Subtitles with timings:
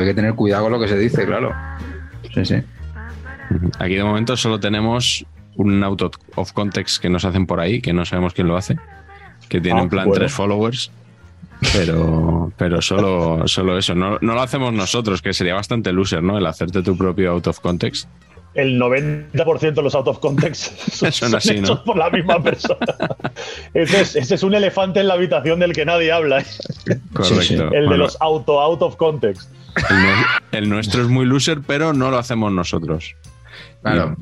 [0.00, 1.52] hay que tener cuidado con lo que se dice, claro.
[2.34, 2.56] Sí, sí.
[3.78, 5.24] Aquí de momento solo tenemos
[5.56, 6.02] un out
[6.36, 8.76] of context que nos hacen por ahí, que no sabemos quién lo hace,
[9.48, 10.18] que tiene Ah, en plan bueno.
[10.18, 10.90] tres followers,
[11.72, 13.94] pero, pero solo, solo eso.
[13.94, 16.38] No, no lo hacemos nosotros, que sería bastante loser, ¿no?
[16.38, 18.08] El hacerte tu propio out of context.
[18.54, 21.60] El 90% de los out of context son, Son así, ¿no?
[21.60, 22.86] hechos por la misma persona.
[23.74, 26.40] ese, es, ese es un elefante en la habitación del que nadie habla.
[26.40, 26.46] ¿eh?
[27.12, 27.42] Correcto.
[27.42, 27.54] sí.
[27.54, 29.50] El de Bueno, los auto out of context.
[30.52, 33.14] el nuestro es muy loser, pero no lo hacemos nosotros.
[33.82, 34.16] Claro.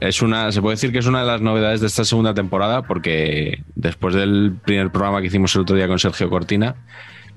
[0.00, 2.82] Es una, se puede decir que es una de las novedades de esta segunda temporada,
[2.82, 6.76] porque después del primer programa que hicimos el otro día con Sergio Cortina,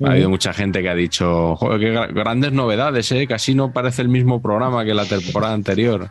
[0.06, 3.28] ha habido mucha gente que ha dicho, joder, qué gra- grandes novedades, ¿eh?
[3.28, 6.10] casi no parece el mismo programa que la temporada anterior.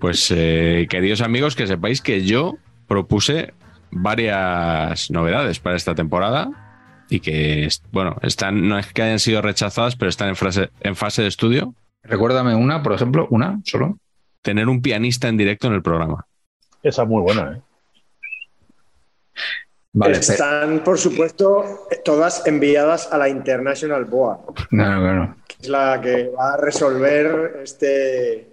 [0.00, 2.56] Pues, eh, queridos amigos, que sepáis que yo
[2.88, 3.52] propuse
[3.90, 6.50] varias novedades para esta temporada
[7.08, 10.96] y que, bueno, están, no es que hayan sido rechazadas, pero están en, frase- en
[10.96, 11.74] fase de estudio.
[12.02, 13.98] Recuérdame una, por ejemplo, una solo.
[14.42, 16.24] Tener un pianista en directo en el programa.
[16.82, 17.52] Esa es muy buena.
[17.56, 17.60] ¿eh?
[19.92, 24.38] Vale, Están, por supuesto, todas enviadas a la International Board,
[24.70, 25.36] no, no.
[25.48, 28.46] que es la que va a resolver este,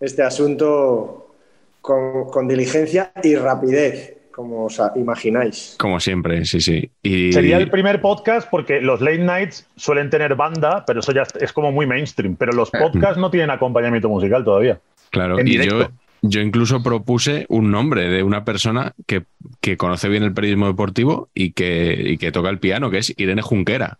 [0.00, 1.34] este asunto
[1.82, 5.76] con, con diligencia y rapidez, como os imagináis.
[5.78, 6.90] Como siempre, sí, sí.
[7.02, 11.24] Y Sería el primer podcast porque los late nights suelen tener banda, pero eso ya
[11.38, 12.34] es como muy mainstream.
[12.36, 14.80] Pero los podcasts no tienen acompañamiento musical todavía.
[15.10, 15.80] claro, en y directo.
[15.80, 15.88] yo
[16.22, 19.24] incluso propuse un nombre de una persona que,
[19.60, 23.14] que conoce bien el periodismo deportivo y que, y que toca el piano, que es
[23.16, 23.98] Irene Junquera.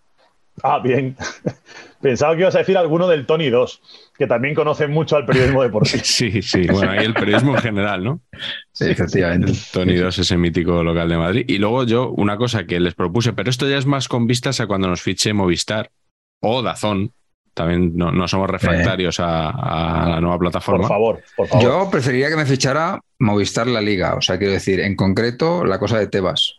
[0.63, 1.17] Ah, bien.
[2.01, 3.83] Pensaba que ibas a decir alguno del Tony 2,
[4.17, 6.03] que también conocen mucho al periodismo deportivo.
[6.05, 6.67] Sí, sí.
[6.69, 8.21] Bueno, ahí el periodismo en general, ¿no?
[8.73, 9.51] Sí, efectivamente.
[9.51, 11.45] El Tony 2, ese mítico local de Madrid.
[11.49, 14.61] Y luego yo, una cosa que les propuse, pero esto ya es más con vistas
[14.61, 15.91] a cuando nos fiche Movistar
[16.41, 17.13] o Dazón.
[17.59, 20.83] También no, no somos refractarios a, a la nueva plataforma.
[20.83, 21.63] Por favor, por favor.
[21.65, 24.15] Yo preferiría que me fichara Movistar la Liga.
[24.15, 26.55] O sea, quiero decir, en concreto, la cosa de Tebas.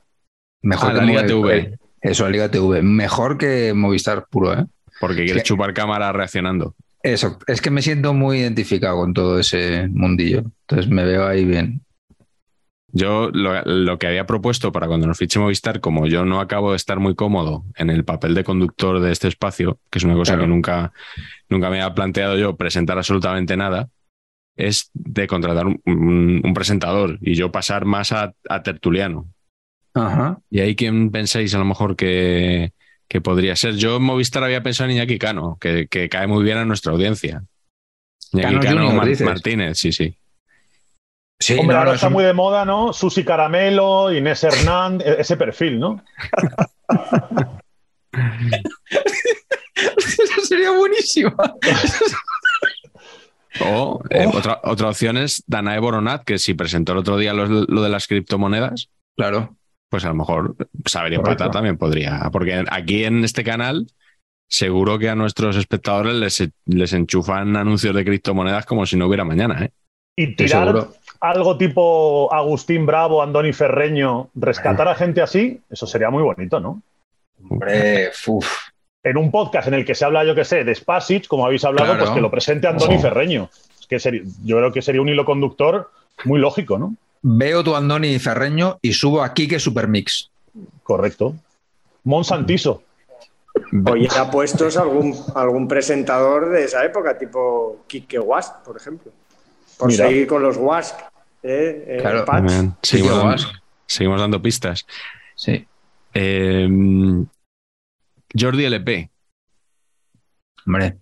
[0.62, 1.78] Mejor Ah, que la Liga TV.
[2.02, 2.82] Eso, la Liga TV.
[2.84, 4.66] Mejor que Movistar puro, ¿eh?
[5.00, 5.48] Porque quieres Sí.
[5.48, 6.76] chupar cámara reaccionando.
[7.02, 10.44] Eso, es que me siento muy identificado con todo ese mundillo.
[10.68, 11.82] Entonces me veo ahí bien.
[12.92, 16.72] Yo lo, lo que había propuesto para cuando nos fiche Movistar, como yo no acabo
[16.72, 20.16] de estar muy cómodo en el papel de conductor de este espacio, que es una
[20.16, 20.44] cosa Claro.
[20.44, 20.92] que nunca,
[21.50, 23.90] nunca me había planteado yo presentar absolutamente nada,
[24.58, 29.28] es de contratar un, un- un presentador y yo pasar más a, a tertuliano.
[29.94, 30.40] Ajá.
[30.50, 32.74] ¿Y ahí quién pensáis a lo mejor que,
[33.08, 33.76] que podría ser?
[33.76, 36.92] Yo en Movistar había pensado en Iñaki Cano, que, que cae muy bien a nuestra
[36.92, 37.44] audiencia.
[38.34, 39.26] Iñaki Cano Cano, Junior, Mar- dices.
[39.28, 40.16] Martínez, sí, sí.
[41.42, 42.92] Sí, Hombre, no, ahora no, está muy de moda, ¿no?
[42.92, 46.04] Susi Caramelo, Inés Hernández, ese perfil, ¿no?
[49.76, 51.34] Eso sería buenísimo.
[53.62, 54.38] O eh, Oh.
[54.38, 57.90] otra, otra opción es Danae Boronat, que si presentó el otro día lo, lo de
[57.90, 59.58] las criptomonedas, Claro.
[59.90, 60.56] pues a lo mejor
[60.86, 61.46] Sabería Correcto.
[61.46, 62.30] Pata también podría.
[62.32, 63.88] Porque aquí en este canal,
[64.48, 69.26] seguro que a nuestros espectadores les, les enchufan anuncios de criptomonedas como si no hubiera
[69.26, 69.66] mañana.
[69.66, 69.72] ¿eh?
[70.16, 70.94] Y tirar seguro.
[71.22, 76.82] Algo tipo Agustín Bravo, Andoni Ferreño, rescatar a gente así, eso sería muy bonito, ¿no?
[77.50, 78.48] Hombre, uf.
[79.04, 81.64] En un podcast en el que se habla, yo que sé, de Spasic, como habéis
[81.64, 82.00] hablado, Claro.
[82.06, 83.00] pues que lo presente Andoni.
[83.00, 83.50] Ferreño.
[83.80, 85.90] Es que sería- yo creo que sería un hilo conductor
[86.26, 86.96] muy lógico, ¿no?
[87.22, 90.30] Veo tu Andoni Ferreño y subo a Kike Supermix.
[90.84, 91.34] Correcto.
[92.04, 92.84] Monsantiso.
[93.90, 99.12] Oye, ha puestos algún, algún presentador de esa época, tipo Kike Wask, por ejemplo.
[99.78, 100.08] Por Mira.
[100.08, 100.96] seguir con los Wask.
[101.44, 101.86] ¿Eh?
[101.88, 102.26] Eh, Claro.
[102.26, 102.36] Patch.
[102.38, 103.50] También seguimos, dando, Wask.
[103.86, 104.86] seguimos dando pistas.
[105.36, 105.66] Sí.
[106.14, 106.68] Eh,
[108.40, 109.10] Jordi LP,
[110.66, 110.98] Hombre.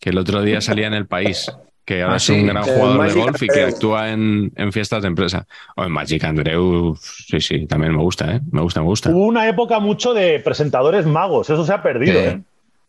[0.00, 1.50] que el otro día salía en el país,
[1.84, 2.32] que ahora Ah, es sí.
[2.34, 5.46] un gran Eh, jugador de golf y que actúa en, en fiestas de empresa.
[5.76, 8.40] O en Magic Andreu, sí, sí, también me gusta, ¿eh?
[8.52, 9.10] Me gusta, me gusta.
[9.10, 12.26] Hubo una época mucho de presentadores magos, eso se ha perdido, Sí.
[12.26, 12.40] ¿eh?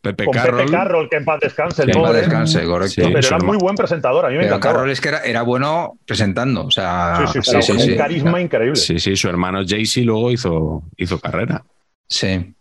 [0.02, 0.60] Pepe Con Carroll.
[0.60, 3.02] Pepe Carroll, que en paz descanse, el Que en descanse, correcto.
[3.02, 3.10] Sí.
[3.12, 4.74] pero era muy buen presentador, a mí me Pero encantaba.
[4.74, 6.64] Carroll es que era, era bueno presentando.
[6.64, 7.90] O sea, Sí, sí, sí, pero sí, con sí.
[7.92, 8.76] un carisma increíble.
[8.76, 11.62] Sí, sí, su hermano Jaycee luego hizo, hizo carrera
[12.08, 12.28] Sí.
[12.28, 12.54] en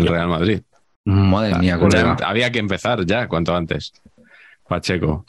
[0.00, 0.60] el Real Madrid.
[1.04, 2.16] Madre mía, colega.
[2.24, 3.92] había que empezar ya, cuanto antes.
[4.68, 5.24] Pacheco.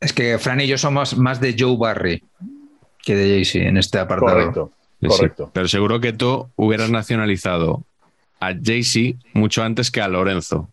[0.00, 2.22] Es que Fran y yo somos más de Joe Barry
[3.02, 4.32] que de Jay-Z en este apartado.
[4.32, 4.70] Correcto.
[5.00, 5.50] Sí, Correcto.
[5.52, 7.84] Pero seguro que tú hubieras nacionalizado
[8.40, 10.70] a Jaycee mucho antes que a Lorenzo.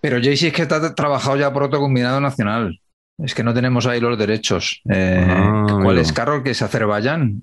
[0.00, 2.80] Pero Jay-Z es que está trabajado ya por otro combinado nacional.
[3.18, 4.80] Es que no tenemos ahí los derechos.
[4.88, 6.42] Eh, Ah, ¿Cuál es Carroll?
[6.44, 7.42] Que es Azerbaiyán.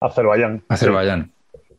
[0.00, 0.62] Azerbaiyán.
[0.68, 1.32] Azerbaiyán.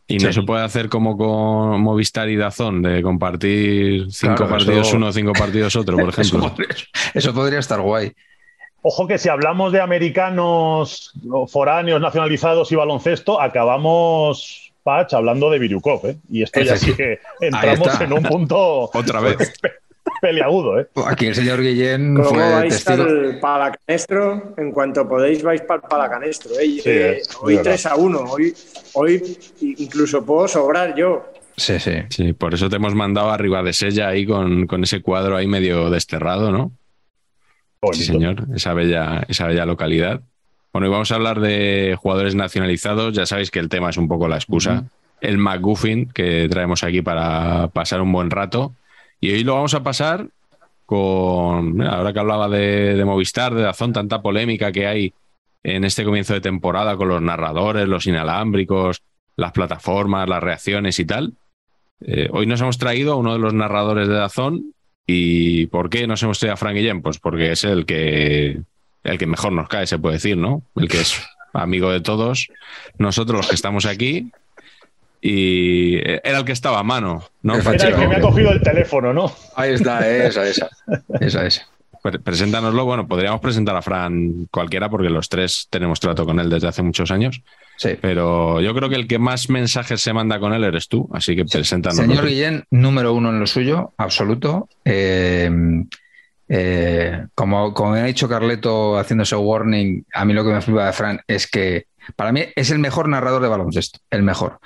[0.09, 4.87] Y no se puede hacer como con Movistar y Dazón, de compartir cinco Claro, partidos
[4.87, 6.49] eso- uno, cinco partidos otro, por Eso ejemplo.
[6.49, 6.75] podría,
[7.13, 8.13] eso podría estar guay.
[8.81, 11.11] Ojo que si hablamos de americanos
[11.49, 16.15] foráneos nacionalizados y baloncesto, acabamos, Patch, hablando de Viryukov, ¿eh?
[16.29, 19.35] Y esto ya sí que entramos en un punto Otra vez.
[20.21, 20.87] peliagudo, ¿eh?
[21.05, 23.03] Aquí el señor Guillén ¿Cómo fue vais testigo.
[23.03, 24.53] al palacanestro?
[24.57, 26.51] En cuanto podéis, vais para el palacanestro.
[26.53, 26.63] ¿eh?
[26.65, 27.71] Sí, Eh, hoy verdad.
[27.71, 28.19] 3 a 1.
[28.31, 28.53] Hoy,
[28.93, 31.25] hoy incluso puedo sobrar yo.
[31.57, 31.91] Sí, sí.
[32.09, 35.47] Sí, por eso te hemos mandado arriba de Sella ahí con, con ese cuadro ahí
[35.47, 36.71] medio desterrado, ¿no?
[37.81, 37.97] Bonito.
[38.05, 40.21] Sí, señor, esa bella, esa bella localidad.
[40.73, 43.13] Bueno, y vamos a hablar de jugadores nacionalizados.
[43.13, 44.85] Ya sabéis que el tema es un poco la excusa.
[45.21, 48.73] El McGuffin que traemos aquí para pasar un buen rato.
[49.19, 50.27] Y hoy lo vamos a pasar
[50.85, 51.75] con.
[51.77, 55.13] mira, ahora que hablaba de, de Movistar, de Dazón, tanta polémica que hay
[55.63, 59.01] en este comienzo de temporada con los narradores, los inalámbricos,
[59.35, 61.33] las plataformas, las reacciones y tal.
[62.01, 64.73] Eh, hoy nos hemos traído a uno de los narradores de Dazón.
[65.05, 67.01] ¿Y por qué nos hemos traído a Frank Guillén?
[67.01, 68.61] Pues porque es el que,
[69.07, 70.61] el que mejor nos cae, se puede decir, ¿no?
[70.75, 71.21] El que es
[71.53, 72.47] amigo de todos,
[72.97, 74.31] nosotros los que estamos aquí.
[75.21, 77.55] Y era el que estaba a mano, ¿no?
[77.55, 79.31] Era el que me ha cogido el teléfono, ¿no?
[79.55, 80.69] Ahí está, esa, esa.
[81.19, 81.67] Esa, esa.
[82.03, 82.85] Pre- Preséntanoslo.
[82.85, 86.83] Bueno, podríamos presentar a Fran cualquiera porque los tres tenemos trato con él desde hace
[86.83, 87.41] muchos años.
[87.77, 87.97] Sí.
[87.99, 91.35] Pero yo creo que el que más mensajes se manda con él eres tú, así
[91.35, 92.05] que preséntanoslo.
[92.05, 92.25] Señor.
[92.27, 94.69] Guillén, número uno en lo suyo, absoluto.
[94.85, 95.49] Eh,
[96.49, 100.85] eh, como, como ha dicho Carleto haciendo ese warning, a mí lo que me flipa
[100.85, 101.85] de Fran es que
[102.15, 104.59] para mí es el mejor narrador de baloncesto, el mejor.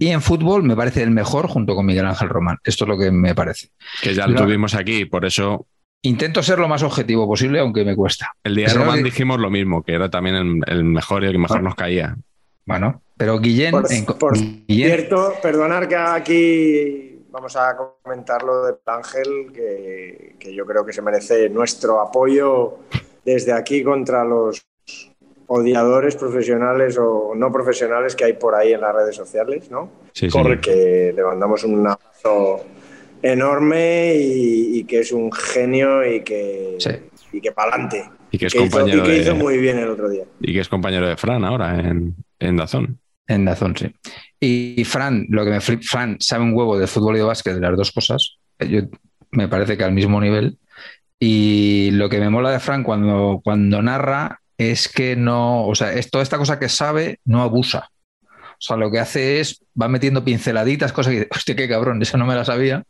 [0.00, 2.58] Y en fútbol me parece el mejor junto con Miguel Ángel Román.
[2.64, 3.68] Esto es lo que me parece.
[4.02, 5.66] Que ya lo Lo- tuvimos aquí, por eso
[6.02, 8.32] Intento ser lo más objetivo posible, aunque me cuesta.
[8.44, 11.32] el día de Román dijimos lo mismo, que era también el, el mejor y el
[11.32, 12.16] que mejor nos caía.
[12.64, 18.74] Bueno, pero Guillén, Por, en- por Guillén- cierto, perdonar que aquí vamos a comentarlo de
[18.86, 22.78] Ángel, que, que yo creo que se merece nuestro apoyo
[23.24, 24.66] desde aquí contra los
[25.46, 29.90] odiadores profesionales o no profesionales que hay por ahí en las redes sociales, ¿no?
[30.12, 30.38] Sí, sí.
[30.38, 30.70] Correcto.
[30.70, 32.64] Que le mandamos un abrazo
[33.22, 36.90] enorme y, y que es un genio y que, Sí.
[37.32, 38.10] y que para adelante.
[38.30, 40.24] Y que es Que hizo, compañero y que de- hizo muy bien el otro día.
[40.40, 42.98] Y que es compañero de Fran ahora en, en Dazón.
[43.26, 43.94] En Dazón, sí.
[44.40, 47.54] Y Fran, lo que me flip, Fran sabe un huevo de fútbol y de básquet,
[47.54, 48.36] de las dos cosas.
[48.60, 48.82] Yo,
[49.32, 50.58] me parece que al mismo nivel.
[51.20, 55.92] Y lo que me mola de Fran cuando, cuando narra es que no, o sea,
[55.92, 57.90] es toda esta cosa que sabe, no abusa.
[58.52, 62.16] O sea, lo que hace es, va metiendo pinceladitas, cosas que, hostia, qué cabrón, eso
[62.18, 62.84] no me la sabía.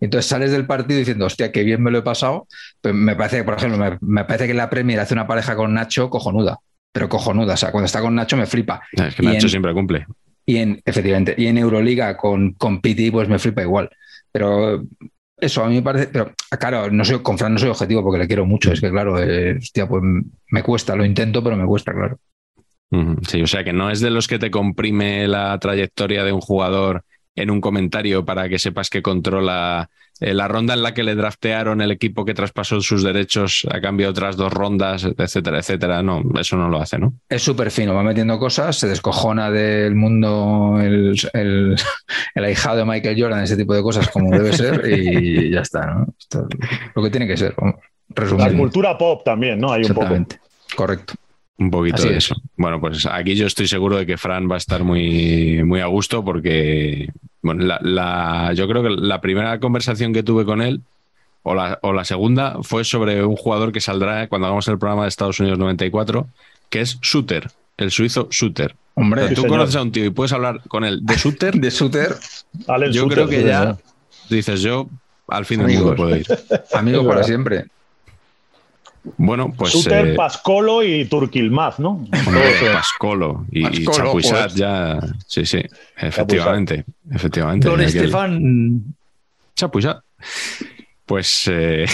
[0.00, 2.46] Y entonces sales del partido diciendo, hostia, qué bien me lo he pasado.
[2.80, 5.56] Pero me parece, que, por ejemplo, me, me parece que la Premier hace una pareja
[5.56, 6.58] con Nacho cojonuda,
[6.92, 7.54] pero cojonuda.
[7.54, 8.82] O sea, cuando está con Nacho me flipa.
[8.92, 10.06] Es que Nacho en- siempre cumple.
[10.46, 13.90] Y en, efectivamente, y en Euroliga con, con Piti, pues me flipa igual.
[14.30, 14.84] Pero
[15.38, 18.18] eso a mí me parece, pero claro, no soy, con Fran no soy objetivo porque
[18.18, 18.72] le quiero mucho.
[18.72, 20.02] Es que claro, eh, hostia, pues
[20.50, 22.18] me cuesta, lo intento, pero me cuesta, claro.
[23.26, 26.40] Sí, o sea que no es de los que te comprime la trayectoria de un
[26.40, 29.90] jugador en un comentario para que sepas que controla
[30.20, 33.80] eh, la ronda en la que le draftearon el equipo que traspasó sus derechos a
[33.80, 36.02] cambio de otras dos rondas, etcétera, etcétera.
[36.02, 37.14] No, eso no lo hace, ¿no?
[37.28, 41.76] Es súper fino, va metiendo cosas, se descojona del mundo el, el,
[42.34, 45.86] el ahijado de Michael Jordan, ese tipo de cosas como debe ser y ya está,
[45.86, 46.06] ¿no?
[46.18, 46.46] Esto
[46.94, 47.76] lo que tiene que ser, vamos,
[48.08, 48.58] La resumiendo.
[48.58, 49.72] cultura pop también, ¿no?
[49.72, 50.14] Hay un poco.
[50.76, 51.14] Correcto.
[51.58, 52.24] Un poquito Así de es.
[52.24, 52.34] eso.
[52.56, 55.86] Bueno, pues aquí yo estoy seguro de que Fran va a estar muy, muy a
[55.86, 57.08] gusto porque
[57.42, 60.80] bueno, la, la- yo creo que la primera conversación que tuve con él,
[61.42, 65.02] o la, o la segunda, fue sobre un jugador que saldrá cuando hagamos el programa
[65.02, 66.26] de Estados Unidos 94,
[66.70, 68.74] que es Suter, el suizo Suter.
[68.94, 69.50] O Hombre, sea, tú señor.
[69.50, 72.16] conoces a un tío y puedes hablar con él de Suter, de Suter,
[72.90, 73.76] yo Suter, creo que ya
[74.30, 74.88] dices yo,
[75.28, 75.84] al fin del Amigos.
[75.84, 76.26] mundo puedo ir.
[76.74, 77.66] amigo para siempre.
[79.18, 79.72] Bueno, pues...
[79.72, 82.04] Suter, eh, Pascolo y Turquilmaz, ¿no?
[82.12, 82.72] Eso.
[82.72, 84.54] Pascolo y, Chapuisat pues.
[84.54, 84.98] ya.
[85.26, 85.62] Sí, sí,
[85.96, 86.84] efectivamente.
[87.10, 87.68] Efectivamente.
[87.68, 88.82] Don Estefan.
[89.54, 90.02] Chapuisat.
[91.04, 91.84] Pues eh,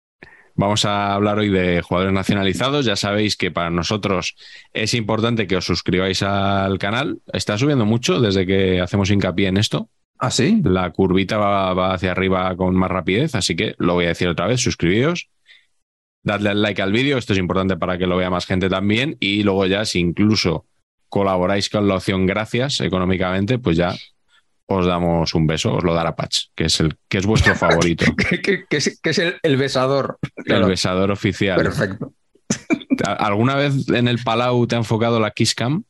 [0.54, 2.84] vamos a hablar hoy de jugadores nacionalizados.
[2.84, 4.36] Ya sabéis que para nosotros
[4.74, 7.20] es importante que os suscribáis al canal.
[7.32, 9.88] Está subiendo mucho desde que hacemos hincapié en esto.
[10.18, 10.60] ¿Ah, sí?
[10.64, 14.28] La curvita va, va hacia arriba con más rapidez, así que lo voy a decir
[14.28, 15.28] otra vez, suscribíos.
[16.22, 19.16] Dadle al like al vídeo, esto es importante para que lo vea más gente también.
[19.20, 20.66] Y luego ya, si incluso
[21.08, 23.94] colaboráis con la opción gracias económicamente, pues ya
[24.66, 28.04] os damos un beso, os lo dará Patch, que es el que es vuestro favorito,
[28.14, 30.18] que, que- que es, que es el, el besador.
[30.44, 31.56] Claro, el besador oficial.
[31.56, 32.12] Perfecto.
[33.06, 35.84] ¿Alguna vez en el Palau te ha enfocado la Kiss Cam?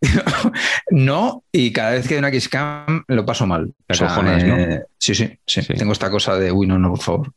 [0.90, 3.74] no, y cada vez que hay una Xcam lo paso mal.
[3.86, 4.56] Te acojonas, ¿no?
[4.56, 5.74] eh, sí, sí, sí, Sí.
[5.74, 7.32] Tengo esta cosa de, uy, no, no, por favor.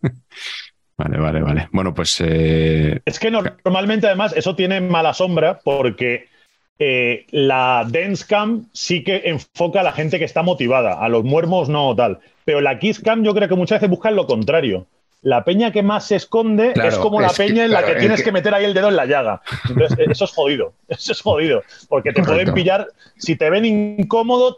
[0.98, 1.68] Vale, vale, vale.
[1.72, 6.28] Bueno, pues eh, Es que normalmente, además, eso tiene mala sombra porque
[6.78, 11.24] eh, la Dance Cam sí que enfoca a la gente que está motivada, a los
[11.24, 12.20] muermos no tal.
[12.44, 14.86] Pero la Kiss Cam yo creo que muchas veces buscan lo contrario.
[15.22, 17.78] La peña que más se esconde Claro, es como la es que- peña en la
[17.80, 19.42] claro, que tienes que- que meter ahí el dedo en la llaga.
[19.68, 20.74] Entonces, eso es jodido.
[20.86, 21.62] Eso es jodido.
[21.88, 22.32] Porque te Correcto.
[22.32, 22.88] pueden pillar.
[23.16, 24.56] Si te ven incómodo,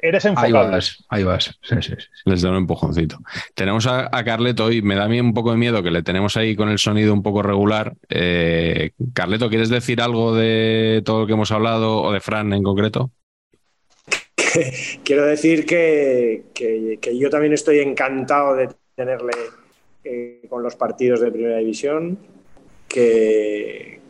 [0.00, 0.70] eres Ahí enfocable.
[0.76, 1.58] vas, ahí vas.
[1.60, 2.06] Sí, sí, sí.
[2.24, 3.18] les da un empujoncito.
[3.54, 6.02] Tenemos a, a Carleto y me da a mí un poco de miedo que le
[6.02, 7.94] tenemos ahí con el sonido un poco regular.
[8.08, 12.62] Eh, Carleto, ¿quieres decir algo de todo lo que hemos hablado o de Fran en
[12.62, 13.10] concreto?
[15.04, 19.32] Quiero decir que, que- que yo también estoy encantado de tenerle
[20.48, 22.18] con los partidos de Primera División,
[22.88, 24.00] que,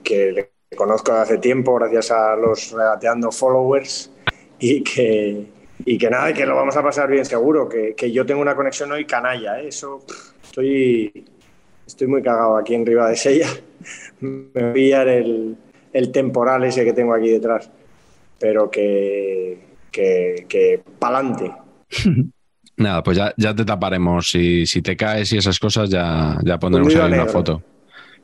[0.77, 4.11] conozco de hace tiempo gracias a los regateando followers
[4.59, 5.47] y que,
[5.85, 8.55] y que nada, que lo vamos a pasar bien seguro, que, que yo tengo una
[8.55, 9.69] conexión hoy canalla, ¿eh?
[9.69, 10.05] eso
[10.43, 11.25] estoy,
[11.87, 13.49] estoy muy cagado aquí en Riva de Sella,
[14.21, 15.57] me voy a pillar el,
[15.93, 17.71] el temporal ese que tengo aquí detrás,
[18.39, 19.59] pero que,
[19.91, 21.53] que, que pa'lante.
[22.79, 24.29] Nada, pues ya, ya te taparemos.
[24.29, 27.33] Si, si te caes y esas cosas, ya, ya pondremos Fundido ahí una negro.
[27.33, 27.63] foto.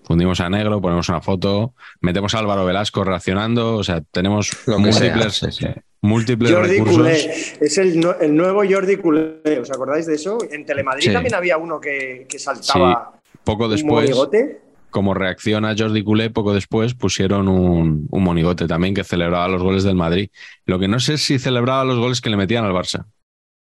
[0.04, 3.76] Fundimos a negro, ponemos una foto, metemos a Álvaro Velasco reaccionando.
[3.76, 5.66] O sea, tenemos Lo que sea, múltiples, sí, sí.
[6.02, 6.97] múltiples Jordi recursos.
[6.97, 10.38] Culé, es el, no- el nuevo Jordi Culé, ¿os acordáis de eso?
[10.50, 11.12] En Telemadrid Sí.
[11.12, 13.12] también había uno que, que saltaba
[13.44, 14.61] Poco un después, monigote.
[14.90, 19.62] como reacción a Jordi Culé, poco después pusieron un, un monigote también que celebraba los
[19.62, 20.30] goles del Madrid.
[20.66, 23.04] Lo que no sé es si celebraba los goles que le metían al Barça.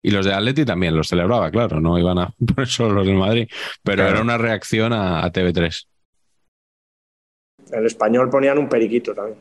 [0.02, 3.16] Y los de Atleti también los celebraba, claro, no iban a por eso los del
[3.16, 3.48] Madrid.
[3.84, 4.12] Pero Claro.
[4.12, 5.86] era una reacción a, a TV3.
[7.72, 9.38] El español ponían un periquito también.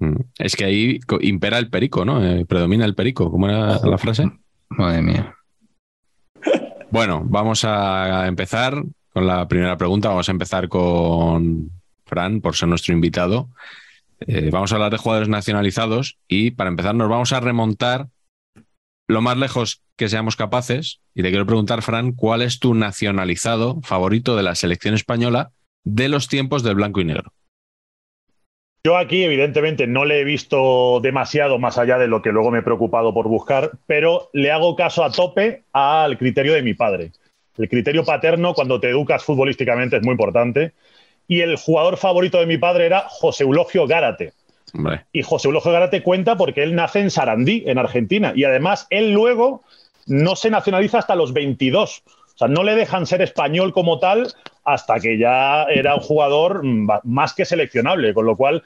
[0.00, 0.16] Mm.
[0.38, 2.24] Es que ahí impera el perico, ¿no?
[2.24, 3.30] Eh, predomina el perico.
[3.30, 4.30] ¿Cómo era la frase?
[4.70, 5.34] Madre mía.
[6.90, 8.80] Bueno, vamos a empezar
[9.12, 10.10] con la primera pregunta.
[10.10, 11.70] Vamos a empezar con
[12.06, 13.48] Fran, por ser nuestro invitado.
[14.20, 18.06] Eh, vamos a hablar de jugadores nacionalizados y para empezar nos vamos a remontar
[19.14, 21.00] lo más lejos que seamos capaces.
[21.14, 25.52] Y te quiero preguntar, Fran, ¿cuál es tu nacionalizado favorito de la selección española
[25.84, 27.32] de los tiempos del blanco y negro?
[28.86, 32.58] Yo aquí, evidentemente, no le he visto demasiado más allá de lo que luego me
[32.58, 37.12] he preocupado por buscar, pero le hago caso a tope al criterio de mi padre.
[37.56, 40.72] El criterio paterno, cuando te educas futbolísticamente, es muy importante.
[41.26, 44.34] Y el jugador favorito de mi padre era José Eulogio Gárate.
[44.74, 48.32] Hombre, Y José Eulogio Gárate cuenta porque él nace en Sarandí, en Argentina.
[48.34, 49.62] Y además, él luego
[50.06, 52.02] no se nacionaliza hasta los 22.
[52.06, 54.32] O sea, no le dejan ser español como tal
[54.64, 58.12] hasta que ya era un jugador mm, más que seleccionable.
[58.14, 58.62] Con lo cual,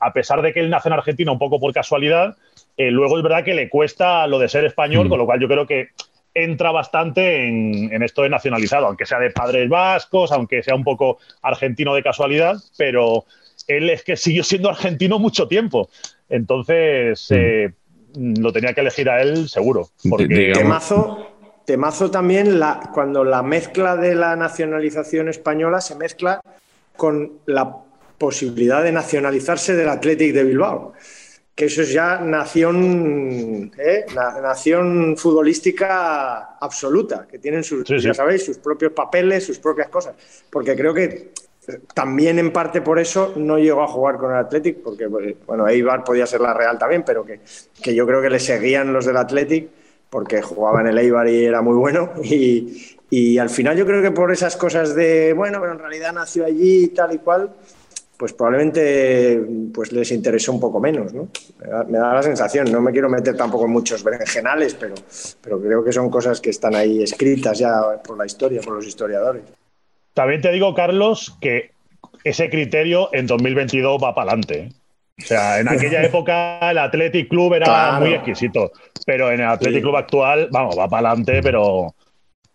[0.00, 2.36] a pesar de que él nace en Argentina un poco por casualidad,
[2.76, 5.10] eh, luego es verdad que le cuesta lo de ser español, Mm.
[5.10, 5.88] con lo cual yo creo que
[6.32, 10.84] entra bastante en, en esto de nacionalizado, aunque sea de padres vascos, aunque sea un
[10.84, 13.24] poco argentino de casualidad, pero
[13.66, 15.88] él es que siguió siendo argentino mucho tiempo.
[16.28, 17.34] Entonces, Mm.
[17.36, 17.72] eh,
[18.40, 19.88] lo tenía que elegir a él seguro.
[20.08, 21.26] Porque, Digamos- Temazo,
[21.64, 26.40] temazo también la, cuando la mezcla de la nacionalización española se mezcla
[26.96, 27.76] con la
[28.18, 30.92] posibilidad de nacionalizarse del Athletic de Bilbao.
[31.54, 34.06] Que eso es ya nación, ¿eh?
[34.14, 38.06] Na- nación futbolística absoluta, que tienen sus, Sí, sí.
[38.06, 40.14] ya sabéis, sus propios papeles, sus propias cosas.
[40.50, 41.32] Porque creo que
[41.94, 46.04] también en parte por eso no llegó a jugar con el Athletic, porque bueno, Eibar
[46.04, 47.40] podía ser la Real también, pero que,
[47.82, 49.68] que yo creo que le seguían los del Athletic
[50.08, 52.10] porque jugaba en el Eibar y era muy bueno.
[52.22, 56.12] Y, y al final yo creo que por esas cosas de, bueno, pero en realidad
[56.12, 57.50] nació allí y tal y cual,
[58.16, 61.28] pues probablemente pues les interesó un poco menos, ¿no?
[61.60, 64.94] Me da, me da la sensación, no me quiero meter tampoco en muchos berenjenales, pero,
[65.40, 68.86] pero creo que son cosas que están ahí escritas ya por la historia, por los
[68.86, 69.42] historiadores.
[70.20, 71.70] También te digo, Carlos, que
[72.24, 74.68] ese criterio en 2022 va para adelante.
[75.18, 78.04] O sea, en aquella época el Athletic Club era Claro.
[78.04, 78.70] muy exquisito,
[79.06, 79.82] pero en el Athletic Sí.
[79.82, 81.94] Club actual, vamos, va para adelante, pero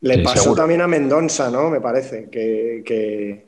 [0.01, 0.61] Le Sí, pasó seguro.
[0.61, 1.71] también a Mendonça, ¿no?
[1.71, 3.47] Me parece, que, que...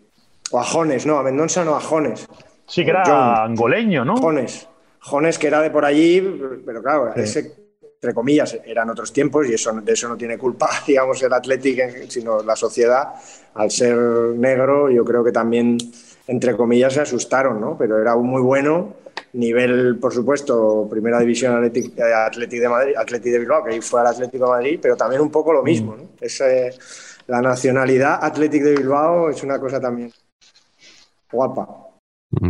[0.50, 2.28] O a Jones, no, a Mendonça no, a Jones.
[2.66, 3.52] sí que era John.
[3.52, 4.16] angoleño, ¿no?
[4.18, 4.68] Jones.
[5.00, 6.22] Jones, que era de por allí,
[6.66, 7.22] pero claro, Sí.
[7.22, 7.52] ese,
[8.00, 12.10] entre comillas, eran otros tiempos y eso, de eso no tiene culpa, digamos, el Athletic,
[12.10, 13.14] sino la sociedad.
[13.56, 15.78] Al ser negro, yo creo que también,
[16.28, 17.76] entre comillas, se asustaron, ¿no?
[17.78, 18.94] Pero era un muy bueno,
[19.34, 24.02] nivel, por supuesto, primera división Athletic, Athletic de Madrid, Athletic de Bilbao, que ahí fue
[24.02, 26.04] al Atlético de Madrid, pero también un poco lo mismo, ¿no?
[26.22, 26.72] Ese-
[27.28, 30.12] la nacionalidad Athletic de Bilbao es una cosa también
[31.32, 31.68] guapa.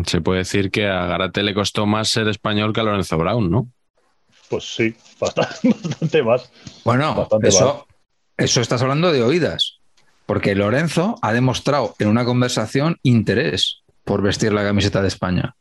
[0.05, 3.49] Se puede decir que a Garate le costó más ser español que a Lorenzo Brown,
[3.49, 3.69] ¿no?
[4.49, 6.51] Pues sí, bastante, bastante más.
[6.83, 7.87] Bueno, Bastante eso,
[8.37, 9.79] eso estás hablando de oídas,
[10.25, 15.55] porque Lorenzo ha demostrado en una conversación interés por vestir la camiseta de España.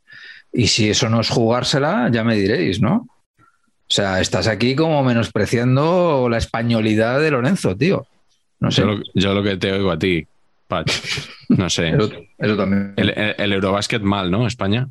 [0.53, 3.07] Y si eso no es jugársela, ya me diréis, ¿no?
[3.39, 8.05] O sea, estás aquí como menospreciando la españolidad de Lorenzo, tío.
[8.59, 8.81] No sé.
[8.81, 10.25] Yo lo, yo lo que te oigo a ti,
[10.67, 10.89] Pat.
[11.49, 11.89] No sé.
[11.95, 12.93] Eso, eso también.
[12.97, 14.45] El, el, el Eurobasket mal, ¿no?
[14.47, 14.89] España.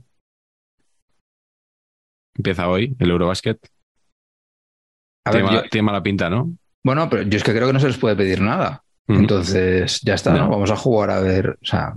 [2.35, 3.59] Empieza hoy el Eurobasket.
[5.27, 6.53] A ver, tiene, mala, yo- tiene mala pinta, ¿no?
[6.85, 8.83] bueno, pero yo es que creo que no se les puede pedir nada.
[9.09, 10.45] Entonces, ya está, ¿no?
[10.47, 10.51] No.
[10.51, 11.51] Vamos a jugar a ver.
[11.51, 11.95] O sea,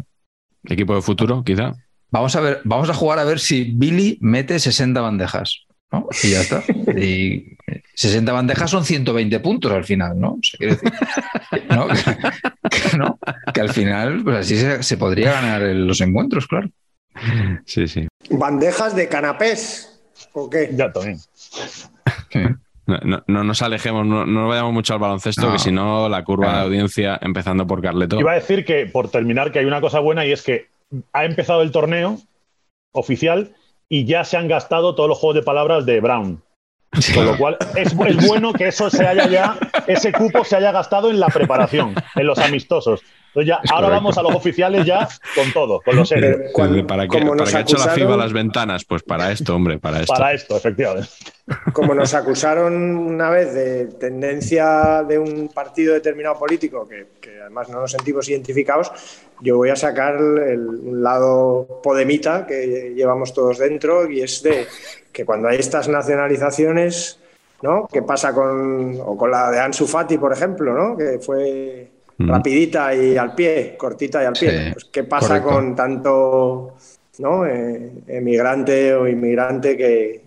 [0.63, 1.71] Equipo de futuro, quizá.
[2.11, 5.65] Vamos a ver, vamos a jugar a ver si Billy mete 60 bandejas.
[5.91, 6.07] ¿no?
[6.23, 6.63] Y ya está.
[6.99, 7.55] Y
[7.95, 10.33] 60 bandejas son 120 puntos al final, ¿no?
[10.33, 10.91] O sea, quiero decir,
[11.69, 11.87] ¿no?
[11.87, 13.19] Que, que no,
[13.53, 16.69] que al final, pues así se, se podría ganar el- los encuentros, claro.
[17.65, 18.07] Sí, sí.
[18.29, 19.99] ¿Bandejas de canapés?
[20.33, 20.69] ¿O qué?
[20.73, 21.17] Ya también.
[21.33, 22.39] Sí.
[22.89, 25.53] No, no- no nos alejemos, no, no vayamos mucho al baloncesto, No.
[25.53, 28.19] que si no, la curva de audiencia, empezando por Carleto.
[28.19, 30.67] Iba a decir que, por terminar, que hay una cosa buena y es que
[31.13, 32.17] ha empezado el torneo
[32.91, 33.51] oficial
[33.87, 36.41] y ya se han gastado todos los juegos de palabras de Brown.
[37.13, 39.55] Con lo cual, es, es bueno que eso se haya ya,
[39.85, 43.01] ese cupo se haya gastado en la preparación, en los amistosos.
[43.29, 44.03] Entonces ya, Es ahora correcto.
[44.03, 46.11] vamos a los oficiales ya con todo, con los
[46.51, 48.85] cuando- ¿Para qué, como para ha hecho la FIBA las ventanas?
[48.85, 50.13] Pues para esto, hombre, para esto.
[50.13, 51.09] Para esto, efectivamente.
[51.73, 57.69] Como nos acusaron una vez de tendencia de un partido determinado político, que, que además
[57.69, 58.91] no nos sentimos identificados,
[59.41, 64.67] yo voy a sacar el, un lado podemita que llevamos todos dentro y es de
[65.13, 67.19] que cuando hay estas nacionalizaciones,
[67.61, 67.87] ¿no?
[67.91, 70.97] ¿Qué pasa con, o con la de Ansu Fati, por ejemplo, ¿no?
[70.97, 71.89] Que fue
[72.19, 72.29] Mm.
[72.29, 74.65] rapidita y al pie, cortita y al pie.
[74.65, 75.49] Sí, Pues, ¿Qué pasa correcto.
[75.49, 76.75] con tanto
[77.19, 77.45] ¿no?
[77.45, 80.21] Eh, emigrante o inmigrante que,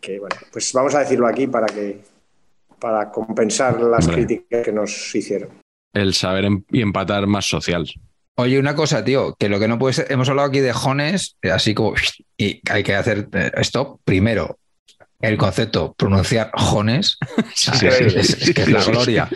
[0.00, 2.00] que, bueno, pues vamos a decirlo aquí para que
[2.78, 4.26] para compensar las Hombre.
[4.26, 5.48] críticas que nos hicieron.
[5.94, 7.88] El saber em- y empatar más social.
[8.36, 11.36] Oye, una cosa, tío, que lo que no puede ser, hemos hablado aquí de jones,
[11.40, 11.94] eh, así como,
[12.36, 14.00] y hay que hacer eh, stop.
[14.04, 14.58] Primero,
[15.28, 17.18] el concepto, pronunciar jones,
[17.54, 19.28] Sí, sí, es, sí, es- sí, es que es la gloria,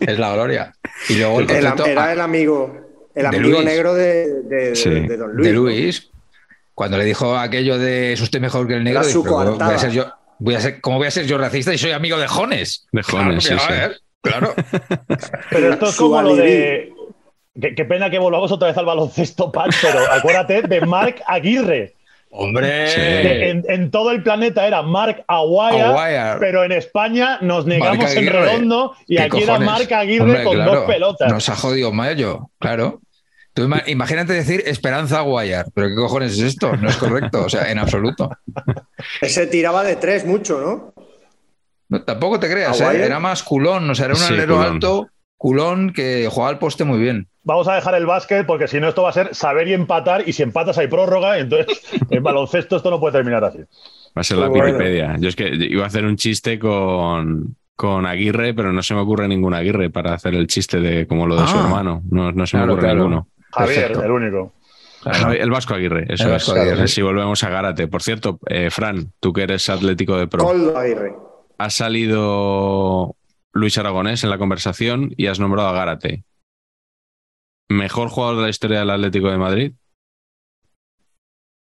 [0.00, 0.72] es la gloria.
[1.08, 2.76] Y luego el El- concepto era ah, el amigo,
[3.14, 3.64] el amigo Luis.
[3.64, 4.90] negro de, de- Sí.
[4.90, 5.46] de Don Luis.
[5.48, 5.52] de.
[5.54, 6.10] Luis,
[6.74, 9.74] cuando le dijo aquello de es usted mejor que el negro, dijo, su "Pero voy
[9.74, 12.18] a ser yo, voy a ser, ¿cómo voy a ser yo racista y soy amigo
[12.18, 12.86] de jones?
[12.92, 13.64] De jones, claro, sí, que, sí.
[13.66, 14.54] a ver, claro.
[15.50, 16.92] Pero esto es como lo de.
[17.58, 21.95] Qué, qué pena que volvamos otra vez al baloncesto, Pat, pero acuérdate de Mark Aguirre.
[22.30, 23.00] Hombre, Sí.
[23.00, 26.38] en, en todo el planeta era Mark Aguirre, Aguirre.
[26.40, 29.58] pero en España nos negamos en redondo y ¿Qué aquí era?
[29.58, 31.32] Mark Aguirre Hombre, con claro, dos pelotas.
[31.32, 33.00] Nos ha jodido Mayo, claro.
[33.54, 36.76] Tú imagínate decir Esperanza Guayar, pero ¿qué cojones es esto?
[36.76, 38.30] No es correcto, o sea, en absoluto.
[39.22, 40.92] Ese tiraba de tres mucho, ¿no?
[41.88, 43.04] No, tampoco te creas, ¿eh?
[43.04, 44.72] Era más culón, o sea, era un Sí, alero culón.
[44.74, 47.28] alto, culón, que jugaba al poste muy bien.
[47.42, 50.28] Vamos a dejar el básquet porque si no esto va a ser saber y empatar
[50.28, 53.58] y si empatas hay prórroga, entonces en baloncesto esto no puede terminar así.
[53.58, 54.64] Va a ser la bueno.
[54.64, 55.16] Wikipedia.
[55.18, 59.00] Yo es que iba a hacer un chiste con, con Aguirre, pero no se me
[59.00, 61.62] ocurre ningún Aguirre para hacer el chiste de como lo de su Ah.
[61.66, 62.02] hermano.
[62.10, 62.98] No, no se me Claro, ocurre claro.
[63.00, 63.28] ninguno.
[63.52, 64.04] Javier, Perfecto.
[64.04, 64.52] el único.
[65.38, 66.48] El Vasco Aguirre, eso es.
[66.48, 66.88] Aguirre.
[66.88, 67.86] Si volvemos a Gárate.
[67.86, 71.12] Por cierto, eh, Fran, tú que eres atlético de pro, Coldo Aguirre.
[71.58, 73.14] ha salido
[73.56, 76.24] Luis Aragonés en la conversación y has nombrado a Gárate.
[77.68, 79.72] ¿Mejor jugador de la historia del Atlético de Madrid?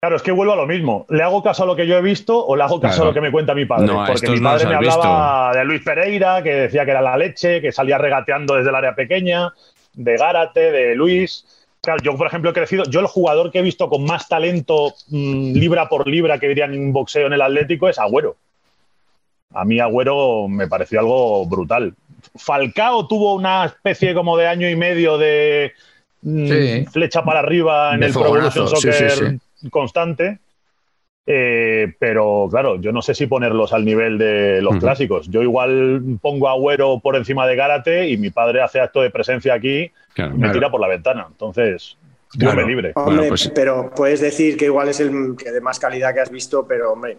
[0.03, 1.07] Claro, es que vuelvo a lo mismo.
[1.09, 3.05] ¿Le hago caso a lo que yo he visto o le hago caso Claro.
[3.05, 3.87] a lo que me cuenta mi padre?
[3.87, 7.63] No, Porque mi padre me hablaba de Luis Pereira, que decía que era la leche,
[7.63, 9.55] que salía regateando desde el área pequeña,
[9.95, 11.47] de Gárate, de Luis.
[11.81, 12.85] Claro, yo, por ejemplo, he crecido.
[12.85, 16.75] Yo, el jugador que he visto con más talento mm, libra por libra, que dirían
[16.75, 18.37] en boxeo en el Atlético, es Agüero.
[19.55, 21.95] A mí, Agüero me pareció algo brutal.
[22.37, 25.73] Falcao tuvo una especie como de año y medio de
[26.23, 26.87] mm, Sí.
[26.93, 30.39] flecha para arriba en De el Pro Evolution fogonazo, sí, Soccer sí, constante.
[31.27, 35.29] Eh, pero claro, yo no sé si ponerlos al nivel de los clásicos.
[35.31, 39.09] Yo igual pongo a Agüero por encima de Gárate y mi padre hace acto de
[39.11, 40.33] presencia aquí Claro.
[40.33, 40.53] y me Claro.
[40.55, 41.27] tira por la ventana.
[41.31, 41.97] Entonces,
[42.39, 42.67] Claro.
[42.67, 42.93] Libre.
[42.97, 46.21] Hombre, Bueno, pues- pero puedes decir que igual es el que de más calidad que
[46.21, 47.19] has visto, pero hombre,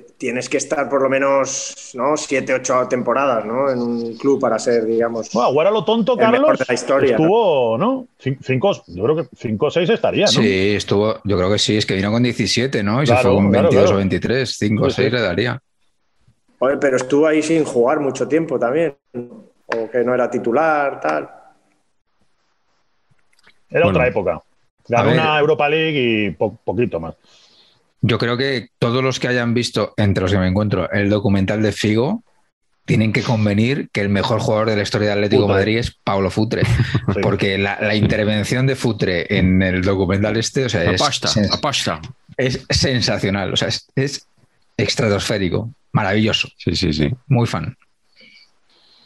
[0.00, 2.16] tienes que estar por lo menos ¿no?
[2.16, 3.70] siete, ocho temporadas ¿no?
[3.70, 6.64] en un club para ser, digamos, Bueno, Agüero a lo tonto, el mejor Carlos, de
[6.68, 7.10] la historia.
[7.16, 8.06] estuvo, ¿no?
[8.22, 10.32] Cin- Cinco, yo creo que 5 o 6 estaría, ¿no?
[10.32, 13.02] Sí, estuvo, yo creo que sí, es que vino con 17, ¿no?
[13.02, 13.94] Y se Claro, fue con claro, 22 claro.
[13.94, 15.02] o 23, 5 o Sí, sí.
[15.02, 15.62] 6 le daría.
[16.58, 18.96] Oye, pero estuvo ahí sin jugar mucho tiempo también,
[19.66, 21.28] o que no era titular, tal.
[23.68, 23.88] Era Bueno.
[23.98, 24.42] otra época.
[24.88, 27.14] Ganó una Europa League y po- poquito más.
[28.02, 31.62] Yo creo que todos los que hayan visto, entre los que me encuentro, el documental
[31.62, 32.24] de Figo,
[32.84, 35.60] tienen que convenir que el mejor jugador de la historia Atlético de Futre.
[35.60, 36.62] Madrid es Pablo Futre.
[37.22, 41.56] Porque la, la intervención de Futre en el documental este, o sea, es, pasta, la
[41.58, 42.00] pasta.
[42.36, 43.52] es sensacional.
[43.52, 44.26] O sea, es, es
[44.76, 47.10] estratosférico, maravilloso, Sí, sí, sí.
[47.28, 47.76] muy fan.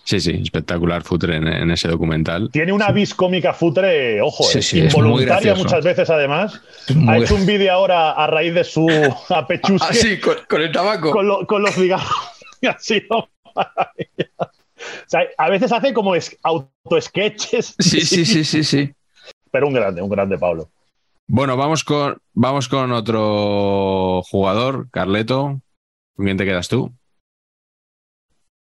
[0.06, 2.48] Sí, sí, espectacular Futre en, en ese documental.
[2.52, 6.60] Tiene una vis cómica futre, ojo, Sí, eh, sí, involuntaria muchas veces además.
[6.94, 8.86] Muy- Ha hecho un vídeo ahora a raíz de su
[9.30, 11.10] apechusque Ah, sí, con, con el tabaco.
[11.10, 12.08] con, lo- con los cigarros.
[12.66, 13.28] Ha sido.
[13.54, 17.74] O sea, a veces hace como es, auto-sketches.
[17.78, 18.92] Sí, sí, sí, sí, sí.
[19.50, 20.70] Pero un grande, un grande Pablo.
[21.26, 25.60] Bueno, vamos con, vamos con otro jugador, Carleto.
[26.16, 26.92] ¿Con quién te quedas tú?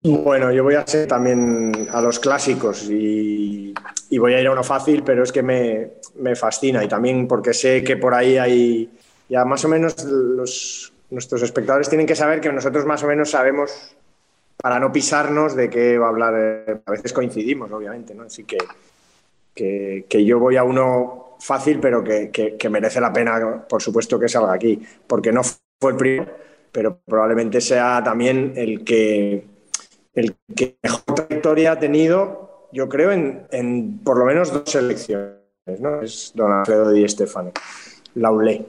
[0.02, 3.74] Bueno, yo voy a ser también a los clásicos y,
[4.08, 7.28] y voy a ir a uno fácil, pero es que me, me fascina y también
[7.28, 8.90] porque sé que por ahí hay,
[9.28, 13.30] ya más o menos los, nuestros espectadores tienen que saber que nosotros más o menos
[13.30, 13.94] sabemos,
[14.56, 16.34] para no pisarnos, de qué va a hablar.
[16.36, 18.24] eh, A veces coincidimos, obviamente, ¿no?
[18.24, 18.58] Así que,
[19.54, 23.82] que, que yo voy a uno fácil, pero que, que- que merece la pena, por
[23.82, 26.26] supuesto, que salga aquí, porque no fue el primero,
[26.72, 29.44] pero probablemente sea también el que
[30.20, 35.37] el que mejor trayectoria ha tenido, yo creo, en, por lo menos dos selecciones,
[35.80, 36.00] ¿no?
[36.02, 37.52] Es don Alfredo Di Stefano,
[38.14, 38.66] Laulé,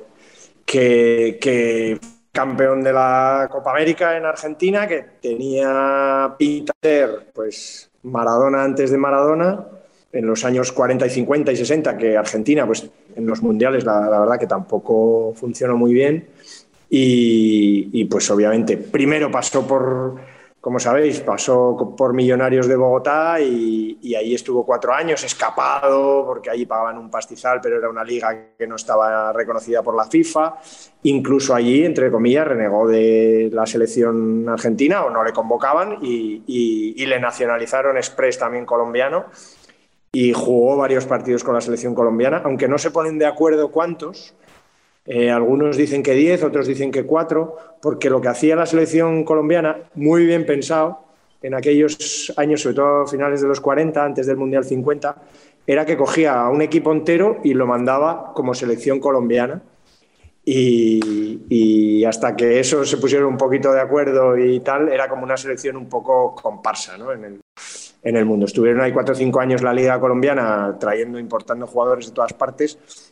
[0.65, 1.99] que, que
[2.31, 6.73] campeón de la Copa América en Argentina, que tenía pinta
[7.33, 9.65] pues, Maradona antes de Maradona,
[10.13, 14.19] en los años 40 y 50 y 60, que Argentina, pues, en los mundiales, la,
[14.19, 16.27] verdad que tampoco funcionó muy bien.
[16.93, 20.19] Y, pues obviamente, primero pasó por,
[20.61, 26.67] como sabéis, pasó por Millonarios de Bogotá y, ahí estuvo cuatro años escapado porque allí
[26.67, 30.57] pagaban un pastizal, pero era una liga que no estaba reconocida por la FIFA.
[31.03, 36.93] Incluso allí, entre comillas, renegó de la selección argentina o no le convocaban y, y,
[36.95, 39.25] y le nacionalizaron express también colombiano
[40.11, 44.35] y jugó varios partidos con la selección colombiana, aunque no se ponen de acuerdo cuántos.
[45.05, 49.23] Eh, algunos dicen que 10, otros dicen que 4, porque lo que hacía la selección
[49.23, 51.05] colombiana, muy bien pensado,
[51.41, 55.15] en aquellos años, sobre todo finales de los 40, antes del Mundial 50,
[55.65, 59.61] era que cogía a un equipo entero y lo mandaba como selección colombiana.
[60.43, 65.37] Y, hasta que eso se pusieron un poquito de acuerdo y tal, era como una
[65.37, 67.13] selección un poco comparsa ¿no?
[67.13, 67.41] en, el,
[68.01, 68.47] en el mundo.
[68.47, 73.10] Estuvieron ahí cuatro o cinco años la liga colombiana trayendo, importando jugadores de todas partes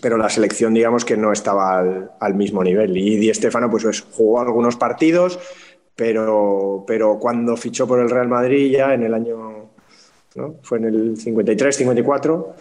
[0.00, 1.78] pero la selección digamos que no estaba
[2.20, 2.96] al, mismo nivel.
[2.96, 5.38] Y Di Stefano pues, pues, jugó algunos partidos,
[5.96, 9.70] pero, pero cuando fichó por el Real Madrid ya en el año,
[10.34, 10.54] ¿no?
[10.62, 12.54] fue en el 53, 54,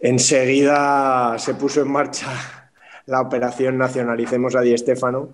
[0.00, 2.72] enseguida se puso en marcha
[3.06, 5.28] la operación Nacionalicemos a Di Stefano,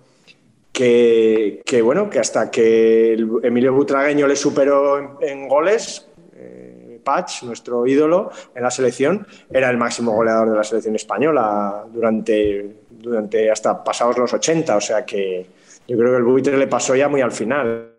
[0.71, 6.07] que, que bueno, que hasta que Emilio Butragueño le superó en goles,
[7.03, 12.77] Patch, nuestro ídolo en la selección, era el máximo goleador de la selección española durante,
[12.89, 14.75] durante hasta pasados los 80.
[14.75, 15.45] O sea que
[15.87, 17.91] yo creo que el buitre le pasó ya muy al final,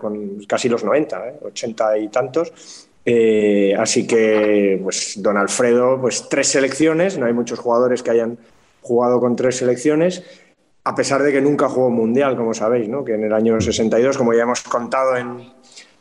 [0.00, 1.38] con casi los 90, ¿eh?
[1.42, 2.52] 80 y tantos.
[3.04, 8.38] Eh, así que, pues, don Alfredo, pues tres selecciones, no hay muchos jugadores que hayan
[8.82, 10.22] jugado con tres selecciones,
[10.84, 13.04] a pesar de que nunca jugó mundial, como sabéis, ¿no?
[13.04, 15.52] que en el año 62, como ya hemos contado en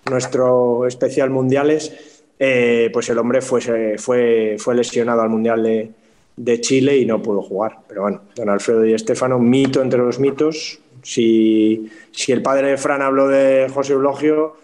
[0.09, 2.08] nuestro especial mundiales,
[2.39, 7.41] eh, pues el hombre fue, fue, fue lesionado al Mundial de, Chile y no pudo
[7.41, 7.79] jugar.
[7.87, 10.79] Pero bueno, don Alfredo Di Stefano, mito entre los mitos.
[11.03, 14.55] Si, si el padre de Fran habló de José Eulogio,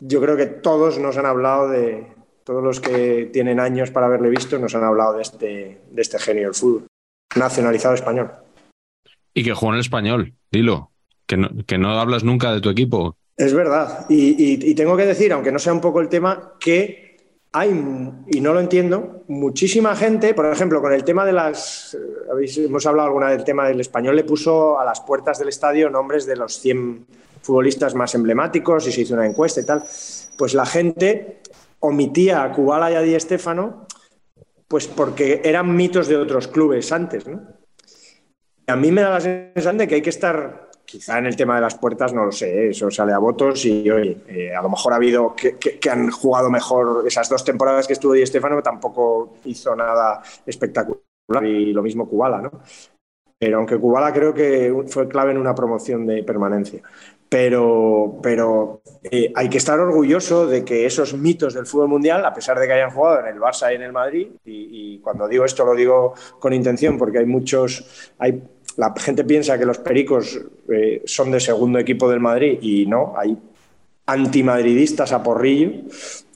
[0.00, 2.06] yo creo que todos nos han hablado de,
[2.44, 6.18] todos los que tienen años para haberle visto, nos han hablado de este, de este
[6.18, 6.86] genio del fútbol,
[7.36, 8.30] nacionalizado español.
[9.32, 10.92] Y que jugó en el español, dilo,
[11.26, 14.06] que no, que no hablas nunca de tu equipo, es verdad.
[14.08, 17.16] Y, tengo que decir, aunque no sea un poco el tema, que
[17.52, 17.70] hay,
[18.28, 21.96] y no lo entiendo, muchísima gente, por ejemplo, con el tema de las.
[22.30, 25.90] Habéis, hemos hablado alguna del tema del español, le puso a las puertas del estadio
[25.90, 27.06] nombres de los 100
[27.42, 29.84] futbolistas más emblemáticos y se hizo una encuesta y tal.
[30.36, 31.40] Pues la gente
[31.80, 33.86] omitía a Kubala y a Di Stéfano,
[34.66, 37.42] pues porque eran mitos de otros clubes antes, ¿no?
[38.66, 41.56] A mí me da la sensación de que hay que estar quizá en el tema
[41.56, 42.70] de las puertas no lo sé, ¿eh?
[42.70, 45.56] eso sale a votos y oye, eh, a lo mejor ha habido que,
[45.90, 51.00] han jugado mejor esas dos temporadas que estuvo Di Stefano, tampoco hizo nada espectacular
[51.44, 52.50] y lo mismo Kubala, ¿no?
[53.44, 56.80] pero aunque Kubala creo que fue clave en una promoción de permanencia.
[57.28, 62.32] Pero, pero eh, hay que estar orgulloso de que esos mitos del fútbol mundial, a
[62.32, 65.44] pesar de que hayan jugado en el Barça y en el Madrid, y, cuando digo
[65.44, 68.40] esto lo digo con intención porque hay muchos, hay,
[68.76, 73.14] la gente piensa que los pericos eh, son de segundo equipo del Madrid y no,
[73.16, 73.36] hay
[74.06, 75.70] antimadridistas a porrillo,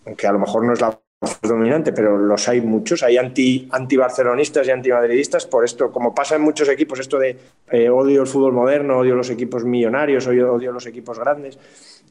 [0.06, 0.98] aunque a lo mejor no es la
[1.42, 6.42] dominante, pero los hay muchos, hay anti, anti-barcelonistas y antimadridistas por esto, como pasa en
[6.42, 7.36] muchos equipos, esto de
[7.70, 11.58] eh, odio el fútbol moderno, odio los equipos millonarios, odio, odio los equipos grandes,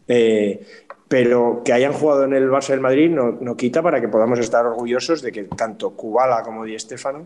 [0.10, 0.62] eh,
[1.08, 4.40] pero que hayan jugado en el Barça del Madrid no, no, quita para que podamos
[4.40, 7.26] estar orgullosos de que tanto Kubala como Di Stéfano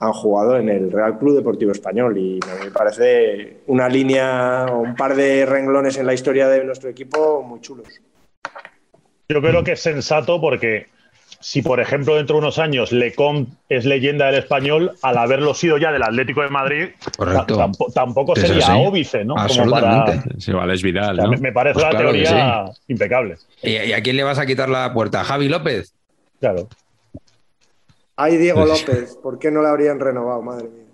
[0.00, 4.94] han jugado en el Real Club Deportivo Español y me parece una línea o un
[4.94, 7.88] par de renglones en la historia de nuestro equipo muy chulos.
[9.28, 10.86] Yo creo que es sensato porque
[11.40, 15.78] si, por ejemplo, dentro de unos años Lecom es leyenda del español, al haberlo sido
[15.78, 16.88] ya del Atlético de Madrid,
[17.94, 19.36] tampoco sería óbice, ¿no?
[19.36, 20.30] Absolutamente.
[20.50, 21.40] igual es Vidal.
[21.40, 23.36] me, parece pues la teoría impecable.
[23.62, 25.20] ¿Y, a quién le vas a quitar la puerta?
[25.20, 25.92] ¿A Javi López?
[26.40, 26.68] Claro.
[28.20, 30.42] Ay, Diego López, ¿por qué no le habrían renovado?
[30.42, 30.84] Madre mía.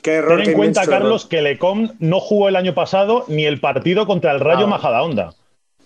[0.00, 3.58] Qué error Ten en cuenta, Carlos, que Lecom no jugó el año pasado ni el
[3.58, 4.68] partido contra el Rayo ah.
[4.68, 5.34] Majadahonda.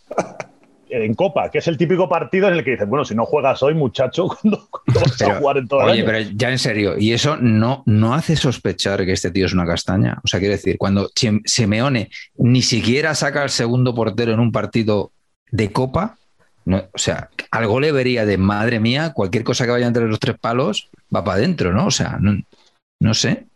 [0.90, 3.62] en Copa, que es el típico partido en el que dices, bueno, si no juegas
[3.62, 7.12] hoy, muchacho, ¿cuándo, vas a jugar en todo el Oye, pero ya en serio, y
[7.12, 10.20] eso no, no hace sospechar que este tío es una castaña.
[10.22, 11.10] O sea, quiero decir, cuando
[11.44, 15.12] Simeone ni siquiera saca al segundo portero en un partido
[15.50, 16.18] de Copa,
[16.66, 20.36] o sea, algo le vería de madre mía, cualquier cosa que vaya entre los tres
[20.38, 21.86] palos va para adentro, ¿no?
[21.86, 23.46] O sea, no, sé.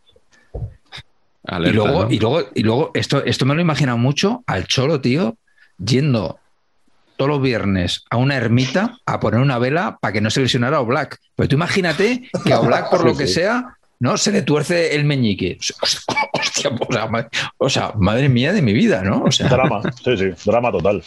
[1.48, 5.00] y luego, y luego, y luego esto, esto me lo he imaginado mucho al Cholo,
[5.00, 5.36] tío,
[5.78, 6.38] yendo
[7.16, 10.78] todos los viernes a una ermita a poner una vela para que no se lesionara
[10.78, 11.18] a Black.
[11.36, 14.16] Pero tú imagínate que a Black, por lo que sea, ¿no?
[14.16, 15.58] Se le tuerce el meñique.
[16.32, 16.70] Hostia,
[17.58, 19.24] o sea, madre, mía de mi vida, ¿no?
[19.24, 19.48] O sea...
[19.48, 21.02] Drama, sí, sí, drama total.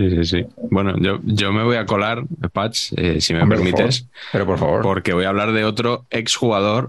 [0.00, 0.46] Sí, sí, sí.
[0.70, 2.22] Bueno, yo, yo me voy a colar,
[2.54, 4.08] Patch, eh, si me permites.
[4.32, 4.80] pero por favor.
[4.80, 6.88] Porque voy a hablar de otro exjugador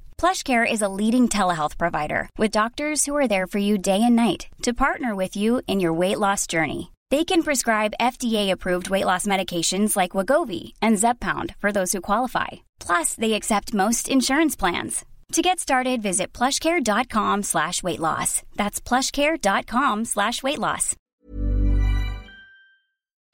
[0.21, 4.15] PlushCare is a leading telehealth provider with doctors who are there for you day and
[4.15, 6.91] night to partner with you in your weight loss journey.
[7.09, 12.49] They can prescribe FDA-approved weight loss medications like Wagovi and Zepbound for those who qualify.
[12.79, 15.03] Plus, they accept most insurance plans.
[15.31, 18.43] To get started, visit plushcare.com slash weight loss.
[18.55, 20.95] That's plushcare.com slash weight loss.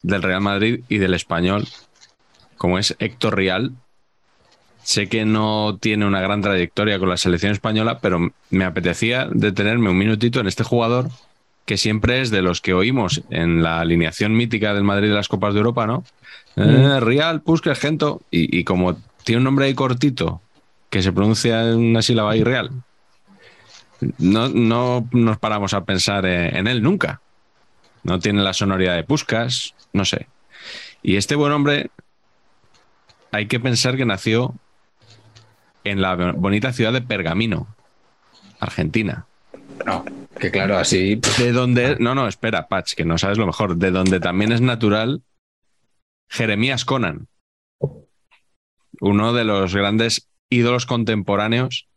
[0.05, 1.67] Del Real Madrid y del Español,
[2.57, 3.71] como es Héctor Rial,
[4.87, 9.89] Sé que no tiene una gran trayectoria con la selección española, pero me apetecía detenerme
[9.89, 11.09] un minutito en este jugador
[11.65, 15.27] que siempre es de los que oímos en la alineación mítica del Madrid de las
[15.27, 16.05] Copas de Europa, ¿no?
[16.55, 16.61] Mm.
[16.61, 20.41] Eh, Real, Puskas, Gento, y, como tiene un nombre ahí cortito
[20.89, 22.71] que se pronuncia en una sílaba irreal,
[24.19, 27.19] no, no nos paramos a pensar en, él nunca.
[28.03, 30.27] No tiene la sonoridad de Puskas, no sé.
[31.03, 31.91] Y este buen hombre,
[33.33, 34.55] hay que pensar que nació
[35.89, 37.75] en la bonita ciudad de Pergamino,
[38.59, 39.25] Argentina.
[39.85, 40.03] No,
[40.39, 41.19] que claro, así.
[41.37, 41.97] De donde.
[41.99, 43.77] No, no, espera, Patch, que no sabes lo mejor.
[43.77, 45.21] De donde también es natural
[46.29, 47.27] Jeremías Conan.
[48.99, 51.87] Uno de los grandes ídolos contemporáneos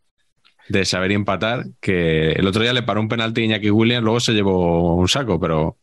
[0.69, 4.19] de saber empatar, que el otro día le paró un penalti a Iñaki Williams, luego
[4.19, 5.77] se llevó un saco, pero.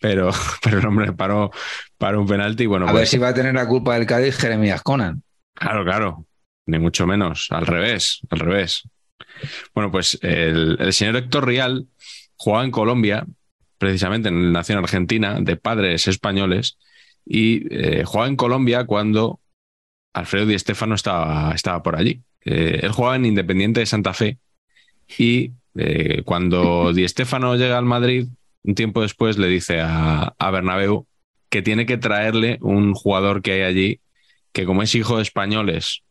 [0.00, 0.30] Pero,
[0.62, 1.50] pero el hombre paró,
[1.98, 2.66] paró un penalti.
[2.66, 5.22] Bueno, a ver pues si va a tener la culpa del Cádiz Jeremías Conan.
[5.54, 6.26] Claro, claro
[6.66, 8.88] ni mucho menos, al revés, al revés.
[9.74, 11.86] Bueno, pues el, señor Héctor Rial
[12.36, 13.26] jugaba en Colombia,
[13.78, 16.78] precisamente en la nación argentina, de padres españoles,
[17.24, 19.40] y eh, jugaba en Colombia cuando
[20.12, 22.22] Alfredo Di Stéfano estaba, estaba por allí.
[22.44, 24.38] Eh, él jugaba en Independiente de Santa Fe
[25.18, 28.28] y eh, cuando Di Stéfano llega al Madrid,
[28.62, 31.06] un tiempo después le dice a, a Bernabéu
[31.48, 34.00] que tiene que traerle un jugador que hay allí
[34.52, 36.02] que como es hijo de españoles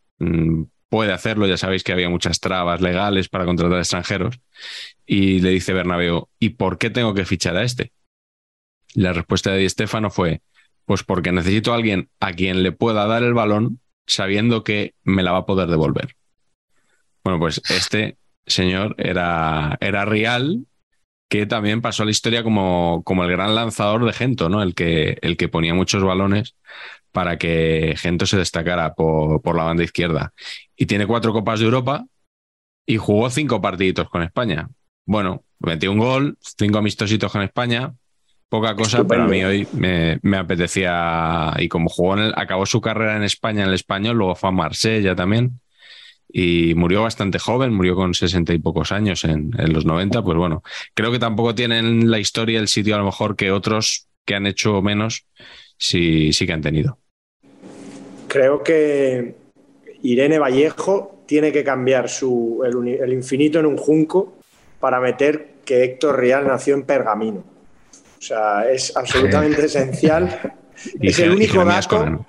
[0.89, 4.39] puede hacerlo, ya sabéis que había muchas trabas legales para contratar extranjeros,
[5.05, 7.91] y le dice Bernabéu, ¿y por qué tengo que fichar a este?
[8.95, 10.41] La respuesta de Di Stefano fue,
[10.85, 15.21] pues porque necesito a alguien a quien le pueda dar el balón sabiendo que me
[15.21, 16.15] la va a poder devolver.
[17.23, 20.65] Bueno, pues este señor era, era real
[21.29, 24.63] que también pasó a la historia como, como el gran lanzador de Gento, ¿no?
[24.63, 26.55] El que, el que ponía muchos balones
[27.11, 30.33] para que Gento se destacara por, por la banda izquierda.
[30.75, 32.05] Y tiene cuatro Copas de Europa
[32.85, 34.67] y jugó cinco partiditos con España.
[35.05, 37.93] Bueno, metió un gol, cinco amistositos con España,
[38.49, 42.65] poca cosa, pero a mí hoy me, me apetecía, y como jugó en el- acabó
[42.65, 45.59] su carrera en España en el español, luego fue a Marsella también,
[46.31, 50.37] y murió bastante joven, murió con sesenta y pocos años en, en los 90, pues
[50.37, 50.61] bueno,
[50.93, 54.45] creo que tampoco tienen la historia el sitio a lo mejor que otros que han
[54.45, 55.25] hecho menos,
[55.79, 56.99] sí, sí que han tenido.
[58.27, 59.35] Creo que
[60.03, 64.35] Irene Vallejo tiene que cambiar su, el, el infinito en un junco
[64.79, 67.43] para meter que Héctor Real nació en Pergamino.
[68.17, 70.53] O sea, es absolutamente esencial.
[71.01, 72.25] Y es el único dato.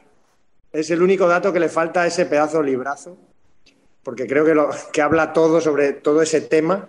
[0.72, 3.16] Es el único dato que le falta a ese pedazo de librazo,
[4.02, 6.88] porque creo que, lo, que habla todo sobre todo ese tema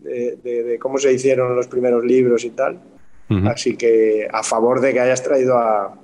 [0.00, 2.80] de, de- de cómo se hicieron los primeros libros y tal.
[3.46, 5.94] Así que a favor de que hayas traído a,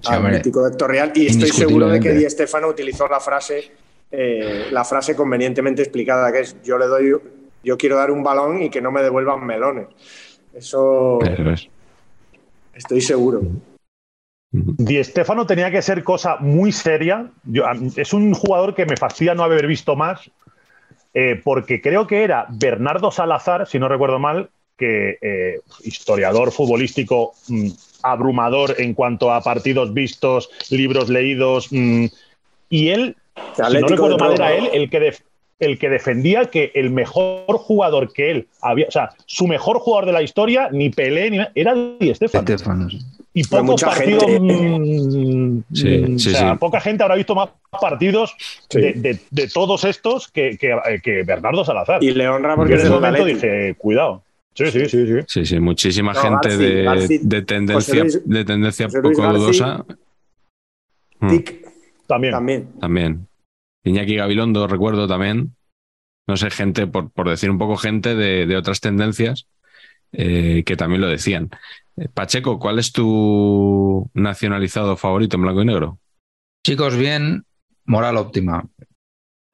[0.00, 0.36] Sí, hombre.
[0.36, 2.10] mítico Héctor Real y estoy seguro de que.
[2.12, 3.70] Di Stefano utilizó la frase,
[4.10, 7.12] eh, la frase convenientemente explicada, que es yo le doy,
[7.62, 9.86] yo quiero dar un balón y que no me devuelvan melones.
[10.52, 11.68] Eso Eso es.
[12.74, 13.42] estoy seguro.
[14.50, 17.30] Di Stefano tenía que ser cosa muy seria.
[17.44, 20.30] Yo- a- es un jugador que me fastidia no haber visto más,
[21.14, 24.50] eh, porque creo que era Bernardo Salazar, si no recuerdo mal,
[24.82, 27.68] que eh, historiador futbolístico mm,
[28.02, 32.06] abrumador en cuanto a partidos vistos, libros leídos, mm,
[32.68, 33.16] y él,
[33.54, 35.22] si no recuerdo mal, era él el que, def-
[35.60, 40.06] el que defendía que el mejor jugador que él había, o sea, su mejor jugador
[40.06, 42.10] de la historia, ni Pelé, ni era Di.
[42.10, 42.88] Estefano.
[43.34, 44.24] Y Pero pocos mucha partidos.
[44.24, 46.58] gente- mm, Sí, sí, o sea, sí.
[46.58, 47.48] poca gente habrá visto más
[47.80, 48.34] partidos
[48.68, 48.80] Sí.
[48.80, 52.02] de, de- de todos estos que, que- que Bernardo Salazar.
[52.04, 54.22] Y le honra Yo porque en es ese momento dije, cuidado.
[54.54, 55.14] Sí, sí, sí, sí.
[55.26, 59.32] Sí, sí, muchísima No, gente Garci- de, Garci- de tendencia, Luis- de tendencia poco Garci-
[59.38, 59.84] dudosa.
[61.20, 61.68] Mm, Tic,
[62.06, 62.32] También.
[62.32, 62.72] también.
[62.80, 63.28] también.
[63.84, 65.54] Iñaki Gabilondo, recuerdo también.
[66.28, 69.46] No sé, gente, por, por decir un poco gente de, de otras tendencias
[70.12, 71.50] eh, que también lo decían.
[71.96, 75.98] Eh, Pacheco, ¿cuál es tu nacionalizado favorito en blanco y negro?
[76.64, 77.44] Chicos, bien,
[77.86, 78.64] moral óptima.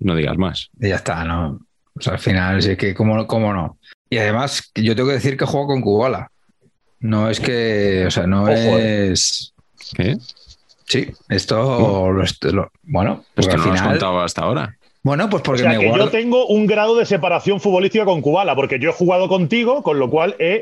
[0.00, 0.68] No digas más.
[0.80, 1.60] Y ya está, ¿no?
[1.94, 3.78] O sea, al final, sí que, ¿cómo, cómo no?
[4.10, 6.30] Y además, yo tengo que decir que juego con Kubala.
[7.00, 9.12] No es que, o sea, no Ojo, eh.
[9.12, 9.52] es.
[9.94, 10.16] ¿Qué?
[10.86, 13.92] Sí, esto lo, lo- Bueno, Pues al no lo has final.
[13.94, 14.74] contado hasta ahora.
[15.02, 16.06] Bueno, pues O porque sea, me que guardo.
[16.06, 19.98] yo tengo un grado de separación futbolística con Kubala, porque yo he jugado contigo, con
[19.98, 20.60] lo cual he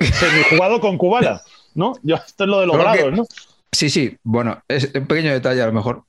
[0.50, 1.42] jugado con Kubala.
[1.74, 1.94] ¿No?
[2.02, 3.26] Yo, esto es lo de los Creo que- grados, ¿no?
[3.72, 6.04] Sí, sí, bueno, es un pequeño detalle a lo mejor,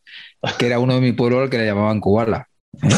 [0.58, 2.47] que era uno de mi pueblo al que le llamaban Kubala.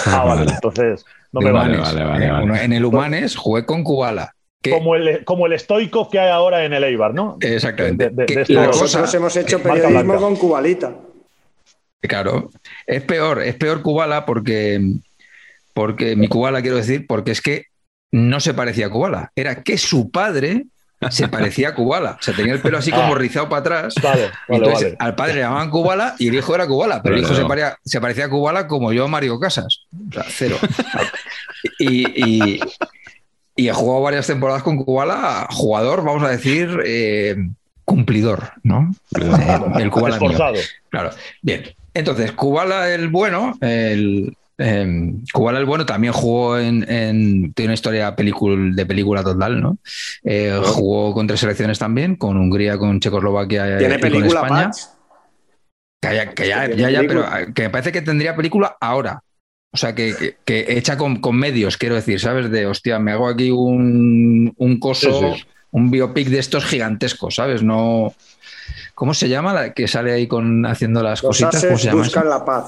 [0.06, 1.78] Ah, vale, entonces no me vale, vale.
[1.78, 1.94] Humanes.
[1.96, 2.44] vale, vale, Eh, vale.
[2.46, 4.34] uno- En el Humanes jugué con Kubala.
[4.62, 7.38] Que, Como el, como el Stoikov que hay ahora en el Eibar, ¿no?
[7.40, 8.10] exactamente.
[8.10, 10.20] de- de- de este la Nosotros cosa, Nosotros hemos hecho marca periodismo blanca.
[10.20, 10.96] con Cubalita.
[12.02, 12.50] Claro,
[12.88, 14.82] es peor, es peor Kubala porque,
[15.74, 17.66] porque mi Kubala quiero decir, porque es que
[18.12, 20.66] no se parecía a Kubala, era que su padre
[21.10, 23.18] se parecía a Kubala, o sea, tenía el pelo así como Ah.
[23.18, 23.96] rizado para atrás.
[24.02, 24.96] Vale, entonces vale.
[25.00, 27.78] al padre le llamaban Kubala y el hijo era Kubala, pero el hijo se, parecía,
[27.86, 30.58] se parecía a Kubala como yo a Mario Casas, o sea, cero.
[31.80, 32.04] y,
[32.56, 32.60] y,
[33.56, 37.36] y he jugado varias temporadas con Kubala, jugador, vamos a decir, eh,
[37.86, 38.94] cumplidor, ¿no?
[39.20, 40.32] Eh, el Kubala mío.
[40.32, 40.58] Esforzado.
[40.90, 41.10] Claro.
[41.42, 41.64] Bien.
[41.94, 47.74] Entonces, Kubala el bueno, el, eh, Kubala el bueno también jugó en, en- tiene una
[47.74, 49.78] historia película, de película total, ¿no?
[50.24, 54.64] Eh, jugó con tres selecciones también, con Hungría, con Checoslovaquia Tiene y con película, España.
[54.66, 54.82] Patch.
[56.02, 59.22] Que, ya, que ya, ya, ya, pero que me parece que tendría película ahora.
[59.72, 62.50] O sea, que, que- que hecha con, con medios, quiero decir, ¿sabes?
[62.50, 65.46] De, hostia, me hago aquí un, un coso, Sí, sí.
[65.72, 67.64] un biopic de estos gigantescos, ¿sabes?
[67.64, 68.14] No...
[68.96, 71.62] ¿Cómo se llama la que sale ahí con haciendo las Los cositas?
[71.64, 72.10] ¿Cómo ases se llama eso?
[72.20, 72.66] buscan la paz.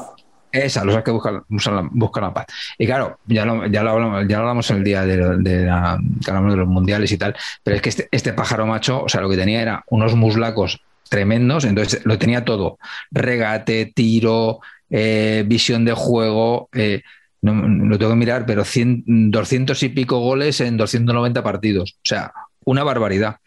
[0.52, 2.46] Esa, los que buscan, buscan, la, paz.
[2.78, 5.98] Y claro, ya lo, ya hablamos, ya lo hablamos en el día de, de la-
[6.28, 9.22] hablamos de los mundiales y tal, pero es que este, este pájaro macho, o sea,
[9.22, 12.78] lo que tenía era unos muslacos tremendos, entonces lo tenía todo,
[13.12, 17.02] regate, tiro, eh, visión de juego, eh,
[17.42, 22.02] no, lo tengo que mirar, pero 100, 200 y pico goles en 290 partidos, o
[22.04, 22.32] sea,
[22.66, 23.38] una barbaridad.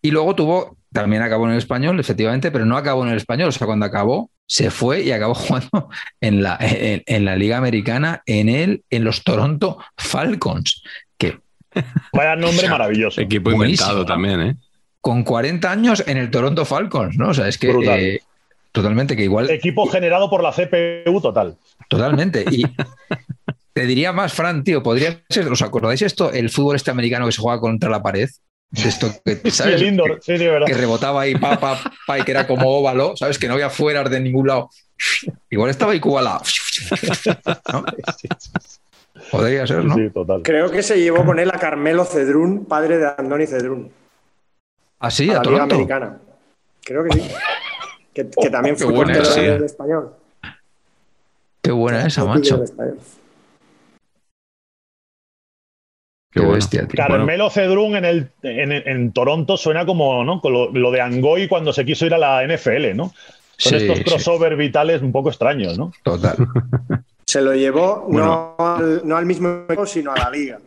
[0.00, 3.48] Y luego tuvo, también acabó en el español, efectivamente, pero no acabó en el español.
[3.48, 5.88] O sea, cuando acabó, se fue y acabó jugando
[6.20, 10.82] en la, en, en la Liga Americana, en el, en los Toronto Falcons,
[11.18, 11.38] que
[12.12, 13.20] Vaya nombre O sea, maravilloso.
[13.20, 14.06] Equipo inventado ¿no?
[14.06, 14.56] también, ¿eh?
[15.02, 17.30] con 40 años en el Toronto Falcons, ¿no?
[17.30, 18.20] O sea, es que eh,
[18.70, 21.56] totalmente, que igual, Equipo generado por la CPU total.
[21.88, 22.44] totalmente.
[22.50, 22.62] Y
[23.72, 26.32] te diría más, Fran, tío, podría ser, ¿os acordáis esto?
[26.32, 28.28] El fútbol este americano que se juega contra la pared.
[28.72, 30.66] De esto que, Sí, indoor, sí, sí, verdad.
[30.66, 33.38] que rebotaba ahí, pa, pa, pa, y que era como óvalo, ¿sabes?
[33.38, 34.70] Que no había fueras de ningún lado.
[35.50, 36.40] Igual estaba Iguala.
[37.72, 37.84] ¿no?
[39.30, 39.94] Podría ser, ¿no?
[39.94, 40.42] Sí, total.
[40.42, 43.90] Creo que se llevó con él a Carmelo Cedrún, padre de Andoni Cedrún,
[44.98, 45.62] Así, a a la Liga.
[45.64, 46.18] Americana.
[46.84, 47.28] Creo que sí.
[48.14, 50.14] Que, que también qué fue portero del español.
[51.60, 52.62] Qué buena esa, macho.
[56.32, 56.54] Qué, bueno.
[56.54, 56.96] bestia, tío.
[56.96, 60.40] Carmelo Cedrún en, el, en, en Toronto suena como ¿no?
[60.40, 63.12] Con lo, lo de Angoy cuando se quiso ir a la NFL, ¿no?
[63.58, 64.04] Son Sí, estos sí.
[64.04, 65.92] crossover vitales un poco extraños, ¿no?
[66.02, 66.36] Total.
[67.26, 68.54] Se lo llevó Bueno.
[68.58, 70.58] no, al, no al mismo equipo, sino a la liga.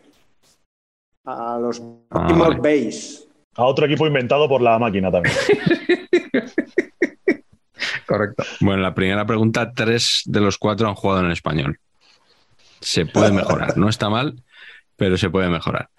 [1.26, 2.62] A los Ah, Baltimore vale.
[2.62, 3.28] Bays.
[3.56, 5.36] A otro equipo inventado por la máquina también.
[8.06, 8.44] Correcto.
[8.62, 11.80] Bueno, la primera pregunta, tres de los cuatro han jugado en español.
[12.80, 13.78] Se puede mejorar.
[13.78, 14.44] No está mal,
[14.96, 15.90] pero se puede mejorar.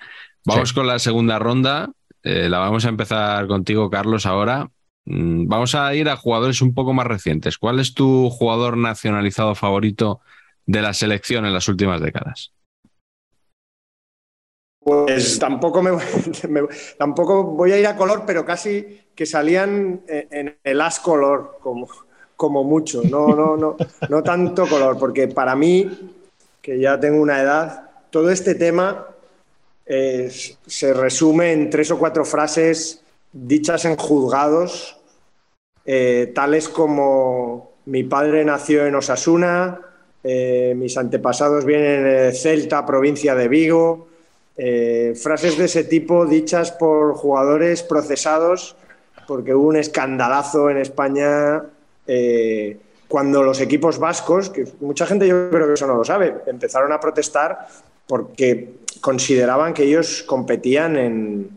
[0.45, 0.75] Vamos Sí.
[0.75, 1.91] con la segunda ronda.
[2.23, 4.71] Eh, la vamos a empezar contigo, Carlos, ahora.
[5.07, 7.59] Mm, Vamos a ir a jugadores un poco más recientes.
[7.59, 10.21] ¿Cuál es tu jugador nacionalizado favorito
[10.67, 12.53] de la selección en las últimas décadas?
[14.81, 15.91] Pues tampoco, me,
[16.49, 16.69] me-
[16.99, 21.59] tampoco voy a ir a color, pero casi que salían en, en el as color,
[21.61, 21.89] como,
[22.37, 23.03] como mucho.
[23.05, 23.77] No, no, no,
[24.09, 25.91] no tanto color, porque para mí,
[26.63, 29.07] que ya tengo una edad, todo este tema
[29.87, 30.31] eh,
[30.67, 33.03] se resume en tres o cuatro frases
[33.33, 34.99] dichas en juzgados,
[35.85, 39.81] eh, tales como mi padre nació en Osasuna,
[40.25, 44.09] eh, mis antepasados vienen de Celta, provincia de Vigo,
[44.57, 48.75] frases de ese tipo dichas por jugadores procesados
[49.29, 51.63] porque hubo un escandalazo en España
[53.07, 56.91] cuando los equipos vascos, que mucha gente yo creo que eso no lo sabe, empezaron
[56.93, 57.69] a protestar
[58.07, 61.51] porque consideraban que ellos competían en,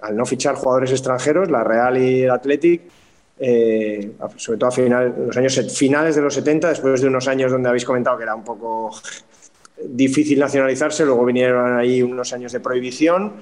[0.00, 2.82] al no fichar jugadores extranjeros, la Real y el Athletic,
[3.40, 7.52] eh, sobre todo a final, los años finales de los 70, después de unos años
[7.52, 8.90] donde habéis comentado que era un poco
[9.84, 13.34] difícil nacionalizarse, luego vinieron ahí unos años de prohibición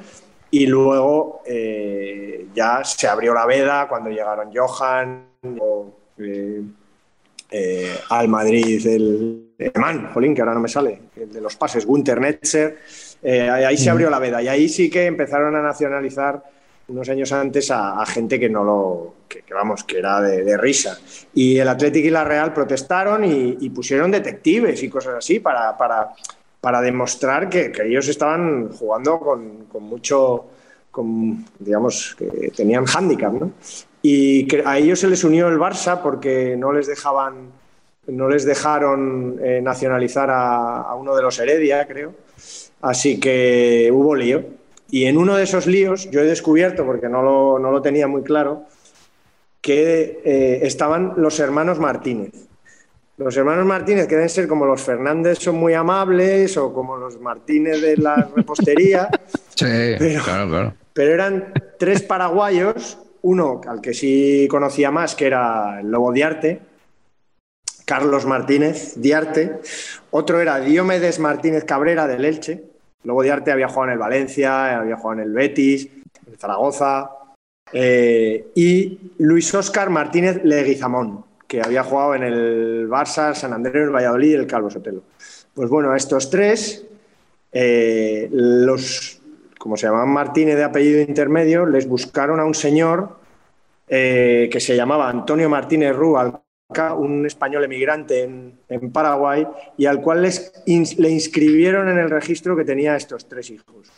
[0.51, 5.27] y luego eh, ya se abrió la veda cuando llegaron Johan
[5.59, 6.63] o, eh,
[7.59, 11.87] eh, al Madrid el alemán, jolín, que ahora no me sale, el de los pases,
[11.87, 12.79] Gunter Netzer,
[13.23, 16.43] eh, ahí se abrió la veda y ahí sí que empezaron a nacionalizar
[16.89, 20.45] unos años antes a, a gente que no lo, que, que vamos, que era de,
[20.45, 20.99] de risa.
[21.35, 25.77] Y el Atlético y la Real protestaron y, y pusieron detectives y cosas así para,
[25.77, 26.11] para,
[26.61, 30.47] para demostrar que, que ellos estaban jugando con, con mucho,
[30.91, 33.53] con, digamos, que tenían hándicap, ¿no?
[34.03, 37.51] Y que a ellos se les unió el Barça porque no les dejaban,
[38.07, 42.13] no les dejaron eh, nacionalizar a, a uno de los Heredia, creo.
[42.83, 44.45] Así que hubo lío.
[44.91, 48.07] Y en uno de esos líos, yo he descubierto, porque no lo, no lo tenía
[48.07, 48.65] muy claro,
[49.61, 52.33] que eh, estaban los hermanos Martínez.
[53.19, 57.19] Los hermanos Martínez, que deben ser como los Fernández, son muy amables, o como los
[57.21, 59.09] Martínez de la repostería,
[59.57, 59.65] Sí,
[59.99, 60.75] Pero- claro, claro.
[60.93, 66.61] pero eran tres paraguayos, uno al que sí conocía más, que era el Lobo Diarte,
[67.85, 69.61] Carlos Martínez Diarte,
[70.11, 72.65] otro era Diomedes Martínez Cabrera del Elche,
[73.03, 75.89] Lobo Diarte había jugado en el Valencia, había jugado en el Betis,
[76.27, 77.11] en Zaragoza,
[77.73, 83.91] eh, y Luis Óscar Martínez Leguizamón, que había jugado en el Barça, San Andrés, el
[83.91, 85.03] Valladolid y el Calvo Sotelo.
[85.55, 86.85] Pues bueno, estos tres,
[87.53, 89.21] eh, los,
[89.59, 93.16] como se llamaban Martínez de apellido intermedio, les buscaron a un señor
[93.89, 96.43] eh, que se llamaba Antonio Martínez Rúa,
[96.97, 102.11] un español emigrante en, en Paraguay, y al cual les ins- le inscribieron en el
[102.11, 103.89] registro que tenía estos tres hijos,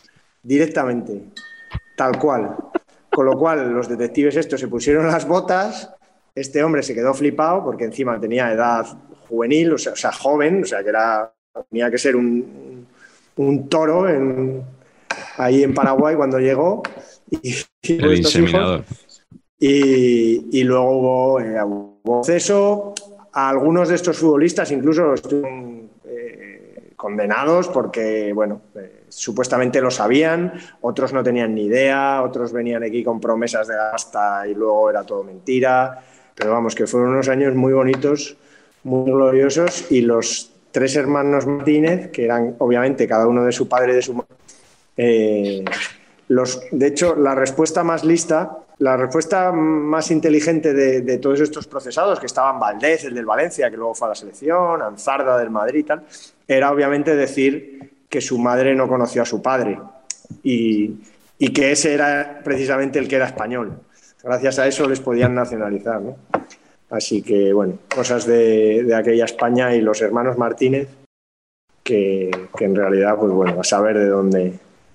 [0.43, 1.23] directamente,
[1.95, 2.55] tal cual.
[3.09, 5.89] Con lo cual, los detectives estos se pusieron las botas,
[6.35, 8.85] este hombre se quedó flipado porque encima tenía edad
[9.27, 11.33] juvenil, o sea, o sea, joven, o sea, que era,
[11.71, 12.85] tenía que ser un,
[13.35, 14.63] un toro en,
[15.37, 16.83] ahí en Paraguay cuando llegó.
[17.31, 17.49] Y,
[17.81, 18.83] y El hijos- inseminador.
[19.59, 21.57] Y, luego hubo, eh,
[22.19, 22.93] acceso
[23.33, 30.53] a algunos de estos futbolistas, incluso estuvieron eh, condenados porque, bueno, eh, supuestamente lo sabían,
[30.81, 35.03] otros no tenían ni idea, otros venían aquí con promesas de gasta y luego era
[35.03, 36.03] todo mentira.
[36.35, 38.37] Pero vamos, que fueron unos años muy bonitos,
[38.83, 43.91] muy gloriosos y los tres hermanos Martínez, que eran obviamente cada uno de su padre
[43.91, 44.29] y de su madre,
[44.95, 45.65] eh,
[46.27, 52.19] los, de hecho, la respuesta más lista, la respuesta más inteligente de, todos estos procesados,
[52.19, 55.79] que estaban Valdés, el del Valencia, que luego fue a la selección, Anzarda del Madrid
[55.79, 56.03] y tal,
[56.47, 59.79] era obviamente decir que su madre no conoció a su padre.
[60.43, 60.97] Y,
[61.53, 63.79] que ese era precisamente el que era español.
[64.23, 66.01] Gracias a eso les podían nacionalizar.
[66.01, 66.17] ¿no?
[66.89, 70.87] Así que, bueno, cosas de, de aquella España y los hermanos Martínez,
[71.83, 74.53] que, que, en realidad, pues bueno, a saber de dónde,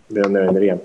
[0.08, 0.80] de dónde vendrían.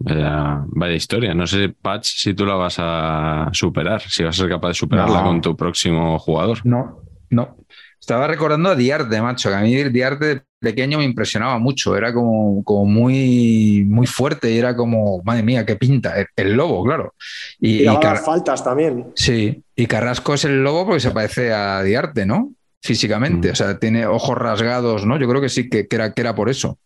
[0.00, 1.34] Vaya, vaya, historia.
[1.34, 4.74] No sé, Patch, si tú la vas a superar, si vas a ser capaz de
[4.74, 5.26] superarla no.
[5.26, 6.64] con tu próximo jugador.
[6.64, 7.56] No, no.
[8.00, 11.96] Estaba recordando a Diarte, macho, que a mí Diarte de pequeño me impresionaba mucho.
[11.96, 16.18] Era como, como muy, muy fuerte y era como, madre mía, qué pinta.
[16.18, 17.14] El, el lobo, claro.
[17.60, 18.18] Y, y, y Car...
[18.18, 19.08] faltas también.
[19.16, 22.52] Sí, y Carrasco es el lobo porque se parece a Diarte, ¿no?
[22.80, 23.48] Físicamente.
[23.48, 23.52] Mm.
[23.52, 25.18] O sea, tiene ojos rasgados, ¿no?
[25.18, 26.78] Yo creo que sí, que, que era, que era por eso.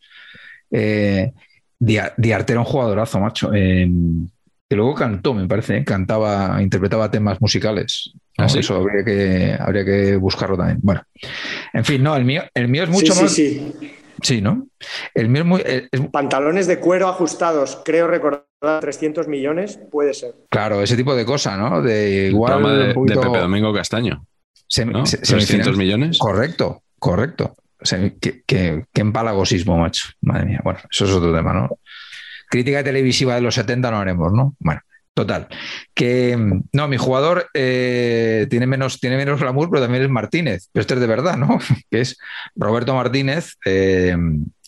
[0.71, 1.33] Eh,
[1.83, 3.51] Diarte era un jugadorazo, macho.
[3.55, 3.89] Eh,
[4.69, 5.85] que luego cantó, me parece, ¿eh?
[5.85, 8.13] cantaba, interpretaba temas musicales.
[8.39, 8.61] ¿Ah, sí?
[8.61, 10.79] Eso habría que, habría que buscarlo también.
[10.81, 11.03] Bueno,
[11.73, 13.33] en fin, no, el mío, el mío es mucho sí, más.
[13.33, 13.93] Sí, sí.
[14.23, 14.69] Sí, ¿no?
[15.15, 15.63] El mío es muy.
[15.65, 15.91] Es...
[16.13, 18.47] Pantalones de cuero ajustados, creo recordar
[18.81, 20.35] 300 millones, puede ser.
[20.49, 21.83] Claro, ese tipo de cosa, ¿no?
[21.83, 22.63] De igual.
[22.63, 23.21] De, de, poquito...
[23.21, 24.25] de Pepe Domingo Castaño.
[24.69, 25.05] Se, ¿no?
[25.05, 26.19] se, 300 millones.
[26.19, 27.57] Correcto, correcto.
[27.83, 30.11] O sea, qué, qué, qué empalagosismo, macho.
[30.21, 30.61] Madre mía.
[30.63, 31.79] Bueno, eso es otro tema, ¿no?
[32.49, 34.55] Crítica televisiva de los 70 no haremos, ¿no?
[34.59, 34.81] Bueno,
[35.15, 35.49] total.
[35.95, 36.37] Que
[36.73, 40.69] no, mi jugador eh, tiene, menos, tiene menos glamour, pero también es Martínez.
[40.73, 41.59] Pero este es de verdad, ¿no?
[41.91, 42.19] Que es
[42.55, 44.17] Roberto Martínez, eh,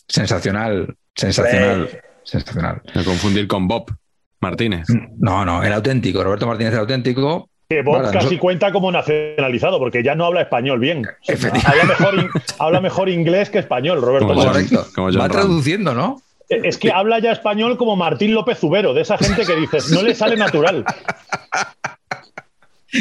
[0.07, 2.81] sensacional, sensacional, sensacional.
[2.93, 3.95] Me confundir con Bob
[4.41, 4.87] Martínez.
[5.17, 6.23] No, no, era auténtico.
[6.23, 7.49] Roberto Martínez era auténtico.
[7.67, 11.03] Que Bob Vale, casi cuenta como nacionalizado, porque ya no habla español bien.
[11.05, 14.45] O sea, habla, mejor, in- habla mejor inglés que español, Roberto Como.
[14.45, 14.85] Correcto.
[14.93, 15.31] como Va Ram.
[15.31, 16.21] traduciendo, ¿no?
[16.47, 20.03] Es que habla ya español como Martín López Ubero, de esa gente que dices, no
[20.03, 20.85] le sale natural.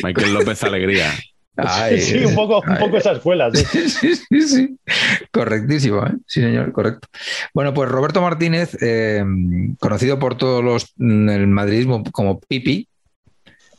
[0.03, 1.11] Michael López Alegría.
[1.57, 3.49] Ay, sí, un poco, un poco esa escuela.
[3.53, 3.65] sí.
[3.65, 4.77] Sí, sí, sí, sí.
[5.31, 6.11] Correctísimo, ¿eh?
[6.27, 7.07] sí, señor, correcto.
[7.53, 9.23] Bueno, pues Roberto Martínez, eh,
[9.79, 12.89] conocido por todos los mm, el madridismo como Pipi,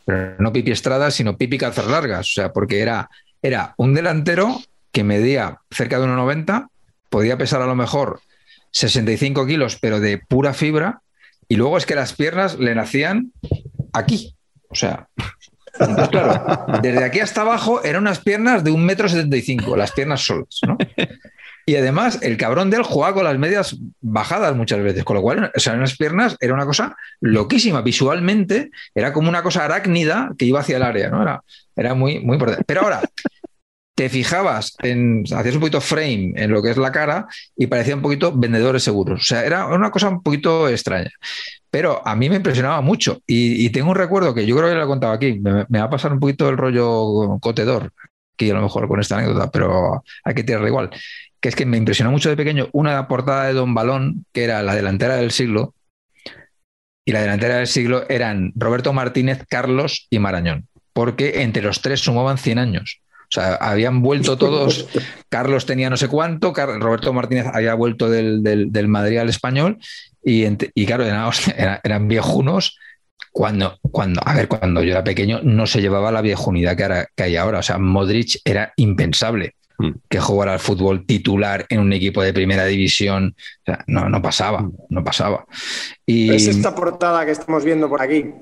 [0.06, 3.10] pero no Pipi Estrada, sino Pipi Calzas Largas, o sea, porque era,
[3.42, 6.68] era un delantero que medía cerca de 1,90,
[7.10, 8.22] podía pesar a lo mejor
[8.72, 11.02] 65 kilos, pero de pura fibra,
[11.48, 13.32] y luego es que las piernas le nacían
[13.94, 14.36] aquí,
[14.70, 15.08] o sea,
[16.12, 19.92] claro, desde aquí hasta abajo eran unas piernas de un metro setenta y cinco, las
[19.92, 20.78] piernas solas, ¿no?
[21.68, 25.22] Y además, el cabrón de él jugaba con las medias bajadas muchas veces, con lo
[25.24, 27.82] cual, o sea, unas piernas era una cosa loquísima.
[27.82, 31.24] Visualmente era como una cosa arácnida que iba hacia el área, ¿no?
[31.24, 31.42] Era,
[31.76, 32.64] era muy, muy importante.
[32.68, 33.02] Pero ahora,
[33.96, 37.96] te fijabas en, hacías un poquito frame en lo que es la cara y parecía
[37.96, 39.22] un poquito vendedores seguros.
[39.22, 41.10] O sea, era una cosa un poquito extraña.
[41.72, 43.22] Pero a mí me impresionaba mucho.
[43.26, 45.40] Y, y tengo un recuerdo que yo creo que lo he contado aquí.
[45.40, 47.92] Me, me va a pasar un poquito el rollo cotedor,
[48.38, 50.90] que a lo mejor con esta anécdota, pero hay que tirarla igual.
[51.46, 54.64] Que es que me impresionó mucho de pequeño una portada de Don Balón, que era
[54.64, 55.76] la delantera del siglo.
[57.06, 60.68] Y la delantera del siglo eran Roberto Martínez, Carlos y Marañón.
[60.92, 63.00] Porque entre los tres sumaban 100 años.
[63.26, 64.88] O sea, habían vuelto todos.
[65.30, 69.30] Carlos tenía no sé cuánto, Car Roberto Martínez había vuelto del, del, del Madrid al
[69.30, 69.78] español.
[70.24, 71.32] Y, y claro, eran,
[71.84, 72.80] eran, viejunos.
[73.32, 77.08] Cuando, cuando, a ver, cuando yo era pequeño no se llevaba la viejunidad que, ahora,
[77.16, 77.60] que hay ahora.
[77.60, 79.54] O sea, Modric era impensable.
[80.10, 83.36] Que jugara al fútbol titular en un equipo de primera división.
[83.38, 85.46] O sea, no, no pasaba, no pasaba.
[86.06, 86.34] Y...
[86.34, 88.34] Es esta portada que estamos viendo por aquí.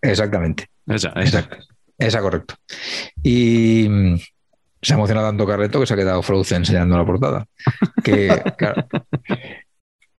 [0.00, 0.66] Exactamente.
[0.86, 1.40] Esa, esa.
[1.40, 1.48] Esa,
[1.98, 2.54] esa correcto.
[3.22, 4.18] Y mm,
[4.82, 7.46] se ha emocionado tanto Carleto que se ha quedado Frozen enseñando la portada.
[8.02, 8.86] Que, claro.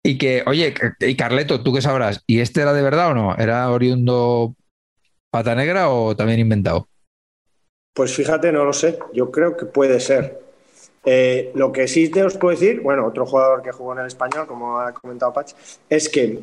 [0.02, 2.22] Y que, oye, y Carleto, ¿tú qué sabrás?
[2.26, 3.36] ¿Y este era de verdad o no?
[3.36, 4.54] ¿Era oriundo
[5.30, 6.88] pata negra o también inventado?
[7.94, 8.98] Pues fíjate, no lo sé.
[9.12, 10.43] Yo creo que puede ser.
[11.06, 14.06] Eh, lo que sí te os puedo decir, bueno, otro jugador que jugó en el
[14.06, 15.52] español, como ha comentado Patch,
[15.88, 16.40] es que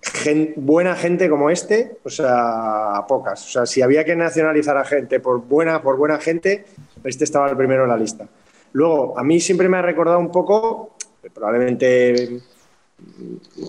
[0.00, 3.44] gen, buena gente como este, o sea, pocas.
[3.46, 6.64] O sea, si había que nacionalizar a gente por buena, por buena gente,
[7.02, 8.28] este estaba el primero en la lista.
[8.72, 10.96] Luego, a mí siempre me ha recordado un poco,
[11.34, 12.40] probablemente,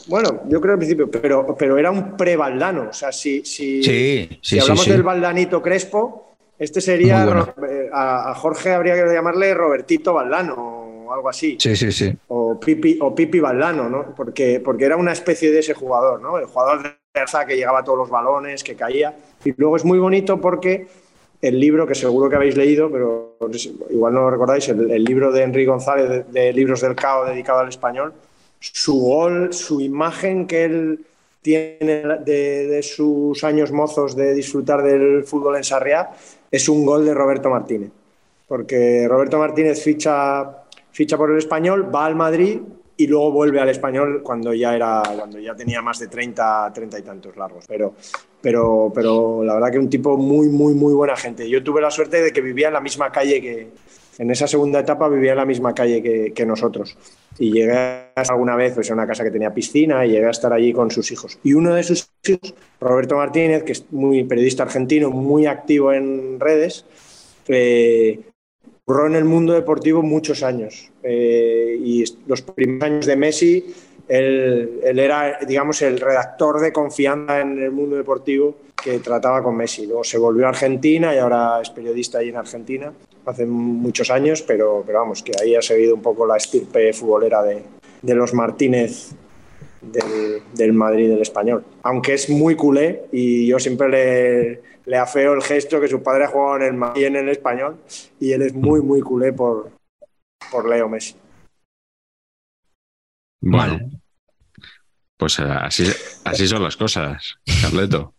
[0.08, 2.90] bueno, yo creo al principio, pero, pero era un pre-Valdano.
[2.90, 7.54] O sea, si, si, sí, sí, si hablamos sí, del Valdanito Crespo, este sería, bueno.
[7.94, 10.56] a, a, Jorge habría que llamarle Robertito Valdano
[11.08, 11.58] o algo así.
[11.60, 12.14] Sí, sí, sí.
[12.28, 14.14] O Pipi, o Pipi Valdano, ¿no?
[14.16, 16.38] Porque, porque era una especie de ese jugador, ¿no?
[16.38, 19.16] El jugador de fuerza que llegaba a todos los balones, que caía.
[19.44, 20.88] Y luego es muy bonito porque
[21.42, 23.38] el libro, que seguro que habéis leído, pero
[23.90, 27.26] igual no lo recordáis, el, el libro de Enrique González de, de Libros del CAO
[27.26, 28.14] dedicado al español,
[28.60, 31.06] su gol, su imagen que él
[31.42, 36.10] tiene de, de, sus años mozos de disfrutar del fútbol en Sarriá
[36.52, 37.92] es un gol de Roberto Martínez.
[38.48, 42.60] Porque Roberto Martínez ficha, ficha por el español, va al Madrid
[42.96, 47.00] y luego vuelve al español cuando ya era cuando ya tenía más de 30, 30
[47.00, 47.66] y tantos largos.
[47.68, 47.94] Pero,
[48.42, 51.50] pero, pero la verdad que un tipo muy, muy, muy buena gente.
[51.50, 53.68] Yo tuve la suerte de que vivía en la misma calle que,
[54.18, 56.98] en esa segunda etapa vivía en la misma calle que, nosotros.
[57.38, 60.32] Y llegué a alguna vez pues, a una casa que tenía piscina y llegué a
[60.32, 61.40] estar allí con sus hijos.
[61.44, 66.40] Y uno de sus hijos, Roberto Martínez, que es muy periodista argentino, muy activo en
[66.40, 66.86] redes,
[67.48, 68.20] eh,
[68.88, 70.90] en el mundo deportivo muchos años.
[71.04, 73.66] Eh, y los primeros años de Messi,
[74.08, 79.86] él, era, digamos, el redactor de confianza en el mundo deportivo que trataba con Messi.
[79.86, 82.94] Luego se volvió a Argentina y ahora es periodista ahí en Argentina
[83.26, 87.44] hace muchos años, pero, pero vamos, que ahí ha seguido un poco la estirpe futbolera
[87.44, 89.12] de, los Martínez
[89.82, 91.66] del, Madrid del español.
[91.84, 96.28] Aunque es muy culé y yo siempre le, afeo el gesto que su padre ha
[96.28, 97.76] jugado en el en el español
[98.20, 99.72] y él es muy, muy culé por,
[100.50, 101.16] por Leo Messi.
[103.40, 103.80] Bueno,
[105.18, 105.86] pues así,
[106.26, 108.14] así son las cosas, Carleto.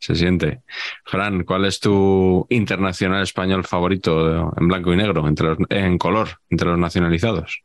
[0.00, 0.62] Se siente.
[1.04, 6.68] Fran, ¿cuál es tu internacional español favorito en blanco y negro, entre en color, entre
[6.68, 7.62] los nacionalizados?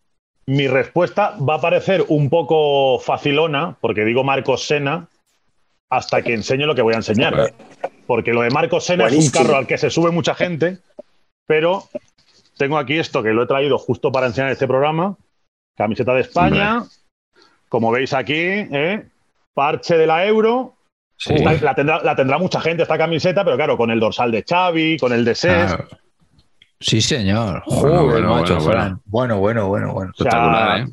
[0.48, 5.08] Mi respuesta va a parecer un poco facilona, porque digo Marcos Sena,
[5.90, 7.54] hasta que enseñe lo que voy a enseñar.
[8.08, 10.80] Porque lo de Marcos Sena es un carro al que se sube mucha gente,
[11.46, 11.84] pero
[12.58, 15.16] tengo aquí esto que lo he traído justo para enseñar este programa.
[15.76, 16.84] Camiseta de España,
[17.70, 19.06] como veis aquí, ¿eh?
[19.54, 20.76] parche de la Euro,
[21.28, 21.76] la,
[22.16, 25.36] tendrá, mucha gente esta camiseta, pero claro, con el dorsal de Xavi, con el de
[25.36, 25.76] Ses.
[26.80, 27.64] Sí, señor.
[27.66, 30.12] Joder, bueno, macho, bueno, bueno, bueno, bueno, bueno.
[30.78, 30.86] ¿eh?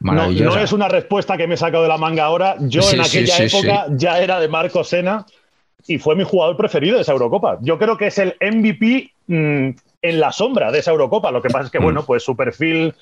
[0.00, 2.56] No, es una respuesta que me he sacado de la manga ahora.
[2.60, 5.26] Yo en aquella época ya era de Marco Sena
[5.86, 7.58] y fue mi jugador preferido de esa Eurocopa.
[7.60, 9.70] Yo creo que es el MVP mm,
[10.02, 11.30] en la sombra de esa Eurocopa.
[11.30, 11.84] Lo que pasa es que, mm.
[11.84, 12.94] bueno, pues su perfil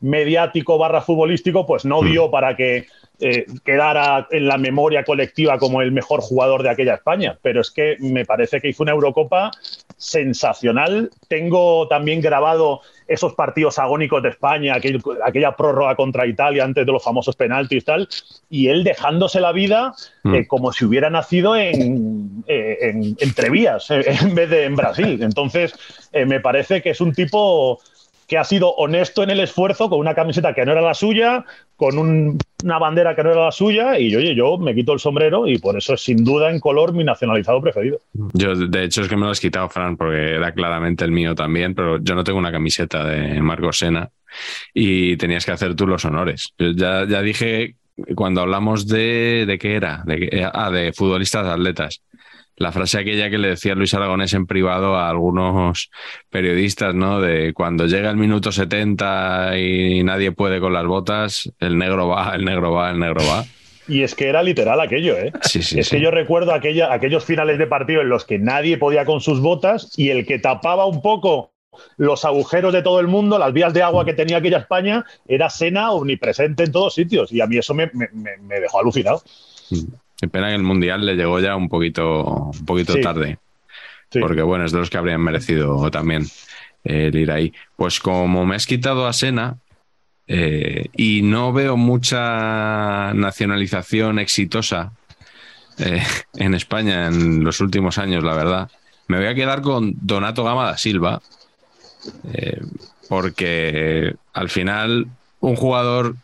[0.00, 2.86] mediático barra futbolístico, pues no dio para que
[3.18, 7.38] eh, quedara en la memoria colectiva como el mejor jugador de aquella España.
[7.40, 9.52] Pero es que me parece que hizo una Eurocopa
[9.96, 11.10] sensacional.
[11.26, 14.76] Tengo también grabado esos partidos agónicos de España,
[15.24, 18.08] aquella prórroga contra Italia antes de los famosos penaltis y tal,
[18.50, 19.94] y él dejándose la vida
[20.24, 20.34] mm.
[20.34, 25.22] eh, como si hubiera nacido en, eh, en, Trevías en vez de en Brasil.
[25.22, 25.72] Entonces,
[26.12, 27.80] me parece que es un tipo
[28.26, 31.44] que ha sido honesto en el esfuerzo con una camiseta que no era la suya,
[31.76, 35.46] con una bandera que no era la suya, y oye, yo me quito el sombrero
[35.46, 38.00] y por eso es sin duda en color mi nacionalizado preferido.
[38.32, 41.34] Yo, de hecho, es que me lo has quitado, Fran, porque era claramente el mío
[41.34, 44.10] también, pero yo no tengo una camiseta de Marco Sena
[44.74, 46.52] y tenías que hacer tú los honores.
[46.58, 47.76] ya, ya dije
[48.14, 52.02] cuando hablamos de, de qué era, de, ah, de futbolistas atletas
[52.56, 55.90] la frase aquella que le decía Luis Aragonés en privado a algunos
[56.30, 57.20] periodistas, ¿no?
[57.20, 62.34] De cuando llega el minuto 70 y nadie puede con las botas, el negro va,
[62.34, 63.44] el negro va, el negro va.
[63.88, 65.32] Y es que era literal aquello, ¿eh?
[65.42, 68.78] Sí, sí, es que yo recuerdo aquella, aquellos finales de partido en los que nadie
[68.78, 71.52] podía con sus botas y el que tapaba un poco
[71.98, 75.50] los agujeros de todo el mundo, las vías de agua que tenía aquella España, era
[75.50, 77.30] Sena omnipresente en todos sitios.
[77.30, 79.22] Y a mí eso me, me dejó alucinado.
[80.18, 83.38] Qué pena que el Mundial le llegó ya un poquito, un poquito tarde.
[84.10, 86.26] Porque bueno, es de los que habrían merecido también
[86.84, 87.52] eh, el ir ahí.
[87.76, 89.58] Pues como me has quitado a Sena
[90.26, 94.92] eh, y no veo mucha nacionalización exitosa
[95.78, 96.02] eh,
[96.34, 98.70] en España en los últimos años, la verdad,
[99.08, 101.20] me voy a quedar con Donato Gama da Silva.
[103.08, 105.06] porque al final
[105.40, 106.16] un jugador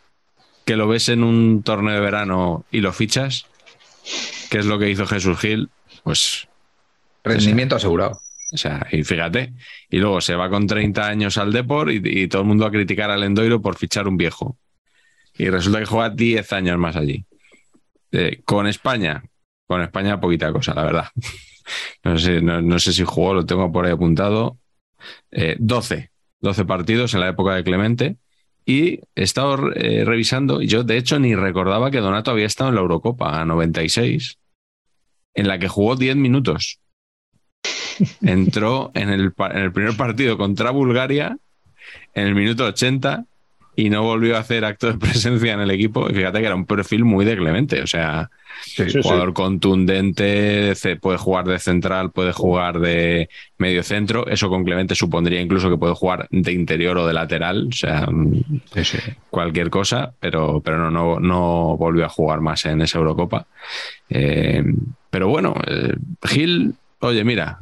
[0.65, 3.47] que lo ves en un torneo de verano y lo fichas,
[4.49, 5.69] ¿Qué es lo que hizo Jesús Gil?
[6.03, 6.47] Pues.
[7.23, 8.19] Rendimiento asegurado.
[8.51, 9.53] O sea, y fíjate.
[9.89, 13.09] Y luego se va con 30 años al Deport y, todo el mundo a criticar
[13.09, 14.57] al Endoiro por fichar un viejo.
[15.35, 17.25] Y resulta que juega 10 años más allí.
[18.11, 19.23] Eh, con España,
[19.65, 21.07] con España poquita cosa, la verdad.
[22.03, 24.59] no, sé, no, sé si jugó, lo tengo por ahí apuntado.
[25.31, 28.17] 12, eh, 12 partidos en la época de Clemente.
[28.65, 32.69] Y he estado eh, revisando, y yo de hecho ni recordaba que Donato había estado
[32.69, 34.37] en la Eurocopa a 96,
[35.33, 36.79] en la que jugó 10 minutos.
[38.21, 41.37] Entró en el, en el primer partido contra Bulgaria
[42.13, 43.25] en el minuto 80
[43.75, 46.09] y no volvió a hacer acto de presencia en el equipo.
[46.09, 48.29] Y fíjate que era un perfil muy de Clemente, o sea,
[49.01, 54.27] jugador contundente, puede jugar de central, puede jugar de medio centro.
[54.27, 58.07] Eso con Clemente supondría incluso que puede jugar de interior o de lateral, o sea,
[59.29, 63.47] cualquier cosa, pero, pero no, no, no, volvió a jugar más en esa Eurocopa.
[64.09, 64.63] Eh,
[65.09, 67.59] pero bueno, eh, Gil, oye, mira,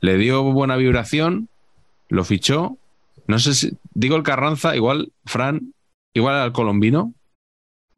[0.00, 1.48] le dio buena vibración,
[2.08, 2.76] lo fichó
[3.26, 3.72] no sé si.
[3.92, 5.72] Digo el Carranza, igual, Fran,
[6.14, 7.12] igual al colombino.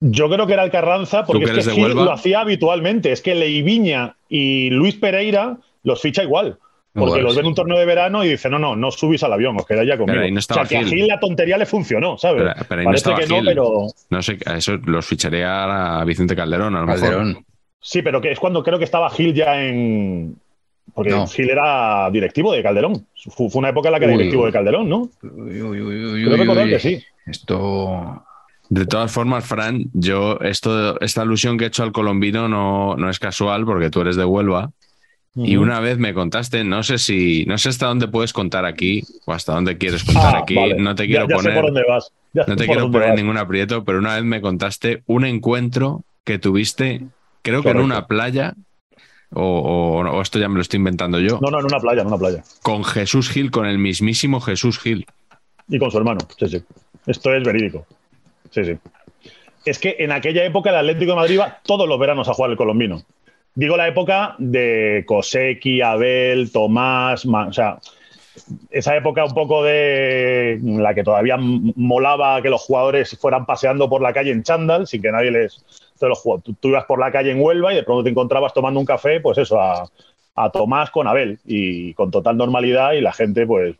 [0.01, 3.12] Yo creo que era el Carranza, porque que es que Gil lo hacía habitualmente.
[3.12, 6.59] Es que Leiviña y Luis Pereira los ficha igual.
[6.93, 7.39] Porque Igual, los sí.
[7.41, 9.87] ven un torneo de verano y dicen, no, no, no subís al avión, os quedáis
[9.87, 10.14] ya conmigo.
[10.14, 11.07] Pero ahí no o sea, que a Gil.
[11.07, 12.43] La tontería le funcionó, ¿sabes?
[12.43, 13.87] Pero- pero ahí no Parece estaba que no, pero.
[14.09, 17.01] No sé, a eso los ficharía a Vicente Calderón, a lo mejor.
[17.03, 17.45] Calderón.
[17.83, 20.37] Sí, pero que es cuando creo que estaba Gil ya en.
[20.95, 21.26] Porque No.
[21.26, 23.07] Gil era directivo de Calderón.
[23.30, 24.47] Fue una época en la que era Uy, directivo uy.
[24.49, 25.11] de Calderón, ¿no?
[25.22, 27.03] Uy, Creo recordar que sí.
[27.26, 28.22] Esto.
[28.68, 33.09] De todas formas, Fran, yo esto, esta alusión que he hecho al colombino no, no
[33.11, 34.70] es casual porque tú eres de Huelva
[35.37, 39.03] y una vez me contaste, no sé si, no sé hasta dónde puedes contar aquí
[39.26, 40.76] o hasta dónde quieres contar Ah, aquí, vale.
[40.78, 42.11] no te Ya- quiero ya, sé poner, por dónde vas.
[42.32, 43.16] Ya sé no te quiero poner vas.
[43.16, 47.03] ningún aprieto, pero una vez me contaste un encuentro que tuviste,
[47.43, 47.84] creo que en Correcto.
[47.84, 48.55] una playa
[49.35, 52.03] o, o- o esto ya me lo estoy inventando yo, No, no, en una playa,
[52.03, 52.43] en una playa.
[52.62, 55.07] con Jesús Gil, con el mismísimo Jesús Gil.
[55.68, 56.62] Y con su hermano, sí, sí.
[57.07, 57.87] Esto es verídico.
[58.51, 58.77] Sí, sí.
[59.64, 62.53] Es que en aquella época el Atlético de Madrid iba todos los veranos a jugar
[62.53, 63.03] el colombino.
[63.55, 67.79] Digo la época de Koseki, Abel, Tomás, o sea,
[68.70, 74.03] esa época un poco de la que todavía molaba que los jugadores fueran paseando por
[74.03, 75.64] la calle en chándal sin que nadie les...
[75.99, 79.20] Tú, ibas por la calle en Huelva y de pronto te encontrabas tomando un café,
[79.20, 79.88] pues eso, a,
[80.34, 83.74] a Tomás con Abel y con total normalidad y la gente pues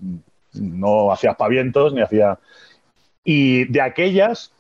[0.55, 2.39] no hacía aspavientos ni hacía...
[3.25, 4.53] Y de aquellas,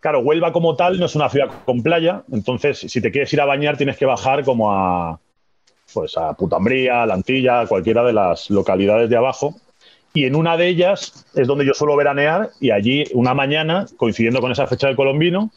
[0.00, 3.40] claro, Huelva como tal no es una ciudad con playa, entonces si te quieres ir
[3.40, 5.20] a bañar tienes que bajar como a,
[5.92, 9.54] pues a Putambría, La Antilla, cualquiera de las localidades de abajo.
[10.14, 14.40] Y en una de ellas es donde yo suelo veranear y allí una mañana, coincidiendo
[14.40, 15.50] con esa fecha del colombino,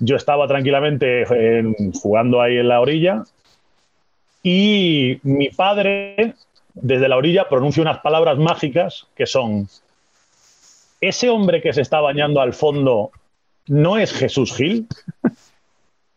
[0.00, 1.22] yo estaba tranquilamente
[1.58, 3.24] en- jugando ahí en la orilla
[4.42, 6.34] y mi padre
[6.74, 9.68] desde la orilla pronuncia unas palabras mágicas que son,
[11.00, 13.10] ese hombre que se está bañando al fondo
[13.66, 14.86] no es Jesús Gil.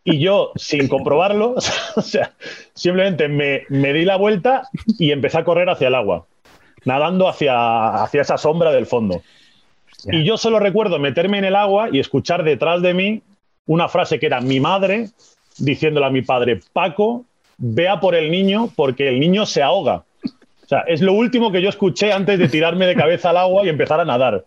[0.04, 1.54] Y yo, sin comprobarlo,
[1.96, 2.32] o sea,
[2.74, 4.68] simplemente me, me di la vuelta
[4.98, 6.26] y empecé a correr hacia el agua,
[6.84, 9.22] nadando hacia, hacia esa sombra del fondo.
[10.04, 13.22] Y yo solo recuerdo meterme en el agua y escuchar detrás de mí
[13.70, 15.10] una frase que era mi madre
[15.56, 17.24] diciéndole a mi padre, Paco,
[17.56, 20.02] vea por el niño porque el niño se ahoga.
[20.24, 23.64] O sea, es lo último que yo escuché antes de tirarme de cabeza al agua
[23.64, 24.42] y empezar a nadar.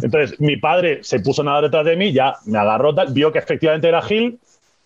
[0.00, 3.40] Entonces, mi padre se puso a nadar detrás de mí, ya me agarró, vio que
[3.40, 4.38] efectivamente era Gil.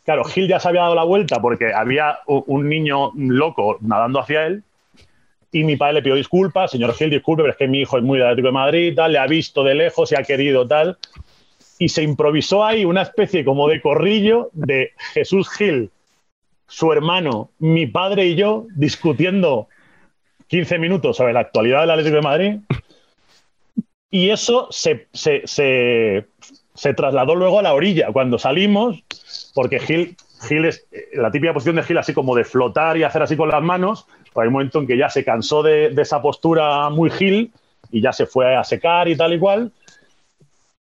[0.06, 4.46] Claro, Gil ya se había dado la vuelta porque había un niño loco nadando hacia
[4.46, 4.62] él.
[5.52, 8.02] Y mi padre le pidió disculpas, señor Gil, disculpe, pero es que mi hijo es
[8.02, 10.96] muy del Atlético de Madrid, tal, le ha visto de lejos y ha querido tal.
[11.78, 15.90] Y se improvisó ahí una especie como de corrillo de Jesús Gil,
[16.66, 19.68] su hermano, mi padre y yo discutiendo
[20.48, 22.56] 15 minutos sobre la actualidad del Atlético de Madrid.
[24.10, 28.12] Y eso se, se- se- trasladó luego a la orilla.
[28.12, 29.02] Cuando salimos,
[29.54, 30.16] porque Gil,
[30.48, 33.36] Gil es eh, la típica posición de Gil, así como de flotar y hacer así
[33.36, 34.06] con las manos.
[34.32, 37.52] Pues hay un momento en que ya se cansó de, de esa postura muy Gil
[37.90, 39.72] y ya se fue a secar y tal y cual.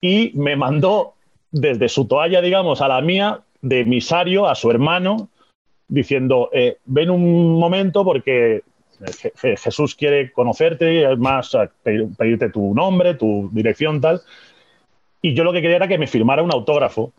[0.02, 1.14] Y me mandó
[1.50, 5.28] desde su toalla, digamos, a la mía, de emisario a su hermano,
[5.88, 8.62] diciendo: eh, Ven un momento porque
[9.00, 14.20] Je- Jesús quiere conocerte, es más, a pedir- pedirte tu nombre, tu dirección, tal.
[15.20, 17.12] Y yo lo que quería era que me firmara un autógrafo.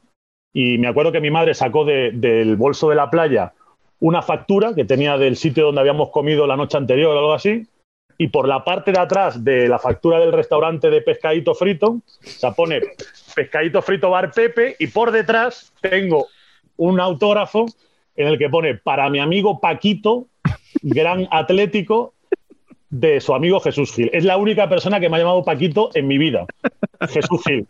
[0.53, 3.51] Y me acuerdo que mi madre sacó de- del bolso de la playa
[3.99, 7.67] una factura que tenía del sitio donde habíamos comido la noche anterior o algo así.
[8.23, 12.49] Y por la parte de atrás de la factura del restaurante de pescadito frito, se
[12.53, 12.79] pone
[13.35, 16.27] pescadito frito bar Pepe y por detrás tengo
[16.77, 17.65] un autógrafo
[18.15, 20.27] en el que pone para mi amigo Paquito,
[20.81, 22.13] gran atlético
[22.89, 24.09] de su amigo Jesús Gil.
[24.13, 26.45] Es la única persona que me ha llamado Paquito en mi vida.
[27.09, 27.65] Jesús Gil.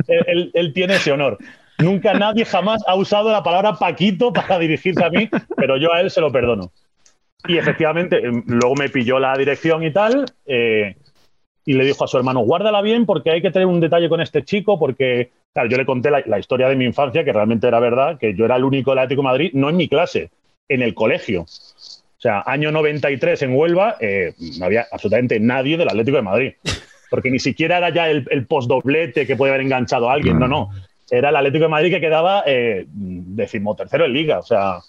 [0.54, 1.40] Él tiene ese honor.
[1.80, 5.28] Nunca nadie jamás ha usado la palabra Paquito para dirigirse a mí,
[5.58, 6.72] pero yo a él se lo perdono.
[7.48, 10.96] Y efectivamente, eh, luego me pilló la dirección y tal, eh,
[11.66, 14.22] y le dijo a su hermano, guárdala bien porque hay que tener un detalle con
[14.22, 17.68] este chico, porque, claro, yo le conté la, la historia de mi infancia, que realmente
[17.68, 20.30] era verdad, que yo era el único del Atlético de Madrid, no en mi clase,
[20.70, 21.42] en el colegio.
[21.44, 26.54] O sea, año 93 en Huelva, eh, no había absolutamente nadie del Atlético de Madrid.
[27.10, 30.48] Porque ni siquiera era ya el, el postdoblete que puede haber enganchado a alguien, no,
[30.48, 30.70] no.
[31.12, 34.40] Era el Atlético de Madrid que quedaba eh, decimotercero en liga.
[34.40, 34.80] O sea,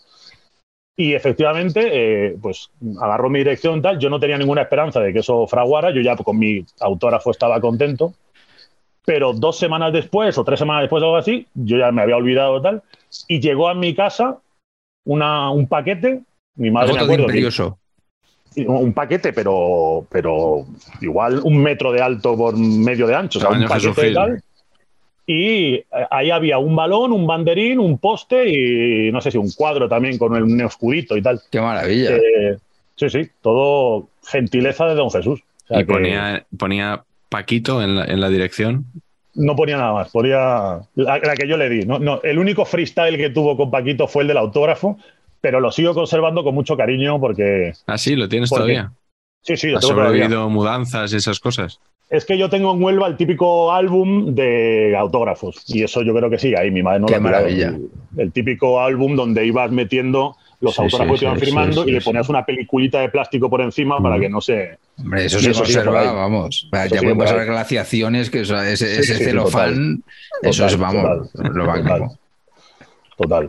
[0.97, 2.71] y efectivamente, eh, pues
[3.01, 3.99] agarró mi dirección tal.
[3.99, 5.91] Yo no tenía ninguna esperanza de que eso fraguara.
[5.93, 8.15] Yo ya con mi autógrafo estaba contento.
[9.05, 12.63] Pero dos semanas después o tres semanas después algo así, yo ya me había olvidado
[12.63, 12.83] tal.
[13.29, 14.39] Y llegó a mi casa
[15.05, 16.23] una, un paquete.
[16.57, 17.27] Mi madre me acuerdo.
[17.33, 17.41] que-
[18.69, 20.65] un paquete, pero, pero
[21.01, 23.41] igual un metro de alto por medio de ancho.
[23.41, 24.43] O sea, un paquete tal.
[25.27, 29.51] Y eh, ahí había un balón, un banderín, un poste y no sé si un
[29.53, 31.41] cuadro también con un escudito y tal.
[31.51, 32.17] Qué maravilla.
[32.17, 32.59] Eh,
[32.97, 35.41] sí, sí, todo gentileza de Don Jesús.
[35.65, 38.85] O sea Y que ponía, ponía Paquito en la, en la dirección.
[39.35, 40.39] No ponía nada más, ponía
[40.95, 41.85] la, la que yo le di.
[41.87, 44.97] No, no, el único freestyle que tuvo con Paquito fue el del autógrafo,
[45.41, 48.93] pero lo sigo conservando con mucho cariño porque Ah, sí, lo tienes todavía.
[49.43, 50.25] sí, sí, lo ¿Has tengo todavía.
[50.25, 51.81] sobrevivido mudanzas y esas cosas?
[52.11, 56.31] Es que yo tengo en Huelva el típico álbum de autógrafos y eso yo creo
[56.31, 57.69] que sí, ahí mi madre no Qué lo maravilla.
[57.69, 61.89] El, el típico álbum donde ibas metiendo los Sí, autógrafos sí, que iban sí, firmando
[61.89, 64.79] y le ponías una peliculita de plástico por encima para que no se...
[64.99, 66.69] Hombre, eso se conserva, vamos.
[66.73, 70.05] Ya pueden pasar glaciaciones, que ese, ese celofán,
[70.43, 72.19] eso Total, es, vamos, total, lo máximo.
[73.17, 73.49] Total.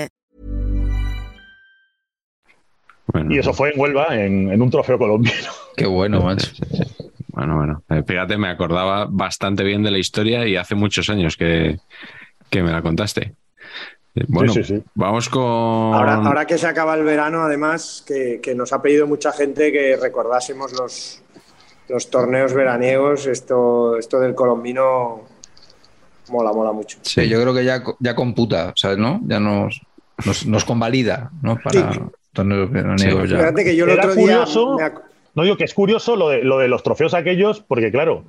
[3.07, 5.47] Bueno, Y eso fue en Huelva, en, en un trofeo colombiano.
[5.75, 6.51] Qué bueno, macho.
[7.27, 7.83] Bueno, bueno.
[7.89, 11.79] Eh, Fíjate, me acordaba bastante bien de la historia y hace muchos años que,
[12.49, 13.33] que me la contaste.
[14.15, 14.81] Eh, Bueno, sí, sí.
[14.93, 15.41] vamos con.
[15.41, 19.71] Ahora, ahora que se acaba el verano, además, que, que nos ha pedido mucha gente
[19.71, 21.21] que recordásemos los,
[21.89, 25.21] los torneos veraniegos, esto, esto del colombino
[26.29, 26.97] mola, mola mucho.
[27.01, 28.97] Sí, yo creo que ya, ya computa, ¿sabes?
[28.97, 29.19] ¿No?
[29.25, 29.81] Ya nos,
[30.25, 31.57] nos, nos convalida, ¿no?
[31.57, 31.93] Para
[33.25, 33.37] Ya.
[33.37, 34.75] Fíjate que yo el Era otro día curioso.
[34.77, 35.01] me ac-
[35.35, 38.23] No digo que es curioso lo de, lo de los trofeos aquellos, porque claro,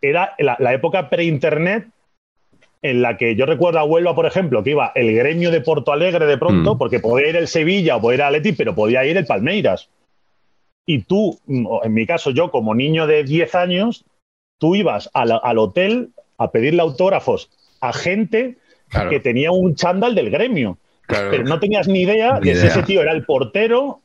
[0.00, 1.88] era la, la época pre-internet
[2.82, 5.92] en la que yo recuerdo a Huelva, por ejemplo, que iba el gremio de Porto
[5.92, 6.78] Alegre de pronto, Mm.
[6.78, 9.88] porque podía ir el Sevilla o podía ir el Atleti, pero podía ir el Palmeiras.
[10.86, 14.04] Y tú, mm, en mi caso, yo como niño de 10 años,
[14.58, 17.50] tú ibas al, al hotel a pedirle autógrafos
[17.80, 18.56] a gente
[18.88, 20.78] Claro, que tenía un chándal del gremio
[21.08, 21.30] claro.
[21.32, 24.00] pero no tenías ni idea Ni de si ese tío era el portero,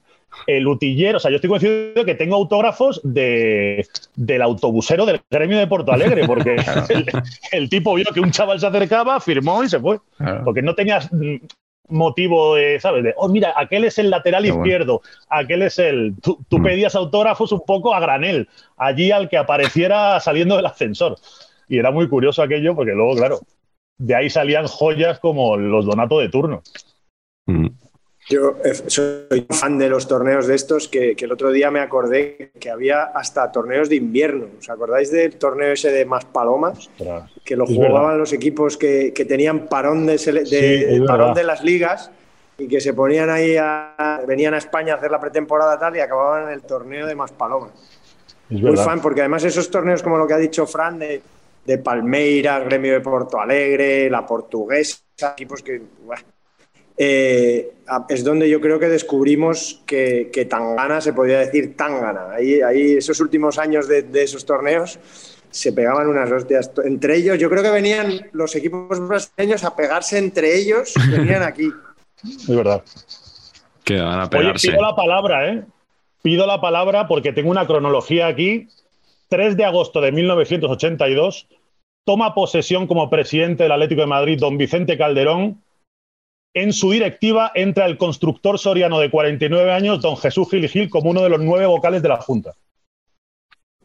[0.48, 1.18] el utillero.
[1.18, 3.86] O sea, yo estoy convencido de que tengo autógrafos de,
[4.16, 6.56] del autobusero del gremio de Porto Alegre, porque
[6.90, 7.06] el,
[7.52, 10.00] el tipo vio que un chaval se acercaba, firmó y se fue.
[10.18, 10.42] claro.
[10.44, 11.36] Porque no tenías mm,
[11.90, 13.04] motivo, de, ¿sabes?
[13.04, 14.66] De, oh, mira, aquel es el lateral Qué bueno.
[14.66, 16.16] izquierdo, aquel es el.
[16.22, 16.64] Tú, tú Mm.
[16.64, 18.48] pedías autógrafos un poco a granel,
[18.78, 21.18] allí al que apareciera saliendo del ascensor.
[21.70, 23.40] Y era muy curioso aquello, porque luego, claro,
[24.00, 26.64] de ahí salían joyas como los Donato de turno.
[27.46, 27.68] Mm.
[28.30, 31.82] Yo eh, soy fan de los torneos de estos que, que el otro día me
[31.82, 34.48] acordé que había hasta torneos de invierno.
[34.60, 36.88] ¿Os acordáis del torneo ese de Maspalomas?
[36.98, 37.30] Ostras.
[37.44, 38.18] Que lo Es jugaban verdad.
[38.20, 42.12] los equipos que, que tenían parón de, Sí, parón de las ligas
[42.58, 46.00] y que se ponían ahí, a- venían a España a hacer la pretemporada tal y
[46.00, 47.72] acababan en el torneo de Maspalomas.
[48.50, 48.86] Es Muy verdad.
[48.86, 51.22] fan, porque además esos torneos, como lo que ha dicho Fran, de,
[51.66, 55.00] de Palmeiras, Gremio de Porto Alegre, la Portuguesa,
[55.34, 55.82] equipos que.
[56.98, 57.72] Eh,
[58.10, 62.32] es donde yo creo que descubrimos que, que Tangana se podía decir Tangana.
[62.32, 65.00] Ahí, ahí esos últimos años de, de esos torneos
[65.50, 66.72] se pegaban unas hostias.
[66.84, 71.70] Entre ellos, yo creo que venían los equipos brasileños a pegarse entre ellos, venían aquí.
[72.24, 72.82] Es verdad.
[73.84, 74.70] Que van a Oye, pegarse.
[74.70, 75.66] pido la palabra, ¿eh?
[76.22, 78.70] Pido la palabra porque tengo una cronología aquí.
[79.28, 81.48] 3 de agosto de 1982,
[82.06, 85.62] toma posesión como presidente del Atlético de Madrid don Vicente Calderón.
[86.54, 90.90] En su directiva entra el constructor soriano de 49 años, don Jesús Gil y Gil,
[90.90, 92.54] como uno de los nueve vocales de la Junta.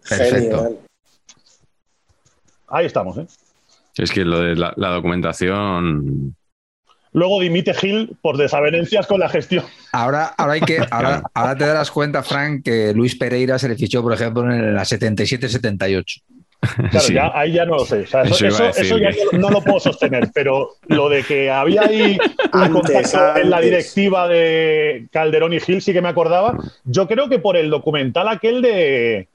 [0.06, 0.56] Perfecto.
[0.56, 0.78] Genial.
[2.68, 3.26] Ahí estamos, ¿eh?
[3.96, 6.36] Es que lo de la, la documentación.
[7.12, 9.64] Luego dimite Gil por desavenencias con la gestión.
[9.92, 13.76] Ahora, ahora, hay que, ahora, ahora te darás cuenta, Frank, que Luis Pereira se le
[13.76, 16.22] fichó, por ejemplo, en la 77-78.
[16.60, 17.14] Claro, Sí.
[17.14, 18.00] ya, ahí ya no lo sé.
[18.00, 22.18] O sea, eso, ya no, no lo puedo sostener, pero lo de que había ahí
[22.52, 23.70] un Antes, contacto en la antes.
[23.70, 26.58] directiva de Calderón y Gil sí que me acordaba.
[26.84, 29.28] Yo creo que por el documental aquel de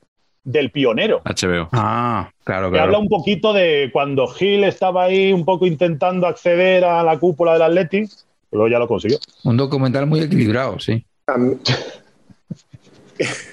[0.44, 1.22] del pionero.
[1.24, 1.70] HBO.
[1.72, 3.04] Ah, claro, Que habla claro.
[3.04, 7.62] un poquito de cuando Gil estaba ahí un poco intentando acceder a la cúpula del
[7.62, 8.04] Atleti,
[8.52, 9.18] luego ya lo consiguió.
[9.46, 11.06] Un documental muy equilibrado, sí.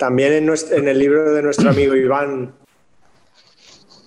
[0.00, 2.54] Tam- También en, nuestro- en el libro de nuestro amigo Iván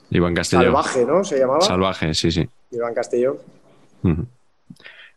[0.10, 0.64] Iván Castelló.
[0.64, 1.24] Salvaje, ¿no?
[1.24, 1.62] Se llamaba.
[1.62, 2.48] Salvaje, sí, sí.
[2.72, 3.38] Iván Castelló.
[4.04, 4.26] Ujú.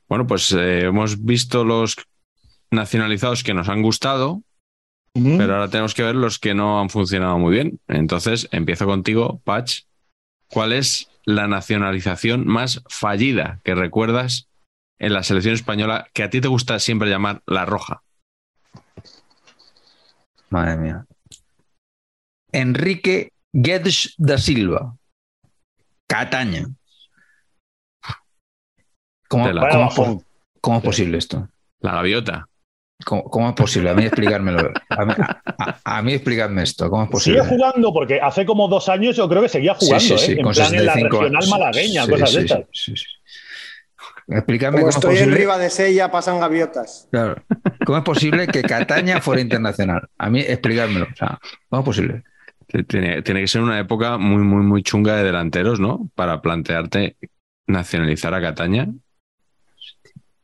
[0.08, 1.96] Bueno, pues eh, hemos visto los
[2.70, 4.42] nacionalizados que nos han gustado,
[5.14, 7.80] pero ahora tenemos que ver los que no han funcionado muy bien.
[7.88, 9.82] Entonces, empiezo contigo, Patch.
[10.48, 14.46] ¿Cuál es la nacionalización más fallida que recuerdas
[14.98, 18.02] en la selección española que a ti te gusta siempre llamar la roja?
[20.50, 21.04] Madre mía.
[22.52, 24.96] Enrique Guedes da Silva.
[26.08, 26.66] Cataña.
[29.28, 29.48] ¿Cómo,
[30.78, 31.48] es posible esto?
[31.80, 32.46] La gaviota.
[33.04, 33.90] ¿Cómo, cómo es posible?
[33.90, 34.70] A mí explicármelo.
[34.88, 36.88] A mí, a- a- a mí explicadme esto.
[36.88, 37.42] ¿Cómo es posible?
[37.42, 40.32] Sigue jugando porque hace como dos años yo creo que seguía jugando, Sí, sí, sí,
[40.32, 40.36] ¿eh?
[40.38, 42.60] en con plan en la 65 regional malagueña, Sí, cosas sí, de estas.
[44.28, 45.36] Explícame Como cómo es estoy en posible.
[45.38, 47.08] Riva de Sella, pasan gaviotas.
[47.12, 47.42] Claro.
[47.84, 50.08] ¿Cómo es posible que Cataña fuera internacional?
[50.18, 51.06] A mí explicármelo.
[51.12, 52.22] O sea, ¿cómo es posible?
[52.88, 56.10] Tiene, tiene que ser una época muy, muy, muy chunga de delanteros, ¿no?
[56.16, 57.16] Para plantearte
[57.68, 58.88] nacionalizar a Cataña.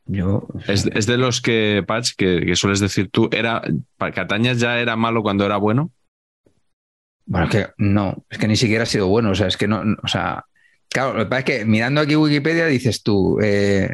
[0.06, 0.46] Yo.
[0.66, 3.62] Es, es de los que, Patch, que, que sueles decir tú, era
[4.14, 5.90] Cataña ya era malo cuando era bueno.
[7.24, 9.30] Bueno, es que no, es que ni siquiera ha sido bueno.
[9.30, 10.44] O sea, es que no, no- o sea,
[10.93, 13.90] claro, lo que pasa es que mirando aquí Wikipedia dices tú, eh,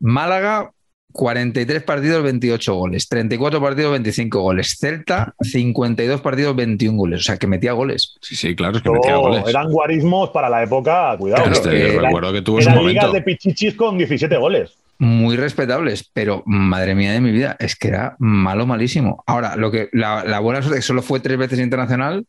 [0.00, 0.70] Málaga,
[1.12, 7.20] 43 partidos, 28 goles, 34 partidos, 25 goles, Celta, 52 partidos, 21 goles.
[7.20, 8.14] O sea, que metía goles.
[8.20, 9.42] Sí, sí, claro, es que metía goles.
[9.48, 11.44] eran guarismos para la época, cuidado.
[11.44, 13.12] Claro, Este, que recuerdo que tuvo su Eran ligas momento.
[13.12, 14.74] de pichichis con 17 goles.
[15.00, 19.22] Muy respetables, pero madre mía de mi vida, es que era malo, malísimo.
[19.26, 22.26] Ahora, lo que la, la buena suerte es que solo fue tres veces internacional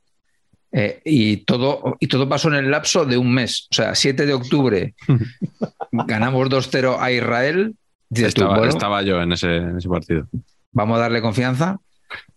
[0.71, 3.67] eh, y, todo, y todo pasó en el lapso de un mes.
[3.71, 4.93] O sea, 7 de octubre
[5.91, 7.75] ganamos 2-0 a Israel.
[8.09, 10.27] Dices tú, Estaba, bueno, estaba yo en ese, en ese partido.
[10.71, 11.77] vamos a darle confianza.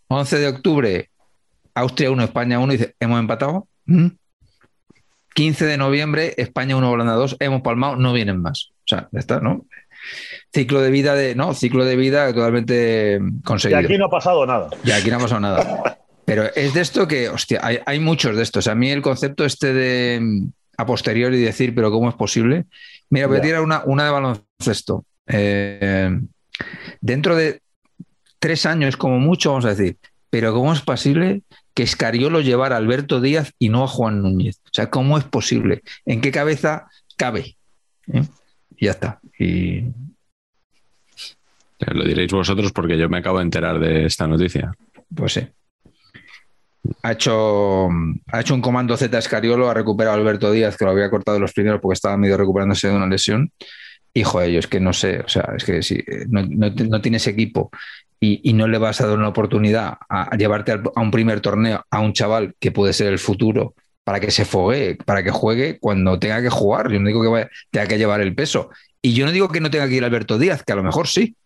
[0.08, 1.10] 11 de octubre,
[1.74, 3.66] Austria 1, España 1, dice, hemos empatado.
[3.86, 4.08] ¿Mm?
[5.34, 8.70] 15 de noviembre, España 1, Holanda 2, hemos palmado, no vienen más.
[8.80, 9.64] O sea, ya está, ¿no?
[10.52, 13.80] Ciclo de vida de, no, ciclo de vida totalmente Y conseguido.
[13.80, 14.68] aquí no ha pasado nada.
[14.84, 15.98] Y aquí no ha pasado nada.
[16.24, 18.68] Pero es de esto que, hostia, hay, hay muchos de estos.
[18.68, 22.64] A mí el concepto este de mm, a posteriori decir, pero ¿cómo es posible?
[23.10, 25.04] Mira, voy a tirar una, una de baloncesto.
[25.26, 26.18] Eh,
[27.00, 27.60] dentro de
[28.38, 29.98] tres años, como mucho, vamos a decir,
[30.30, 31.42] pero ¿cómo es posible
[31.74, 34.60] que Escariolo llevara a Alberto Díaz y no a Juan Núñez?
[34.64, 35.82] O sea, ¿cómo es posible?
[36.06, 37.56] ¿En qué cabeza cabe?
[38.12, 38.24] ¿Eh?
[38.76, 39.20] Y ya está.
[39.38, 39.84] Y
[41.80, 44.72] Lo diréis vosotros porque yo me acabo de enterar de esta noticia.
[45.14, 45.46] Pues sí.
[47.02, 47.88] Ha hecho,
[48.32, 51.38] ha hecho un comando Z Escariolo, ha recuperado a Alberto Díaz, que lo había cortado
[51.38, 53.52] los primeros porque estaba medio recuperándose de una lesión.
[54.14, 57.00] Hijo de ellos, es que no sé, o sea, es que si no, no, no
[57.00, 57.70] tienes equipo
[58.20, 61.84] y, y, no le vas a dar una oportunidad a, llevarte a un primer torneo
[61.90, 63.74] a un chaval que puede ser el futuro
[64.04, 66.90] para que se fogue, para que juegue cuando tenga que jugar.
[66.90, 68.70] Yo no digo que tenga que llevar el peso.
[69.00, 71.08] Y yo no digo que no tenga que ir Alberto Díaz, que a lo mejor
[71.08, 71.36] sí,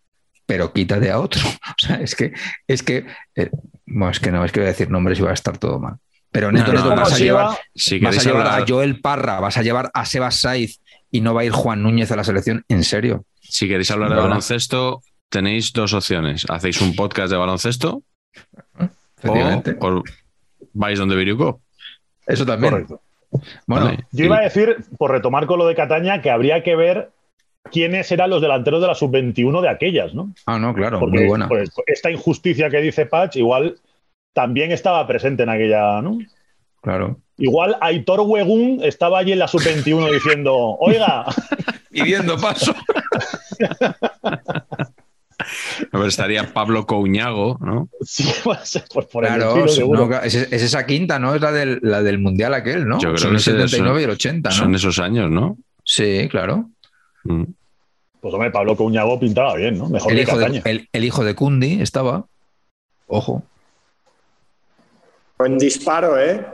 [0.45, 1.41] pero quítate a otro.
[1.69, 2.33] O sea, es que,
[2.67, 3.49] es que, eh,
[3.87, 5.79] bueno, es que no, es que voy a decir nombres y va a estar todo
[5.79, 5.95] mal.
[6.31, 8.65] Pero neto, No, neto, no, vas, a llevar, si vas a queréis llevar hablar- a
[8.67, 10.79] Joel Parra, vas a llevar a Sebas Saiz
[11.09, 13.25] y no va a ir Juan Núñez a la selección, en serio.
[13.39, 16.45] Si queréis hablar de baloncesto, tenéis dos opciones.
[16.49, 18.03] Hacéis un podcast de baloncesto
[19.17, 19.77] Efectivamente.
[19.79, 20.03] o, o
[20.73, 21.61] vais donde Viruco.
[22.25, 22.71] Eso también.
[22.73, 23.01] Correcto.
[23.65, 24.05] Bueno, Vale.
[24.11, 27.11] Yo iba a decir, por retomar con lo de Cataña, que habría que ver
[27.69, 30.33] quiénes eran los delanteros de la sub-21 de aquellas, ¿no?
[30.45, 31.47] ah, no, claro, Porque muy buena.
[31.47, 33.77] pues, esta injusticia que dice Patch, igual
[34.33, 36.17] también estaba presente en aquella, ¿no?
[36.81, 37.17] Claro.
[37.37, 41.25] Igual Aitor Huegún estaba allí en la sub-21 diciendo, oiga,
[41.91, 42.73] Pidiendo paso.
[45.93, 47.89] A ver, estaría Pablo Couñago, ¿no?
[48.01, 51.35] sí, pues, pues por el Claro, estilo, no, claro, es, es esa quinta, ¿no?
[51.35, 52.97] Es la del, la del mundial aquel, ¿no?
[52.99, 54.55] Yo creo Son que el sí, 79 son- y el 80, ¿no?
[54.55, 55.57] Son esos años, ¿no?
[55.83, 56.69] Sí, claro.
[57.27, 57.43] Mm.
[58.21, 59.87] Pues hombre, Pablo Couñago pintaba bien, ¿no?
[59.89, 62.25] Mejor El que hijo, de, el, el hijo de Kundi estaba.
[63.07, 63.43] Ojo.
[65.37, 66.45] Buen disparo, ¿eh?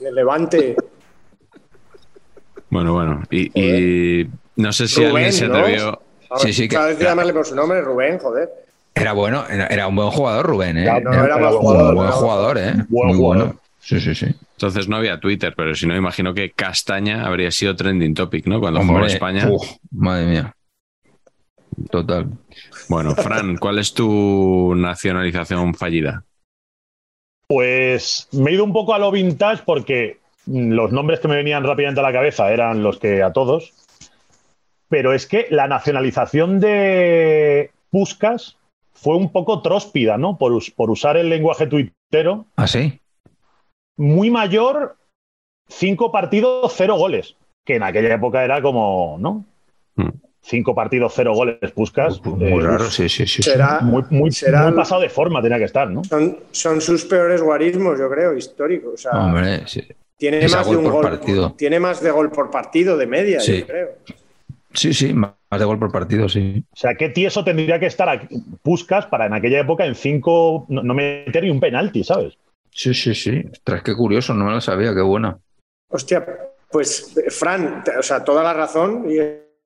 [0.00, 0.74] El levante.
[2.70, 3.22] Bueno, bueno.
[3.30, 5.56] Y, y no sé si Rubén, alguien se ¿no?
[5.58, 6.00] atrevió.
[6.38, 8.48] Sí, sí, que- Cada vez llamarle por su nombre, Rubén, joder.
[8.94, 10.84] Era bueno, era, era un buen jugador, Rubén, ¿eh?
[10.84, 12.12] Ya, no, era era mal un jugador, buen no.
[12.14, 12.72] jugador, ¿eh?
[12.88, 13.46] Buen Muy jugador.
[13.46, 13.60] bueno.
[13.80, 14.26] Sí, sí, sí.
[14.62, 18.60] Entonces no había Twitter, pero si no, imagino que Castaña habría sido trending topic, ¿no?
[18.60, 19.48] Cuando jugó Hombre, en España.
[19.50, 20.54] uf, madre mía.
[21.90, 22.28] Total.
[22.88, 26.22] Bueno, Fran, ¿cuál es tu nacionalización fallida?
[27.48, 31.64] Pues me he ido un poco a lo vintage porque los nombres que me venían
[31.64, 33.72] rápidamente a la cabeza eran los que a todos.
[34.88, 38.58] Pero es que la nacionalización de Puskas
[38.94, 40.38] fue un poco tróspida, ¿no?
[40.38, 42.46] Por, por usar el lenguaje tuitero.
[42.54, 43.00] ¿Ah, sí?
[43.96, 44.96] Muy mayor,
[45.68, 47.36] cinco partidos, cero goles.
[47.64, 49.44] Que en aquella época era como, ¿no?
[49.94, 50.08] Mm.
[50.40, 52.20] cinco partidos, cero goles, Puskas.
[52.24, 53.42] Muy eh, raro, sí, sí, sí.
[53.42, 56.02] Será, Muy, muy, será- muy pasado de forma tenía que estar, ¿no?
[56.04, 58.94] son, son sus peores guarismos, yo creo, históricos.
[58.94, 59.86] O sea, Hombre, sí.
[60.16, 61.52] tiene más de gol un por gol partido.
[61.52, 63.60] Tiene más de gol por partido de media, Sí.
[63.60, 63.88] yo creo.
[64.74, 66.64] Sí, sí, más de gol por partido, sí.
[66.72, 70.64] O sea, qué tieso tendría que estar aquí- Puskas para en aquella época en cinco
[70.68, 72.34] no, no meter ni un penalti, ¿sabes?
[72.74, 73.44] Sí, sí, sí.
[73.52, 75.38] Ostras, qué curioso, no me lo sabía, qué buena.
[75.90, 76.26] Hostia,
[76.70, 79.18] pues Fran, o sea, toda la razón, y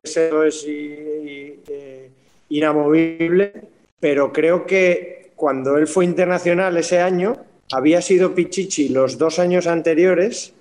[0.02, 2.10] eso es eh,
[2.48, 3.52] inamovible,
[4.00, 7.36] pero creo que cuando él fue internacional ese año,
[7.72, 10.52] había sido Pichichi los dos años anteriores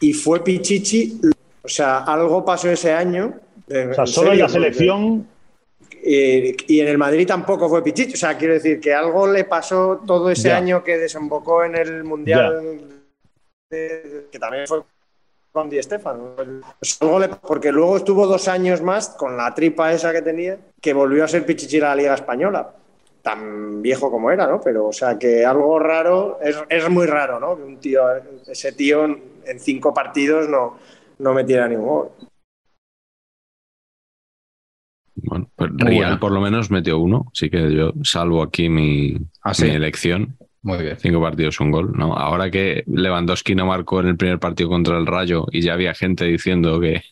[0.00, 1.20] y fue Pichichi,
[1.62, 3.34] o sea, algo pasó ese año.
[3.68, 5.26] O sea, solo en la selección.
[6.02, 8.14] Eh, y en el Madrid tampoco fue Pichichi.
[8.14, 12.04] O sea, quiero decir que algo le pasó todo ese año que desembocó en el
[12.04, 12.80] Mundial,
[13.70, 14.82] de- que también fue
[15.52, 16.34] con Di Stefano.
[16.78, 20.58] Pues algo le- porque luego estuvo dos años más con la tripa esa que tenía,
[20.80, 22.74] que volvió a ser Pichichi de la Liga Española.
[23.22, 24.60] Tan viejo como era, ¿no?
[24.62, 27.56] Pero, o sea, que algo raro, es, es muy raro, ¿no?
[27.56, 28.02] Que un tío,
[28.48, 30.78] ese tío en, en cinco partidos no,
[31.18, 32.10] no metiera ningún gol.
[35.22, 35.49] Bueno,
[35.86, 36.20] Real buena.
[36.20, 39.64] por lo menos metió uno, así que yo salvo aquí mi, Ah, sí.
[39.64, 40.36] mi elección.
[40.62, 40.96] Muy bien.
[40.98, 42.14] Cinco partidos, un gol, ¿no?
[42.14, 45.94] Ahora que Lewandowski no marcó en el primer partido contra el Rayo y ya había
[45.94, 47.02] gente diciendo que,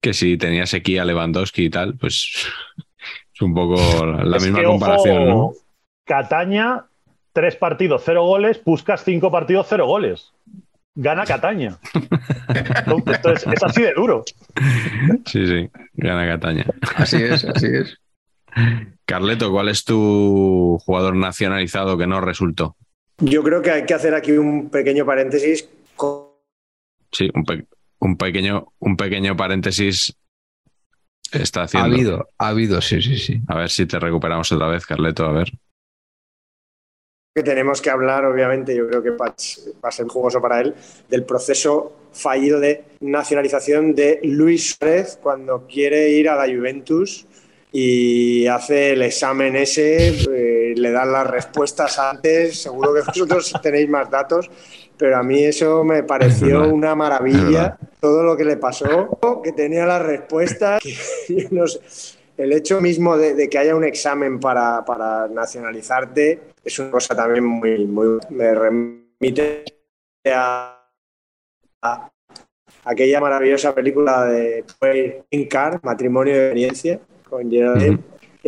[0.00, 2.46] que si tenía sequía Lewandowski y tal, pues
[3.34, 5.52] es un poco la Es misma que, ojo, comparación, ¿no?
[6.06, 6.84] Cataña,
[7.32, 8.58] tres partidos, cero goles.
[8.58, 10.32] Puskas, cinco partidos, cero goles.
[10.96, 11.76] Gana Cataña.
[12.48, 14.24] Entonces, es así de duro.
[15.26, 16.64] Sí, sí, gana Cataña.
[16.96, 17.98] Así es, así es.
[19.04, 22.76] Carleto, ¿cuál es tu jugador nacionalizado que no resultó?
[23.18, 26.26] Yo creo que hay que hacer aquí un pequeño paréntesis con
[27.12, 27.66] Sí, un, pe-
[28.00, 30.16] un pequeño, un pequeño paréntesis
[31.30, 31.94] está Ha haciendo.
[31.94, 33.40] habido, ha habido, sí, sí, sí.
[33.48, 35.52] A ver si te recuperamos otra vez, Carleto, a ver.
[37.36, 39.34] Que tenemos que hablar, obviamente, yo creo que va
[39.82, 40.74] a ser jugoso para él,
[41.06, 47.26] del proceso fallido de nacionalización de Luis Suárez cuando quiere ir a la Juventus
[47.70, 53.90] y hace el examen ese, eh, le dan las respuestas antes, seguro que vosotros tenéis
[53.90, 54.50] más datos,
[54.96, 56.72] pero a mí eso me Es pareció verdad.
[56.72, 59.10] una Es maravilla, todo lo que le pasó,
[59.44, 60.82] que tenía las respuestas,
[61.50, 61.80] no sé,
[62.38, 67.14] el hecho mismo de, de que haya un examen para, para nacionalizarte es una cosa
[67.14, 69.64] también muy, muy me remite
[70.26, 70.84] a,
[71.82, 72.10] a
[72.84, 74.64] aquella maravillosa película de
[75.30, 77.82] In Car, Matrimonio de Veniencia, con Gerard.
[77.82, 77.98] Ujú.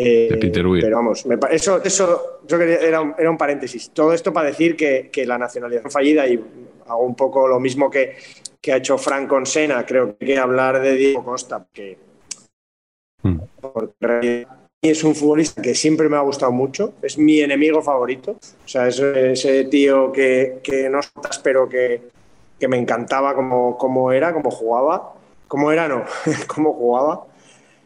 [0.00, 0.84] Eh, De Peter Weir.
[0.84, 3.90] Pero vamos, me eso, eso yo quería- era, un, era un paréntesis.
[3.90, 6.38] Todo esto para decir que, que la nacionalización fallida, y
[6.86, 8.16] hago un poco lo mismo que,
[8.60, 11.98] que ha hecho Frank con Sena, creo que hay que hablar de Diego Costa, que
[13.20, 13.38] Mm.
[13.60, 14.46] porque
[14.83, 18.33] es un futbolista que siempre me ha gustado mucho, es mi enemigo favorito.
[18.64, 22.03] O sea, es ese tío que, que no soportas, pero que,
[22.59, 25.14] que me encantaba como, como era, como jugaba.
[25.49, 26.05] Como era, no,
[26.47, 27.26] como jugaba.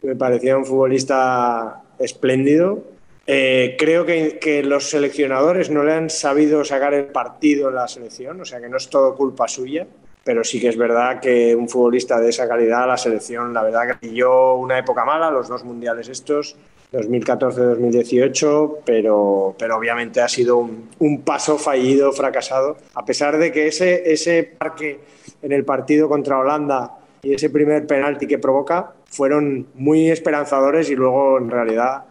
[0.03, 2.85] Me parecía un futbolista espléndido.
[3.27, 7.89] Eh, creo que, que los seleccionadores no le han sabido sacar el partido en la
[7.89, 9.87] selección, o sea que no es todo culpa suya
[10.25, 13.89] pero sí que es verdad que un futbolista de esa calidad, la selección, la verdad
[13.89, 16.57] que pilló una época mala, los dos mundiales estos,
[16.93, 24.13] 2014-2018, pero, pero obviamente ha sido un, paso fallido, fracasado, a pesar de que ese,
[24.13, 25.01] ese parque
[25.41, 30.97] en el partido contra Holanda y ese primer penalti que provoca fueron muy esperanzadores y
[30.97, 32.05] luego en realidad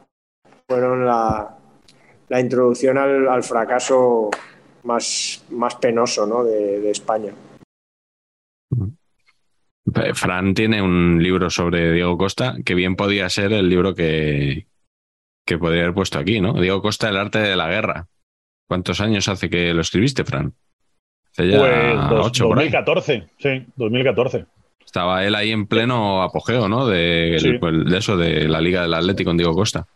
[0.67, 1.57] fueron la,
[2.29, 4.31] la introducción al, al fracaso
[4.83, 6.43] más, más penoso ¿no?
[6.43, 7.33] de, de España.
[10.13, 14.67] Fran tiene un libro sobre Diego Costa que bien podía ser el libro que,
[15.45, 16.53] que podría haber puesto aquí, ¿no?
[16.53, 18.07] Diego Costa, el arte de la guerra.
[18.67, 20.53] ¿Cuántos años hace que lo escribiste, Fran?
[21.31, 22.65] Hace ya Pues dos- ocho por ahí.
[22.69, 24.45] 2014, sí, 2014.
[24.85, 26.85] Estaba él ahí en pleno apogeo, ¿no?
[26.87, 27.53] De, Sí.
[27.59, 29.87] pues, de eso, de la Liga del Atlético con Diego Costa.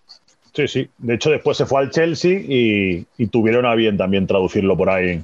[0.53, 0.89] Sí, sí.
[0.97, 4.89] De hecho, después se fue al Chelsea y, y tuvieron a bien también traducirlo por
[4.89, 5.21] ahí.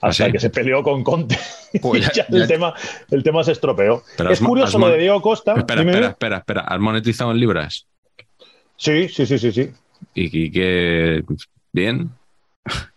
[0.00, 0.32] Hasta ¿Ah, sí?
[0.32, 1.38] que se peleó con Conte.
[1.80, 2.74] Pues y ya- ya ya- el, tema,
[3.10, 4.02] el tema se estropeó.
[4.18, 5.54] Pero es has- curioso has lo de Diego Costa.
[5.56, 6.60] Espera, Dime, espera, espera, espera.
[6.62, 7.86] ¿Has monetizado en libras?
[8.82, 9.70] Sí, sí, sí, sí, sí.
[10.14, 11.22] ¿Y, y qué?
[11.72, 12.10] ¿Bien?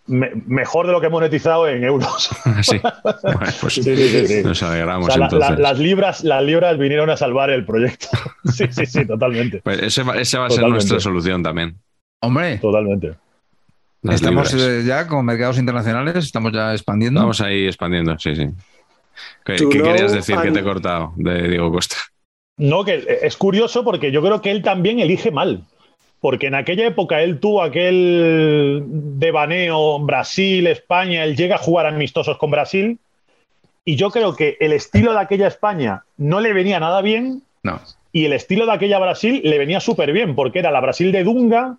[0.07, 2.29] Me- mejor de lo que he monetizado en euros.
[2.63, 2.79] Sí.
[3.23, 4.43] Bueno, pues Sí, sí, sí, sí.
[4.43, 5.59] nos alegramos O sea, la- la- entonces.
[5.59, 8.07] las, libras, las libras vinieron a salvar el proyecto.
[8.45, 9.61] sí, sí, sí, totalmente.
[9.63, 11.75] Pues ese va, ese va a ser nuestra solución también.
[12.21, 13.13] Hombre, Totalmente.
[14.01, 14.69] Las estamos libras.
[14.71, 17.19] eh, ya con mercados internacionales, estamos ya expandiendo.
[17.21, 18.47] Vamos ahí expandiendo, sí, sí.
[19.45, 21.95] ¿Qué, qué querías decir que te he cortado de Diego Costa?
[22.57, 25.63] No, que es curioso porque yo creo que él también elige mal.
[26.25, 32.39] Porque en aquella época él tuvo aquel devaneo Brasil, España, él llega a jugar amistosos
[32.39, 32.97] con Brasil.
[33.83, 37.43] Y yo creo que el estilo de aquella España no le venía nada bien.
[37.61, 37.79] No.
[38.11, 41.23] Y el estilo de aquella Brasil le venía súper bien, porque era la Brasil de
[41.23, 41.77] Dunga,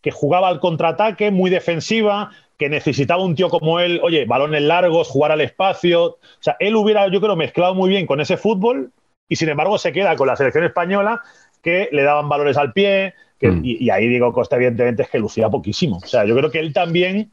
[0.00, 5.08] que jugaba al contraataque, muy defensiva, que necesitaba un tío como él, oye, balones largos,
[5.08, 6.04] jugar al espacio.
[6.04, 8.92] O sea, él hubiera, yo creo, mezclado muy bien con ese fútbol
[9.28, 11.20] y sin embargo se queda con la selección española
[11.64, 13.14] que le daban valores al pie.
[13.40, 13.60] Mm.
[13.62, 15.98] y, ahí digo, Costa, evidentemente, es que lucía poquísimo.
[15.98, 17.30] O sea, yo creo que él también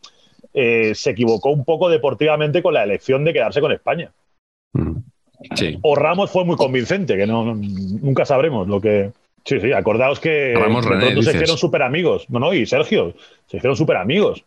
[0.53, 4.11] eh, se equivocó un poco deportivamente con la elección de quedarse con España.
[4.73, 4.98] Mm.
[5.56, 5.77] Sí.
[5.82, 9.11] O Ramos fue muy convincente, que no, nunca sabremos lo que.
[9.44, 12.26] Sí, sí, acordaos que Ramos René, se hicieron súper amigos.
[12.30, 13.14] No, no, y Sergio,
[13.45, 14.44] se hicieron súper amigos.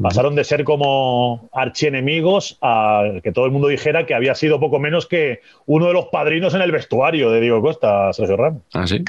[0.00, 4.78] Pasaron de ser como archienemigos a que todo el mundo dijera que había sido poco
[4.78, 8.62] menos que uno de los padrinos en el vestuario de Diego Costa, Sergio Ramos.
[8.72, 9.04] ¿Ah, sí?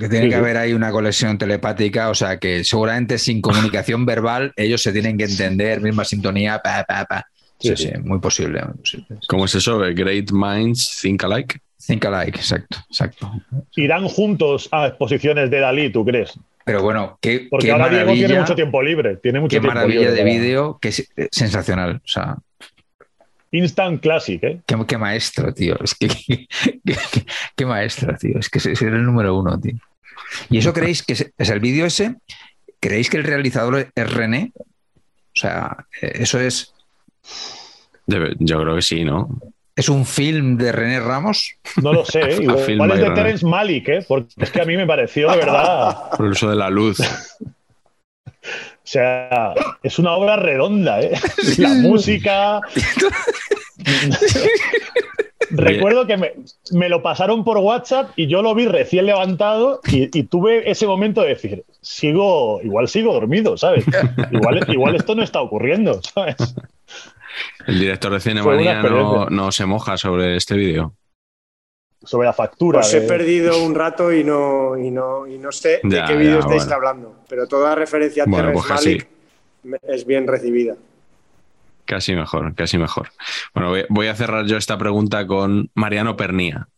[0.00, 0.40] Que tiene Sí, que sí.
[0.40, 5.16] haber ahí una conexión telepática, o sea que seguramente sin comunicación verbal ellos se tienen
[5.16, 7.26] que entender, misma sintonía, pa, pa, pa.
[7.60, 8.62] Sí, Sí, sí, muy posible.
[8.64, 9.06] muy posible.
[9.28, 9.78] ¿Cómo es eso?
[9.78, 11.60] Great minds think alike.
[11.86, 13.30] Think alike, exacto, exacto.
[13.76, 16.32] Irán juntos a exposiciones de Dalí, ¿tú crees?
[16.64, 19.16] Pero bueno, qué, Porque qué ahora Diego tiene maravilla, mucho tiempo libre.
[19.16, 21.96] Tiene mucho qué tiempo maravilla libre de vídeo, que es eh, sensacional.
[22.04, 22.36] O sea,
[23.52, 24.60] Instant Classic, ¿eh?
[24.66, 25.76] qué, qué maestro, tío.
[25.82, 26.46] Es que qué,
[26.84, 28.38] qué- qué maestro, tío.
[28.38, 29.74] Es que es es el número uno, tío.
[30.48, 32.16] ¿Y eso creéis que es, es el vídeo ese?
[32.80, 34.52] ¿Creéis que el realizador es René?
[34.56, 36.72] O sea, eh, eso es,
[38.06, 39.28] Debe- yo creo que sí, ¿no?
[39.76, 41.54] es un film de René Ramos.
[41.80, 42.24] No lo sé, ¿eh?
[42.24, 44.04] A igual, film igual es de by Terence Malick, ¿eh?
[44.06, 46.10] Porque es que a mí me pareció de verdad.
[46.16, 46.98] Por el uso de la luz.
[48.42, 49.52] O sea,
[49.84, 51.12] es una obra redonda, ¿eh?
[51.58, 52.60] La música.
[55.50, 56.32] Recuerdo que me,
[56.72, 60.86] me lo pasaron por WhatsApp y yo lo vi recién levantado y, y tuve ese
[60.86, 63.84] momento de decir, sigo, igual sigo dormido, ¿sabes?
[64.32, 66.36] Igual, igual esto no está ocurriendo, ¿sabes?
[67.66, 70.94] El director de Cinemanía no, no se moja sobre este vídeo.
[72.02, 72.80] Sobre la factura.
[72.80, 76.16] Os he de- perdido un rato y no, y no, y no sé de qué
[76.16, 76.74] vídeo estáis bueno.
[76.76, 77.14] hablando.
[77.28, 79.06] Pero toda referencia a Bueno, Terrence
[79.62, 80.74] pues es bien recibida.
[81.90, 83.10] Casi mejor, casi mejor.
[83.52, 86.68] Bueno, voy, a cerrar yo esta pregunta con Mariano Pernía,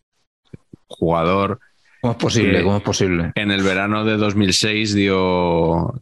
[0.87, 1.61] jugador
[2.01, 2.63] ¿Cómo es posible?
[2.63, 3.31] ¿Cómo es posible?
[3.35, 5.95] en el verano de 2006 dio un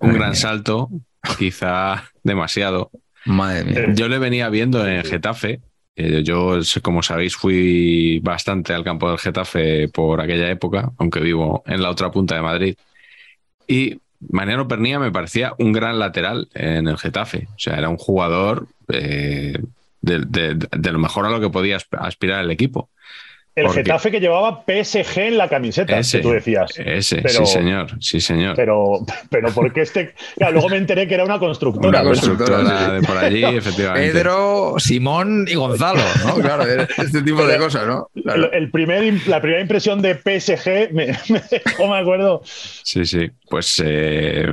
[0.00, 0.34] Madre gran mía.
[0.38, 0.90] salto,
[1.38, 2.90] quizá demasiado.
[3.24, 3.94] Madre mía.
[3.94, 5.62] Yo le venía viendo en Getafe.
[5.96, 11.62] eh, Yo, como sabéis, fui bastante al campo del Getafe por aquella época, aunque vivo
[11.64, 12.76] en la otra punta de Madrid.
[13.66, 17.48] Y Mariano Pernía me parecía un gran lateral en el Getafe.
[17.50, 19.62] O sea, era un jugador eh,
[20.00, 22.90] de, de- lo mejor a lo que podía asp- aspirar el equipo.
[23.60, 26.72] El porque- Getafe que llevaba PSG en la camiseta, Ese, que tú decías.
[26.78, 28.54] ese, Pero- sí señor, sí señor.
[28.56, 30.14] Pero, pero porque este.
[30.36, 31.88] Claro, luego me enteré que era una constructora.
[32.00, 34.12] Una constructora, de por allí, efectivamente.
[34.12, 36.34] Pedro, Simón y Gonzalo, ¿no?
[36.36, 38.08] Claro, este tipo de cosas, ¿no?
[38.14, 38.52] El, Claro.
[38.52, 42.42] el primer, im- la primera impresión de PSG me, me dejó, me acuerdo.
[42.44, 43.30] Sí, sí.
[43.48, 44.46] Pues eh,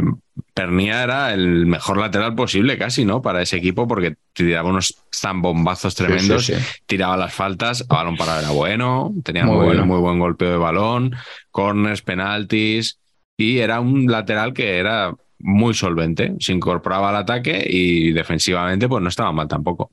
[0.55, 3.21] Pernía era el mejor lateral posible casi, ¿no?
[3.21, 6.79] Para ese equipo porque tiraba unos zambombazos tremendos, Sí, sí, sí.
[6.85, 9.85] tiraba las faltas, a balón parado era bueno, tenía Muy muy, bueno.
[9.85, 11.13] muy buen golpeo de balón,
[11.51, 12.99] corners, penaltis
[13.37, 19.03] y era un lateral que era muy solvente, se incorporaba al ataque y defensivamente pues
[19.03, 19.91] no estaba mal tampoco.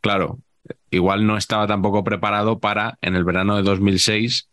[0.00, 0.40] Claro,
[0.90, 4.48] igual no estaba tampoco preparado para en el verano de 2006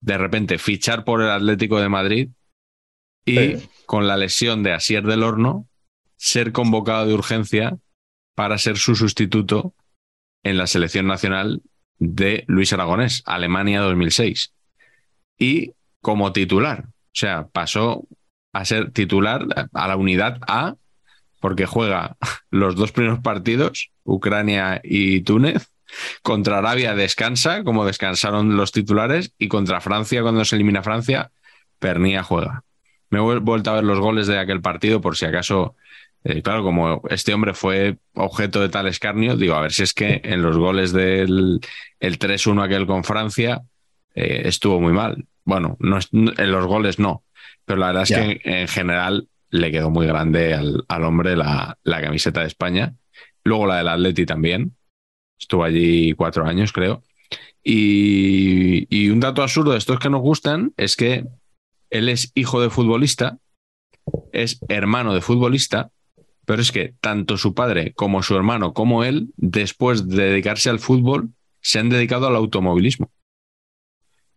[0.00, 2.28] de repente fichar por el Atlético de Madrid
[3.24, 3.68] y Sí.
[3.86, 5.66] con la lesión de Asier del Horno
[6.16, 7.76] ser convocado de urgencia
[8.34, 9.74] para ser su sustituto
[10.42, 11.62] en la selección nacional
[11.98, 14.52] de Luis Aragonés, Alemania 2006.
[15.38, 18.06] Y como titular, o sea, pasó
[18.52, 20.76] a ser titular a la unidad A
[21.40, 22.16] porque juega
[22.50, 25.68] los dos primeros partidos, Ucrania y Túnez.
[26.22, 31.30] Contra Arabia descansa, como descansaron los titulares, y contra Francia, cuando se elimina Francia,
[31.78, 32.64] Pernía juega.
[33.12, 35.76] Me he vuel- vuelto a ver los goles de aquel partido por si acaso,
[36.24, 39.92] eh, claro, como este hombre fue objeto de tal escarnio, digo, a ver si es
[39.94, 41.60] que en los goles del
[42.00, 43.62] el 3-1 aquel con Francia
[44.14, 45.26] eh, estuvo muy mal.
[45.44, 47.22] Bueno, no en los goles no,
[47.64, 51.36] pero la verdad es que en, en general le quedó muy grande al, al hombre
[51.36, 52.94] la, la camiseta de España.
[53.44, 54.74] Luego la del Atleti también.
[55.38, 57.02] Estuvo allí cuatro años, creo.
[57.64, 61.24] Y, y un dato absurdo de estos que nos gustan es que
[61.92, 63.38] él es hijo de futbolista,
[64.32, 65.90] es hermano de futbolista,
[66.44, 70.80] pero es que tanto su padre como su hermano como él, después de dedicarse al
[70.80, 73.10] fútbol, se han dedicado al automovilismo.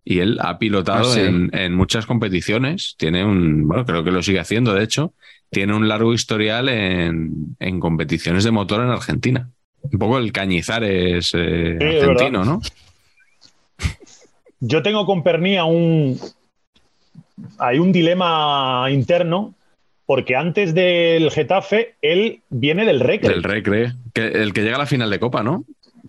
[0.07, 1.21] y él ha pilotado Ah, sí.
[1.21, 2.93] en, en muchas competiciones.
[2.99, 5.13] Tiene un, bueno, creo que lo sigue haciendo, de hecho,
[5.49, 9.49] tiene un largo historial en, en competiciones de motor en Argentina.
[9.81, 12.45] Un poco el Cañizares eh, Sí, argentino.
[12.45, 12.61] ¿no?
[14.59, 16.19] Yo tengo con Pernía un.
[17.59, 19.53] Hay un dilema interno,
[20.05, 23.29] porque antes del Getafe, él viene del Recre.
[23.29, 25.63] Del Recre, que, el que llega a la final de Copa, ¿no?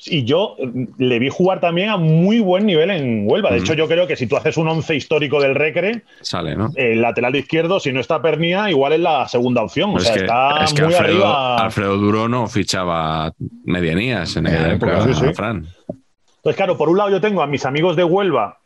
[0.05, 3.51] Y yo eh, le vi jugar también a muy buen nivel en Huelva.
[3.51, 6.71] De hecho, yo creo que si tú haces un once histórico del Recre, Sale, ¿no?
[6.77, 9.91] el lateral izquierdo, si no está Pernía, igual es la segunda opción.
[9.91, 11.57] O Pues sea, es que, está es que muy Alfredo, arriba.
[11.57, 13.33] Alfredo Duro no fichaba
[13.65, 15.33] medianías en aquella Eh, época, sí, sí.
[15.33, 15.67] Fran.
[15.89, 18.59] Entonces, claro, por un lado yo tengo a mis amigos de Huelva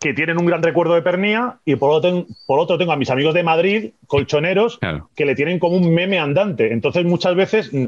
[0.00, 2.96] que tienen un gran recuerdo de Pernía y por otro, ten- por otro tengo a
[2.96, 5.08] mis amigos de Madrid, colchoneros, Claro.
[5.16, 6.72] que le tienen como un meme andante.
[6.72, 7.86] Entonces muchas veces mm,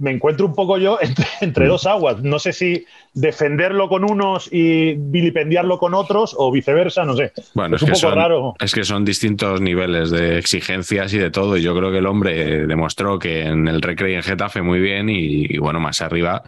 [0.00, 1.68] me encuentro un poco yo entre, entre Mm.
[1.68, 2.20] dos aguas.
[2.22, 2.84] No sé si
[3.14, 7.32] defenderlo con unos y vilipendiarlo con otros o viceversa, no sé.
[7.54, 8.54] Bueno, Es es, un que poco son, raro.
[8.58, 11.56] es que son distintos niveles de exigencias y de todo.
[11.56, 14.80] Y yo creo que el hombre demostró que en el Recre y en Getafe muy
[14.80, 16.42] bien y, y bueno, más arriba,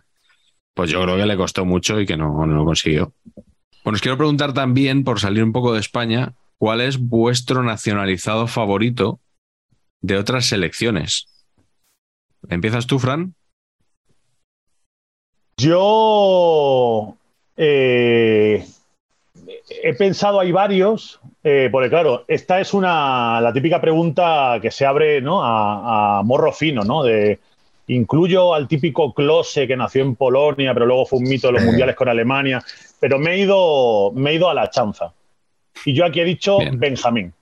[0.74, 3.12] pues yo creo que le costó mucho y que no, no lo consiguió.
[3.90, 8.46] Bueno, os quiero preguntar también, por salir un poco de España, ¿cuál es vuestro nacionalizado
[8.46, 9.18] favorito
[10.00, 11.26] de otras selecciones?
[12.48, 13.34] ¿Empiezas tú, Fran?
[15.56, 17.16] Yo
[17.56, 18.64] eh,
[19.82, 24.86] he pensado, hay varios, eh, porque claro, esta es una la típica pregunta que se
[24.86, 25.42] abre ¿no?
[25.42, 27.02] a, a morro fino, ¿no?
[27.02, 27.40] De
[27.88, 31.64] incluyo al típico Klose que nació en Polonia, pero luego fue un mito de los
[31.64, 32.62] mundiales con Alemania,
[33.01, 35.12] pero me he ido, me he ido a la chanza.
[35.85, 36.78] Y yo aquí he dicho Bien.
[36.78, 37.32] Benjamín.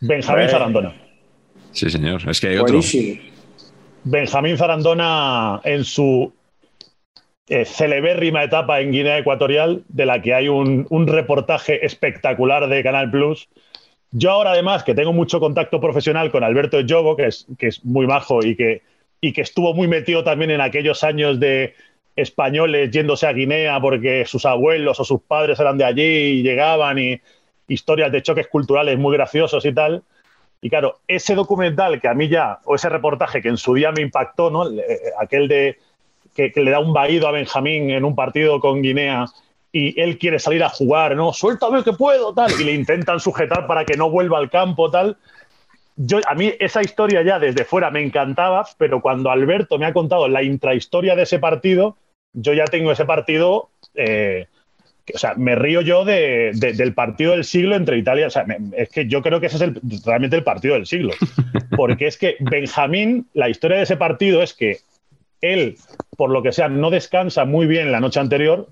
[0.00, 0.48] Benjamín.
[0.50, 0.94] Zarandona.
[1.72, 2.28] Sí, señor.
[2.28, 2.74] Es que hay otro.
[2.74, 3.22] Buenísimo.
[4.04, 6.32] Benjamín Zarandona en su
[7.48, 12.82] eh, celebérrima etapa en Guinea Ecuatorial, de la que hay un, un reportaje espectacular de
[12.82, 13.48] Canal Plus.
[14.10, 17.84] Yo ahora, además, que tengo mucho contacto profesional con Alberto Yobo, que es, que es
[17.84, 18.82] muy majo y que,
[19.20, 21.74] y que estuvo muy metido también en aquellos años de
[22.16, 26.98] españoles yéndose a Guinea porque sus abuelos o sus padres eran de allí y llegaban
[26.98, 27.20] y
[27.68, 30.02] historias de choques culturales muy graciosos y tal.
[30.60, 33.92] Y claro, ese documental que a mí ya, o ese reportaje que en su día
[33.92, 34.70] me impactó, ¿no?
[34.70, 35.78] Eh, Aquel de
[36.34, 39.26] que, que le da un vaído a Benjamín en un partido con Guinea
[39.72, 41.32] y él quiere salir a jugar, ¿no?
[41.32, 42.50] Suéltame que puedo, tal.
[42.60, 45.16] Y le intentan sujetar para que no vuelva al campo, tal.
[45.96, 49.92] Yo, a mí esa historia ya desde fuera me encantaba, pero cuando Alberto me ha
[49.92, 51.96] contado la intrahistoria de ese partido,
[52.34, 54.46] yo ya tengo ese partido eh,
[55.14, 58.26] o sea, me río yo de- de- del partido del siglo entre Italia.
[58.26, 60.86] O sea, me- es que yo creo que ese es el- realmente el partido del
[60.86, 61.12] siglo.
[61.76, 64.78] Porque es que Benjamín, la historia de ese partido es que
[65.42, 65.76] él,
[66.16, 68.66] por lo que sea, no descansa muy bien la noche anterior.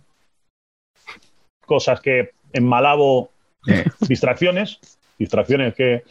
[1.67, 3.31] Cosas que en Malabo,
[3.69, 3.85] Eh.
[4.09, 4.79] distracciones,
[5.19, 6.03] distracciones que.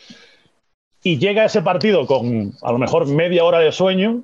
[1.03, 4.21] Y llega a ese partido con a lo mejor media hora de sueño.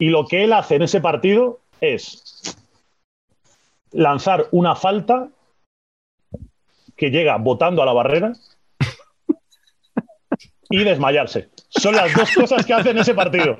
[0.00, 2.56] Y lo que él hace en ese partido es
[3.92, 5.28] lanzar una falta
[6.96, 8.32] que llega botando a la barrera
[10.70, 11.48] y desmayarse.
[11.68, 13.56] Son las dos cosas que hace en ese partido.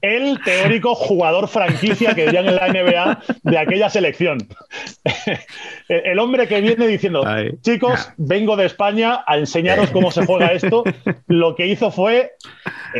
[0.00, 4.38] El teórico jugador franquicia que dirían en la NBA de aquella selección.
[5.88, 7.24] El hombre que viene diciendo,
[7.62, 10.84] chicos, vengo de España a enseñaros cómo se juega esto.
[11.26, 12.32] Lo que hizo fue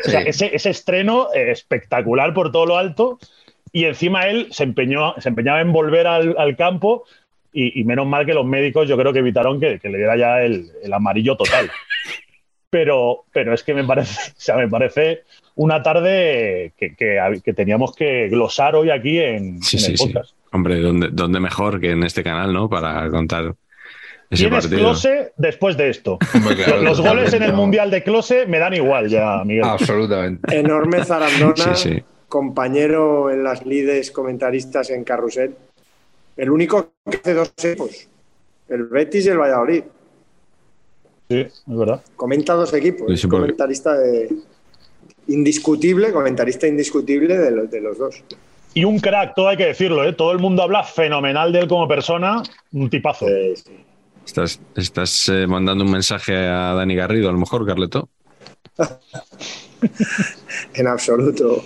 [0.04, 0.28] o sea, Sí.
[0.28, 3.18] ese, ese estreno espectacular por todo lo alto.
[3.72, 7.04] Y encima él se, empeñó, se empeñaba en volver al, al campo
[7.54, 10.16] y, y menos mal que los médicos yo creo que evitaron que, que le diera
[10.16, 11.70] ya el, el amarillo total.
[12.70, 15.22] Pero, pero es que me parece, o sea, me parece
[15.54, 19.98] una tarde que, que- que teníamos que glosar hoy aquí en, Sí, en sí, el
[19.98, 20.06] sí.
[20.06, 20.34] podcast.
[20.52, 22.68] Hombre, ¿dónde, dónde mejor que en este canal, ¿no?
[22.68, 23.54] Para contar
[24.30, 24.80] ese ¿Quién es partido.
[24.80, 26.18] Close después de esto?
[26.64, 27.52] Claro, Los goles en el.
[27.52, 29.64] Mundial de Close me dan igual ya, Miguel.
[29.64, 30.56] Absolutamente.
[30.56, 32.02] Enorme Zarandona, Sí, sí.
[32.28, 35.54] compañero en las lides comentaristas en Carrusel.
[36.36, 38.08] El único que hace dos equipos,
[38.68, 39.84] el Betis y el Valladolid.
[41.28, 42.02] Sí, es verdad.
[42.16, 44.30] Comenta dos equipos, Sí, es sí, porque- comentarista de-
[45.28, 48.22] indiscutible, comentarista indiscutible de los, de los dos.
[48.74, 50.12] Y un crack, todo hay que decirlo, ¿eh?
[50.12, 52.42] Todo el mundo habla fenomenal de él como persona,
[52.72, 53.26] un tipazo.
[53.26, 53.54] Sí.
[54.26, 58.08] ¿Estás, estás eh, mandando un mensaje a Dani Garrido, a lo mejor, Carleto?
[60.74, 61.62] En absoluto.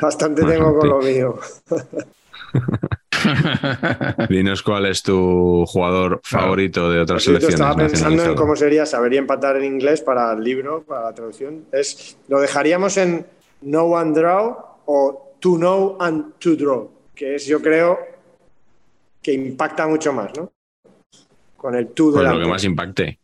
[0.00, 1.38] Bastante tengo con lo mío.
[4.28, 7.54] Dinos cuál es tu jugador favorito de otras cierto, selecciones.
[7.54, 11.14] estaba pensando en cómo sería saber y empatar en inglés para el libro, para la
[11.14, 11.64] traducción.
[11.72, 13.26] Es, lo dejaríamos en
[13.60, 17.98] know and draw o to know and to draw, que es, yo creo,
[19.22, 20.52] que impacta mucho más, ¿no?
[21.56, 22.38] Con el Pues delante.
[22.38, 23.18] lo que más impacte.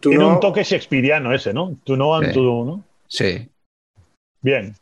[0.00, 1.76] Tiene no- un toque shakespeariano ese, ¿no?
[1.84, 2.32] To know and Sí.
[2.34, 2.84] to do, ¿no?
[3.08, 3.48] Sí.
[4.40, 4.72] Bien.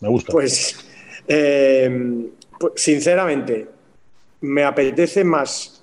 [0.00, 0.32] Me gusta.
[0.32, 0.84] Pues,
[1.28, 2.41] eh, pues,
[2.76, 3.66] sinceramente,
[4.42, 5.82] me apetece más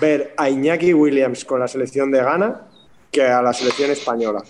[0.00, 2.62] ver a Iñaki Williams con la selección de Ghana
[3.10, 4.42] que a la selección española.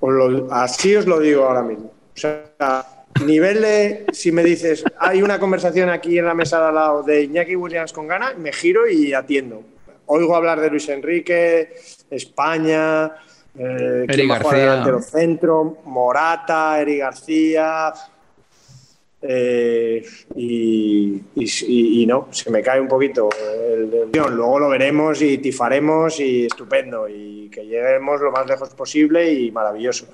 [0.00, 1.86] Os lo- así os lo digo ahora mismo.
[1.86, 2.84] O sea,
[3.24, 7.02] nivel de, si me dices, hay una conversación aquí en la mesa de al lado
[7.02, 9.62] de Iñaki Williams con Ghana, me giro y atiendo.
[10.06, 11.72] Oigo hablar de Luis Enrique,
[12.10, 13.12] España,
[13.58, 14.58] eh, jugar García.
[14.60, 17.92] delantero centro, Morata, Eri García.
[19.22, 24.10] Eh, y, y- no, se me cae un poquito el, el.
[24.34, 27.08] Luego lo veremos y tifaremos y estupendo.
[27.08, 30.06] Y que lleguemos lo más lejos posible y maravilloso.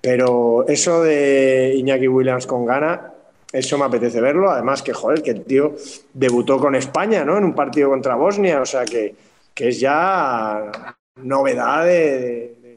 [0.00, 3.12] Pero eso de Iñaki Williams con gana,
[3.52, 4.50] eso me apetece verlo.
[4.50, 5.74] Además que, joder, que el tío
[6.12, 7.36] debutó con España, ¿no?
[7.38, 8.60] En un partido contra Bosnia.
[8.60, 9.14] O sea que,
[9.54, 10.70] que es ya
[11.16, 12.76] novedad de,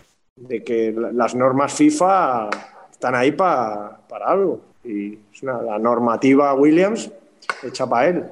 [0.66, 2.50] que la- las normas FIFA
[2.92, 4.73] están ahí pa- para algo.
[4.84, 7.12] Y es una, la normativa Williams
[7.64, 8.26] hecha para él.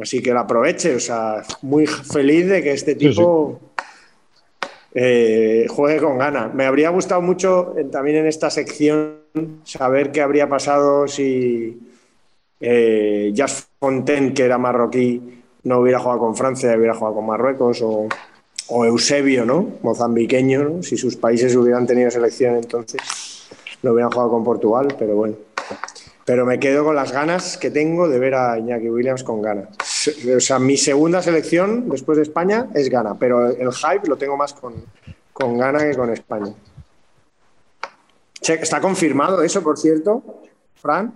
[0.00, 0.94] Así que la aproveche.
[0.94, 3.60] O sea, muy feliz de que este tipo
[4.94, 6.52] eh, juegue con ganas.
[6.54, 9.22] Me habría gustado mucho eh, también en esta sección
[9.64, 11.80] saber qué habría pasado si
[12.60, 17.80] eh, Jas Fontaine, que era marroquí, no hubiera jugado con Francia, hubiera jugado con Marruecos,
[17.82, 18.08] o,
[18.68, 19.68] o Eusebio, ¿no?
[19.82, 20.82] Mozambiqueño, ¿no?
[20.82, 23.00] Si sus países hubieran tenido selección, entonces
[23.82, 25.34] no hubieran jugado con Portugal, pero bueno.
[26.24, 29.68] Pero me quedo con las ganas que tengo de ver a Iñaki Williams con ganas.
[30.36, 34.36] O sea, mi segunda selección después de España es Ghana, pero el hype lo tengo
[34.36, 34.84] más con,
[35.32, 36.52] con Ghana que con España.
[38.40, 40.42] ¿Está confirmado eso, por cierto,
[40.74, 41.12] Fran?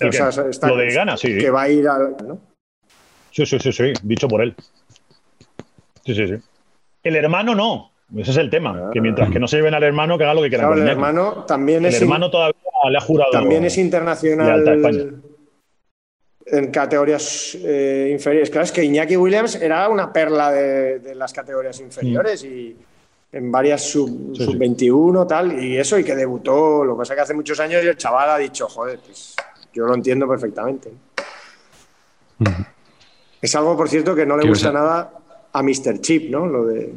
[0.00, 1.38] ¿El O sea, está- Lo de Ghana, sí.
[1.38, 2.16] Que va a ir al.
[2.26, 2.38] ¿no?
[3.30, 4.54] Sí, sí, sí, sí, dicho por él.
[6.04, 6.34] Sí, sí, sí.
[7.02, 7.91] El hermano no.
[8.16, 8.90] Ese es el tema.
[8.92, 10.82] Que mientras que no se lleven al hermano, que haga lo que quieran Claro, con
[10.86, 12.00] el hermano también El es.
[12.02, 12.54] hermano todavía
[12.90, 13.30] le ha jurado.
[13.30, 15.20] También es internacional
[16.44, 18.50] en categorías eh, inferiores.
[18.50, 22.76] Claro, es que Iñaki Williams era una perla de, de las categorías inferiores y
[23.32, 24.34] en varias sub, Mm.
[24.34, 24.44] Sí, sí.
[24.44, 26.84] sub 21 tal y eso y que debutó.
[26.84, 29.34] Lo que pasa es que hace muchos años y el chaval ha dicho, joder, pues
[29.72, 30.90] yo lo entiendo perfectamente.
[33.40, 35.12] Es algo, por cierto, que no le ¿Qué gusta nada
[35.52, 36.00] a Mr.
[36.00, 36.46] Chip, ¿no?
[36.46, 36.92] Lo de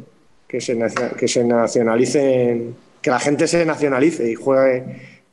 [0.48, 0.76] que se,
[1.18, 4.84] que se nacionalicen, que la gente se nacionalice y juegue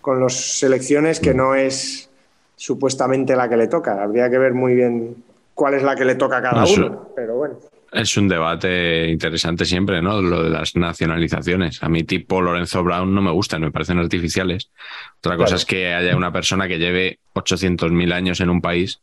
[0.02, 2.10] con las selecciones que no es
[2.56, 4.02] supuestamente la que le toca.
[4.04, 5.16] Habría que ver muy bien
[5.54, 7.10] cuál es la que le toca a cada eso- uno.
[7.16, 7.60] Pero bueno,
[7.96, 10.20] Es un debate interesante siempre, ¿no?
[10.20, 11.84] Lo de las nacionalizaciones.
[11.84, 14.72] A mí tipo Lorenzo Brown no me gustan, me parecen artificiales.
[15.20, 19.00] Otra cosa es que haya una persona que lleve 800.000 años en un país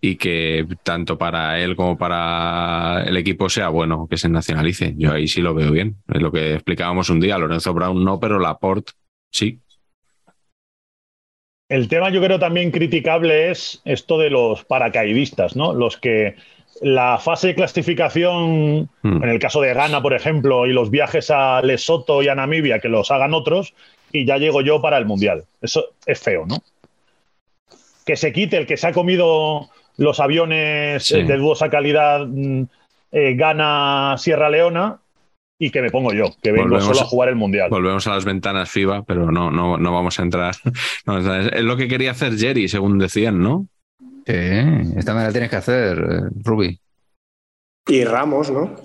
[0.00, 4.94] y que tanto para él como para el equipo sea bueno que se nacionalice.
[4.96, 5.96] Yo ahí sí lo veo bien.
[6.12, 7.38] Es lo que explicábamos un día.
[7.38, 8.92] Lorenzo Brown no, pero Laporte
[9.32, 9.60] sí.
[11.68, 15.74] El tema yo creo también criticable es esto de los paracaidistas, ¿no?
[15.74, 16.36] Los que
[16.80, 19.22] la fase de clasificación, Mm.
[19.22, 22.78] en el caso de Ghana, por ejemplo, y los viajes a Lesoto y a Namibia,
[22.78, 23.74] que los hagan otros,
[24.12, 25.44] y ya llego yo para el Mundial.
[25.60, 26.62] Eso es feo, ¿no?
[28.06, 29.68] Que se quite el que se ha comido
[29.98, 31.18] los aviones Sí.
[31.18, 32.62] eh, de dudosa calidad mm,
[33.12, 34.98] eh, Ghana Sierra Leona
[35.60, 37.68] y que me pongo yo, que vengo Volvemos solo a a- jugar el Mundial.
[37.68, 40.54] Volvemos a las ventanas FIBA, pero no, no, no vamos a entrar.
[41.06, 43.66] no es lo que quería hacer Jerry, según decían, ¿no?
[44.26, 44.34] Sí,
[44.96, 46.78] esta me la tienes que hacer, eh, Ruby.
[47.88, 48.76] y Ramos, ¿no?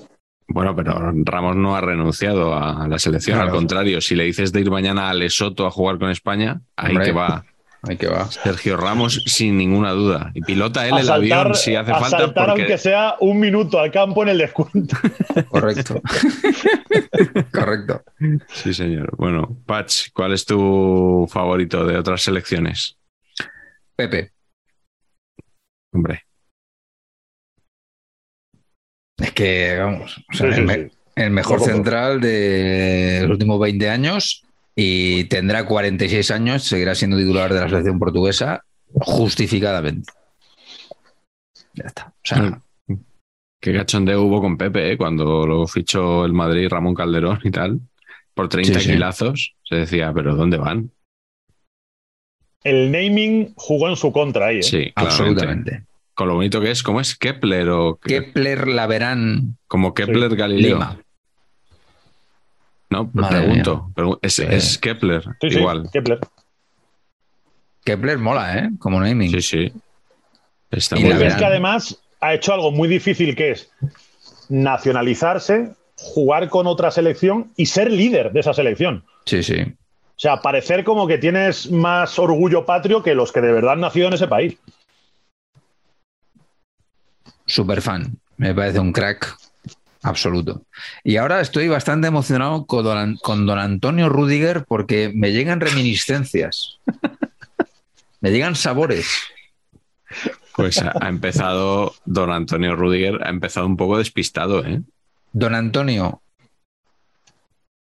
[0.47, 3.35] Bueno, pero Ramos no ha renunciado a la selección.
[3.37, 3.51] Claro.
[3.51, 6.91] Al contrario, si le dices de ir mañana a Lesoto a jugar con España, ahí
[6.91, 7.05] Hombre.
[7.05, 7.45] que va
[7.85, 8.31] Ahí que va.
[8.31, 10.31] Sergio Ramos sin ninguna duda.
[10.33, 12.17] Y pilota él a el saltar, avión si hace a falta.
[12.19, 14.95] saltar porque- aunque sea un minuto al campo en el descuento.
[15.49, 16.01] Correcto.
[17.51, 18.01] Correcto.
[18.47, 19.13] Sí, señor.
[19.17, 22.97] Bueno, Patch, ¿cuál es tu favorito de otras selecciones?
[23.97, 24.31] Pepe.
[25.93, 26.23] Hombre,
[29.19, 30.91] Es que, vamos, o sea, Sí, sí, el, me- sí.
[31.15, 34.43] el mejor central de los últimos 20 años
[34.75, 38.63] y tendrá 46 años, seguirá siendo titular de la selección portuguesa
[38.93, 40.11] justificadamente.
[41.73, 42.07] Ya está.
[42.07, 42.61] O sea,
[43.59, 44.97] qué cachondeo hubo con Pepe ¿eh?
[44.97, 47.79] cuando lo fichó el Madrid Ramón Calderón y tal.
[48.33, 48.91] Por 30 Sí, sí.
[48.93, 49.55] kilazos.
[49.63, 50.91] Se decía, ¿pero dónde van?
[52.63, 54.59] El naming jugó en su contra ahí.
[54.59, 54.63] ¿eh?
[54.63, 55.83] Sí, absolutamente.
[56.15, 57.15] Con lo bonito que es, ¿cómo es?
[57.17, 60.75] Kepler o Kepler Laverán como Kepler Galileo.
[60.75, 61.02] Lima.
[62.93, 63.89] No, Madre pregunto.
[63.95, 64.43] Pregu- es, Sí.
[64.49, 65.89] es Kepler, Sí, sí, igual.
[65.91, 66.19] Kepler.
[67.83, 68.69] Kepler mola, ¿eh?
[68.79, 69.31] Como naming.
[69.31, 69.73] Sí, sí.
[70.71, 71.27] Está Y muy bien.
[71.27, 73.69] es que además ha hecho algo muy difícil que es
[74.49, 79.03] nacionalizarse, jugar con otra selección y ser líder de esa selección.
[79.25, 79.61] Sí, sí.
[79.61, 83.81] O sea, parecer como que tienes más orgullo patrio que los que de verdad han
[83.81, 84.57] nacido en ese país.
[87.45, 88.17] Super fan.
[88.37, 89.35] Me parece un crack
[90.03, 90.63] absoluto.
[91.03, 96.79] Y ahora estoy bastante emocionado con don, con don Antonio Rudiger porque me llegan reminiscencias.
[98.21, 99.07] me llegan sabores.
[100.55, 104.81] Pues ha, empezado don Antonio Rudiger, ha empezado un poco despistado, ¿eh?
[105.31, 106.21] Don Antonio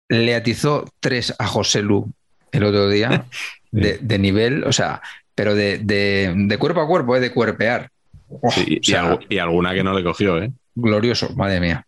[0.08, 2.12] le atizó tres a José Lu
[2.52, 3.24] el otro día
[3.72, 5.00] de, de nivel, o sea,
[5.34, 7.20] pero de, de- de cuerpo a cuerpo, ¿eh?
[7.20, 7.90] de cuerpear.
[8.28, 10.52] Oh, Sí, y, o sea, algu- y alguna que no le cogió, ¿eh?
[10.74, 11.86] glorioso, madre mía.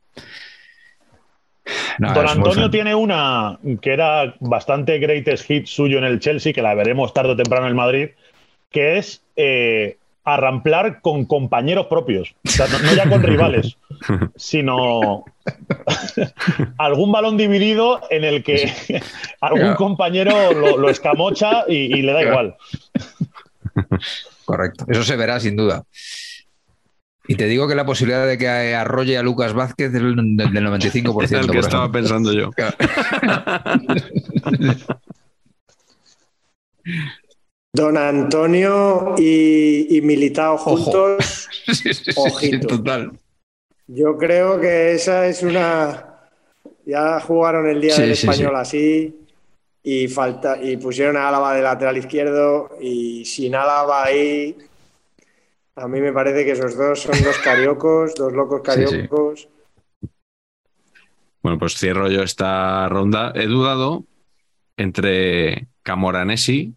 [1.99, 6.61] No, Don Antonio tiene una que era bastante greatest hit suyo en el Chelsea, que
[6.63, 8.09] la veremos tarde o temprano en el Madrid,
[8.71, 12.35] que es eh, arramplar con compañeros propios.
[12.47, 13.79] O sea, no, no ya con rivales,
[14.37, 15.25] sino
[16.79, 18.71] algún balón dividido en el que
[19.41, 19.77] algún Claro.
[19.77, 22.57] compañero lo, lo escamocha y, y le da igual.
[24.45, 24.85] Correcto.
[24.89, 25.85] Eso se verá sin duda.
[27.27, 30.37] Y te digo que la posibilidad de que arrolle a Lucas Vázquez es del, del
[30.53, 31.23] 95%.
[31.25, 31.93] Es el que estaba ejemplo.
[32.01, 32.51] pensando yo.
[37.73, 40.77] Don Antonio y, y Militao Ojo.
[40.77, 41.49] juntos.
[41.67, 42.67] Sí, sí, sí, sí, Ojito.
[42.67, 43.13] total.
[43.87, 46.29] Yo creo que esa es una.
[46.85, 48.61] Ya jugaron el día Sí, del sí, español sí.
[48.61, 49.17] así
[49.83, 54.55] y falta y pusieron a Álava de lateral izquierdo y sin Álava ahí.
[55.77, 58.93] A mí me parece que esos dos son dos cariocos, dos locos Sí, sí.
[58.93, 59.49] cariocos.
[61.43, 63.33] Bueno, pues cierro yo esta ronda.
[63.35, 64.05] He dudado
[64.77, 66.75] entre Camoranesi,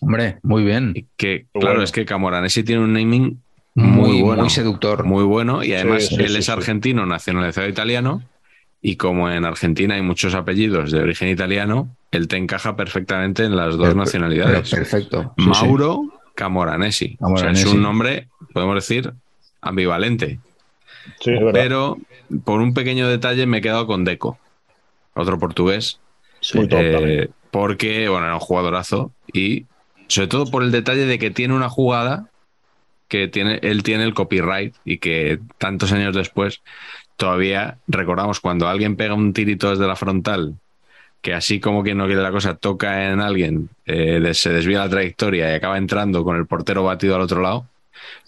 [0.00, 0.92] Hombre, muy bien.
[0.94, 1.82] y que Muy claro, bueno.
[1.84, 3.40] es que Camoranesi tiene un naming
[3.74, 4.42] Muy, muy bueno.
[4.42, 5.04] muy seductor.
[5.04, 6.50] muy bueno y además sí, él sí, es sí.
[6.52, 8.22] argentino, nacionalizado italiano
[8.82, 13.56] y como en Argentina hay muchos apellidos de origen italiano, él te encaja perfectamente en
[13.56, 14.68] las dos Pero- nacionalidades.
[14.70, 15.34] pero perfecto.
[15.38, 16.02] Sí, Mauro
[16.34, 17.16] Camoranesi.
[17.20, 19.12] O sea, es un nombre, podemos decir,
[19.60, 20.38] ambivalente.
[21.20, 21.52] Sí, es verdad.
[21.52, 21.98] Pero
[22.44, 24.38] por un pequeño detalle me he quedado con Deco,
[25.14, 26.00] otro portugués,
[26.54, 29.66] eh, porque, bueno, era un jugadorazo y
[30.08, 32.28] sobre todo por el detalle de que tiene una jugada
[33.08, 36.62] que tiene, él tiene el copyright y que tantos años después
[37.16, 40.56] todavía recordamos cuando alguien pega un tirito desde la frontal
[41.24, 44.90] que así como quien no quiere la cosa toca en alguien, eh, se desvía la
[44.90, 47.66] trayectoria y acaba entrando con el portero batido al otro lado,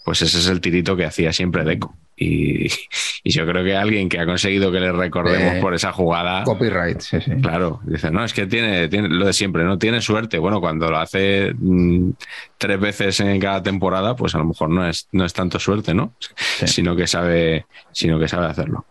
[0.03, 1.95] pues ese es el tirito que hacía siempre Deco.
[2.15, 2.65] Y,
[3.23, 6.43] y yo creo que alguien que ha conseguido que le recordemos Eh, por esa jugada,
[6.43, 7.33] Copyright, sí, sí.
[7.39, 10.39] Claro, dice, no, es que tiene, tiene lo de siempre, no tiene suerte.
[10.39, 12.09] Bueno, cuando lo hace mm,
[12.57, 15.93] tres veces en cada temporada, pues a lo mejor no es, no es tanto suerte,
[15.93, 16.13] ¿no?
[16.65, 18.85] Sino que sabe, sino que sabe hacerlo.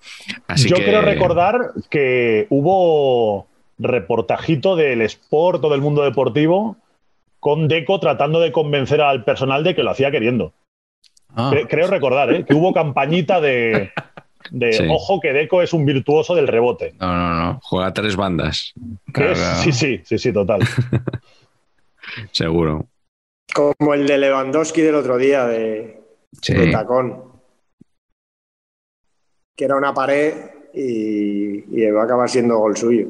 [0.47, 6.77] Así Yo que quiero recordar que hubo reportajito del Sport o del mundo deportivo
[7.41, 10.53] con Deco tratando de convencer al personal de que lo hacía queriendo.
[11.35, 12.45] Ah, Cre- creo recordar, ¿eh?
[12.45, 13.91] que hubo campañita de,
[14.51, 14.87] de Sí.
[14.89, 16.95] ojo que Deco es un virtuoso del rebote.
[16.99, 17.61] no, no, no.
[17.63, 18.73] juega tres bandas,
[19.15, 19.39] es-.
[19.63, 20.61] Sí, sí, sí, sí, total.
[22.33, 22.87] seguro.
[23.55, 26.01] Como el de Lewandowski del otro día de,
[26.43, 26.55] Sí.
[26.55, 27.23] de tacón.
[29.57, 30.35] Que era una pared
[30.75, 33.07] y, y va a acabar siendo gol suyo.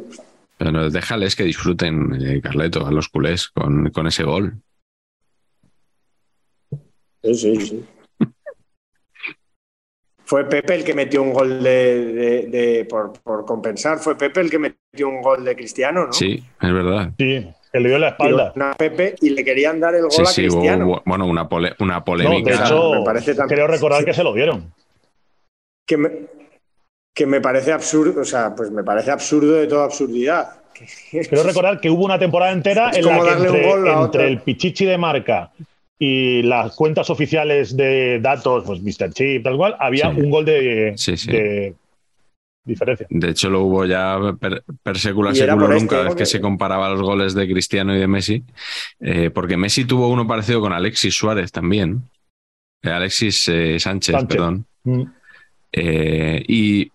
[0.59, 4.55] Pero déjales que disfruten, eh, Carleto, a los culés con, con ese gol.
[7.23, 7.85] Sí, sí, sí.
[10.25, 13.99] Fue Pepe el que metió un gol de, de- de- por, por compensar.
[13.99, 16.13] Fue Pepe el que metió un gol de Cristiano, ¿no?
[16.13, 17.13] Sí, es verdad.
[17.17, 18.53] Sí, que le dio la espalda.
[18.57, 20.87] una Pepe y le querían dar el gol Sí, a sí, Cristiano.
[20.87, 22.57] hubo- bueno, una, pole- una No, polémica.
[22.57, 24.73] de hecho, me parece tan- creo recordar que se lo dieron.
[25.87, 26.11] Que, me,
[27.17, 30.51] que me parece absurdo, o sea, pues me parece absurdo de toda absurdidad.
[31.11, 34.99] Creo recordar que hubo una temporada entera Es en la que entre, el pichichi de
[34.99, 35.51] marca
[35.99, 39.15] y las cuentas oficiales de datos, pues Mr.
[39.15, 40.21] Chip, tal cual, había Sí.
[40.21, 41.33] un gol de, Sí, sí.
[41.33, 41.75] de
[42.67, 43.07] diferencia.
[43.09, 46.91] De hecho, lo hubo ya per, per secula seculorum este, cada vez que se comparaba
[46.91, 48.45] los goles de Cristiano y de Messi,
[49.01, 52.03] eh, porque Messi tuvo uno parecido con Alexis Suárez también.
[52.83, 54.29] Eh, Alexis eh, Sánchez, Sánchez.
[54.29, 54.67] perdón.
[54.85, 55.03] Mm.
[55.73, 56.93] Eh, y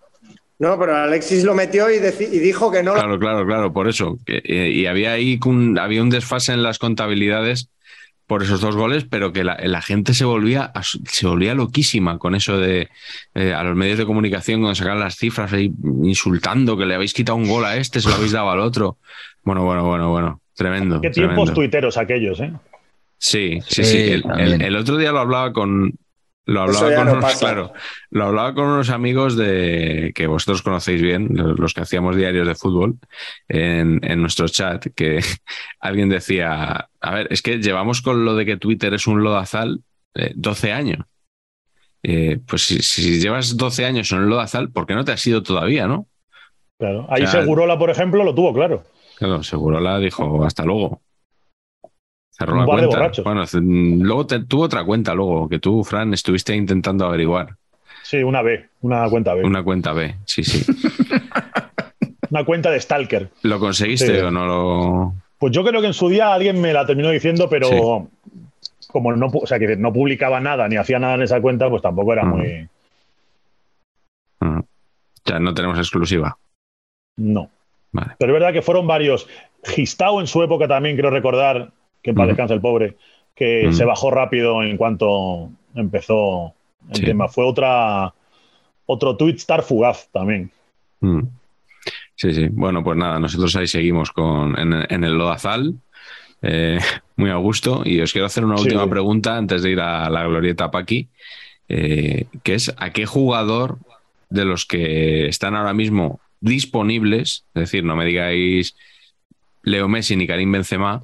[0.62, 2.94] No, pero Alexis lo metió y, dijo que no.
[2.94, 4.20] claro, claro, claro, por eso.
[4.28, 7.70] que, eh, y había ahí un, había un desfase en las contabilidades
[8.28, 10.72] por esos dos goles, pero que la, la gente se volvía,
[11.10, 12.90] se volvía loquísima con eso de
[13.34, 15.72] eh, a los medios de comunicación cuando sacaban las cifras ahí
[16.04, 18.98] insultando que le habéis quitado un gol a este, se lo habéis dado al otro.
[19.44, 20.42] Bueno, bueno, bueno, bueno.
[20.56, 21.02] Tremendo.
[21.02, 21.54] Qué tiempos tremendo.
[21.56, 22.54] tuiteros aquellos, ¿eh?
[23.18, 23.98] Sí, sí, Sí, sí.
[24.12, 24.48] El, también.
[24.54, 25.92] el- el otro día lo hablaba con,
[26.46, 27.74] Lo hablaba, con unos, claro,
[28.10, 32.56] lo hablaba con unos amigos de que vosotros conocéis bien, los que hacíamos diarios de
[32.56, 32.98] fútbol,
[33.48, 35.20] en, nuestro chat, que
[35.80, 39.82] alguien decía, a ver, es que llevamos con lo de que Twitter es un lodazal
[40.14, 41.06] 12 eh, años.
[42.04, 45.44] Eh, pues si, llevas 12 años en el lodazal, ¿por qué no te has ido
[45.44, 46.08] todavía, no?
[46.80, 48.84] Claro, ahí Segurola, por ejemplo, lo tuvo claro.
[49.18, 51.04] Claro, Segurola dijo, hasta luego.
[52.42, 53.12] Cerró la cuenta.
[53.24, 53.44] Bueno,
[54.04, 57.56] luego tuvo otra cuenta luego, que tú, Fran, estuviste intentando averiguar.
[58.02, 59.44] Sí, una B, una cuenta B.
[59.44, 60.66] Una cuenta B, sí, sí.
[62.32, 63.30] una cuenta de Stalker.
[63.44, 65.14] ¿Lo conseguiste o no lo...?
[65.38, 68.10] Pues yo creo que en su día alguien me la terminó diciendo, pero
[68.88, 71.82] como no, o sea, que no publicaba nada ni hacía nada en esa cuenta, pues
[71.82, 72.68] tampoco era muy...
[75.26, 76.38] Ya no tenemos exclusiva.
[77.18, 77.50] No.
[77.92, 78.14] Vale.
[78.18, 79.28] Pero es verdad que fueron varios.
[79.64, 81.72] Gistao en su época también, quiero recordar,
[82.02, 82.98] que para descanse el pobre,
[83.36, 86.54] que se bajó rápido en cuanto empezó
[86.94, 87.28] el tema.
[87.28, 88.14] Fue otra
[88.86, 90.52] otro tweet star fugaz también.
[92.16, 92.48] Sí, sí.
[92.52, 95.76] Bueno, pues nada, nosotros ahí seguimos con, en, el Lodazal.
[96.42, 96.80] Eh,
[97.16, 97.84] muy a gusto.
[97.86, 101.08] Y os quiero hacer una última pregunta antes de ir a la glorieta Paqui,
[101.70, 103.78] eh, que es ¿a qué jugador
[104.30, 108.76] de los que están ahora mismo disponibles, es decir, no me digáis
[109.62, 111.04] Leo Messi ni Karim Benzema,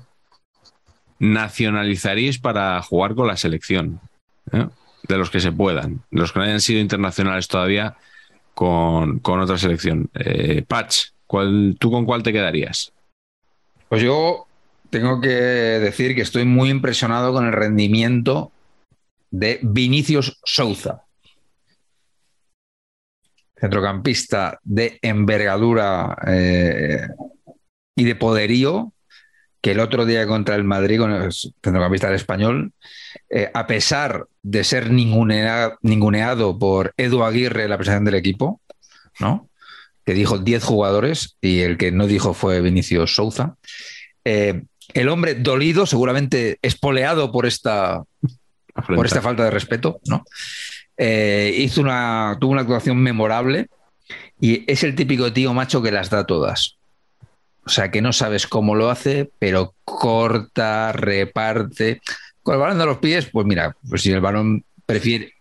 [1.20, 4.00] nacionalizaríais para jugar con la selección?
[4.52, 4.68] ¿eh?
[5.08, 7.96] De los que se puedan, de los que no hayan sido internacionales todavía
[8.54, 10.10] con, otra selección.
[10.16, 11.10] Eh, Patch,
[11.80, 12.92] ¿tú con cuál te quedarías?
[13.88, 14.48] Pues yo
[14.90, 18.52] tengo que decir que estoy muy impresionado con el rendimiento
[19.30, 21.04] de Vinicius Souza.
[23.60, 27.08] Centrocampista de envergadura eh,
[27.96, 28.92] y de poderío,
[29.62, 32.74] que el otro día contra el Madrid, con el centrocampista del español,
[33.30, 38.62] eh, a pesar de ser ninguneado por Edu Aguirre, la presentación del equipo,
[39.20, 39.50] ¿no?
[40.08, 43.56] que dijo 10 jugadores y el que no dijo fue Vinicius Souza.
[44.24, 44.64] Eh,
[44.94, 48.04] el hombre dolido, seguramente espoleado por esta,
[48.88, 50.24] por esta falta de respeto, ¿no?
[50.96, 53.68] Eh, una, tuvo una actuación memorable
[54.40, 56.77] y es el típico tío macho que las da todas.
[57.68, 62.02] O sea, que no sabes cómo lo hace, pero corta, reparte.
[62.42, 65.34] Con el balón de los pies, pues mira, pues si el balón prefiere.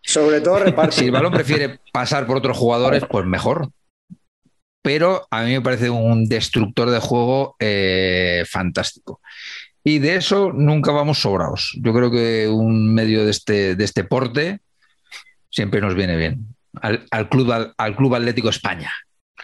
[0.00, 0.96] Sobre todo reparte.
[0.98, 3.70] Si el balón prefiere pasar por otros jugadores, pues mejor
[4.84, 9.22] pero a mí me parece un destructor de juego eh, fantástico.
[9.82, 11.74] Y de eso nunca vamos sobrados.
[11.80, 14.60] Yo creo que un medio de este, de este porte
[15.48, 16.54] siempre nos viene bien.
[16.82, 18.92] Al, club, al, Club Atlético España.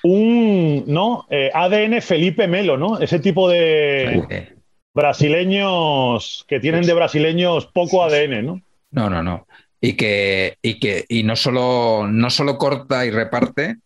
[0.03, 1.27] Un ¿no?
[1.31, 2.99] Eh, ADN Felipe Melo, ¿no?
[2.99, 4.49] Ese tipo de
[4.95, 8.63] brasileños que tienen de brasileños poco ADN, ¿no?
[8.91, 9.47] No, no, no.
[9.81, 13.77] Y que, y que y no solo, no solo corta y reparte,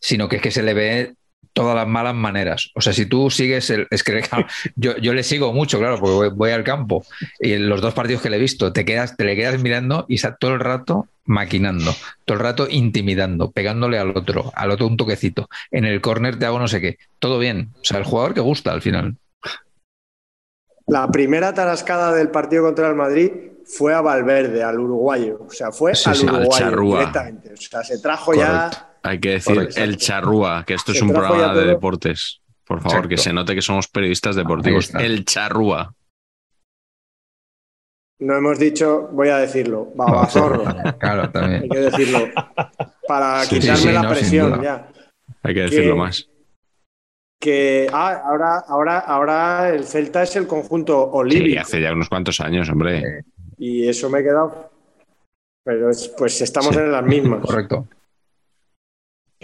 [0.00, 1.14] sino que es que se le ve
[1.52, 2.70] todas las malas maneras.
[2.74, 3.86] O sea, si tú sigues el.
[3.90, 4.22] Es que
[4.76, 7.04] yo, yo le sigo mucho, claro, porque voy, al campo
[7.40, 10.06] y en los dos partidos que le he visto, te, quedas, te le quedas mirando
[10.08, 11.92] y está todo el rato maquinando,
[12.24, 15.48] todo el rato intimidando, pegándole al otro, al otro un toquecito.
[15.70, 16.98] En el córner te hago no sé qué.
[17.18, 17.70] Todo bien.
[17.80, 19.16] O sea, el jugador que gusta al final.
[20.86, 23.30] La primera tarascada del partido contra el Madrid
[23.64, 25.46] fue a Valverde, al uruguayo.
[25.46, 27.54] O sea, fue al uruguayo directamente.
[27.54, 31.54] O sea, se trajo ya hay que decir el charrúa, que esto es un programa
[31.54, 32.40] de deportes.
[32.66, 34.94] Por favor, que se note que somos periodistas deportivos.
[34.94, 35.94] El charrúa.
[38.18, 40.64] No hemos dicho, voy a decirlo, babazorro.
[40.98, 41.64] Claro, también.
[41.64, 42.30] Hay que decirlo.
[43.06, 44.88] Para quitarme la presión ya.
[45.42, 46.30] Hay que decirlo más.
[47.38, 51.50] Que ah, ahora, ahora, ahora el Celta es el conjunto olímpico.
[51.50, 53.24] Sí, hace ya unos cuantos años, hombre.
[53.58, 54.70] Y eso me he quedado.
[55.62, 57.42] Pero pues estamos en las mismas.
[57.42, 57.86] Correcto.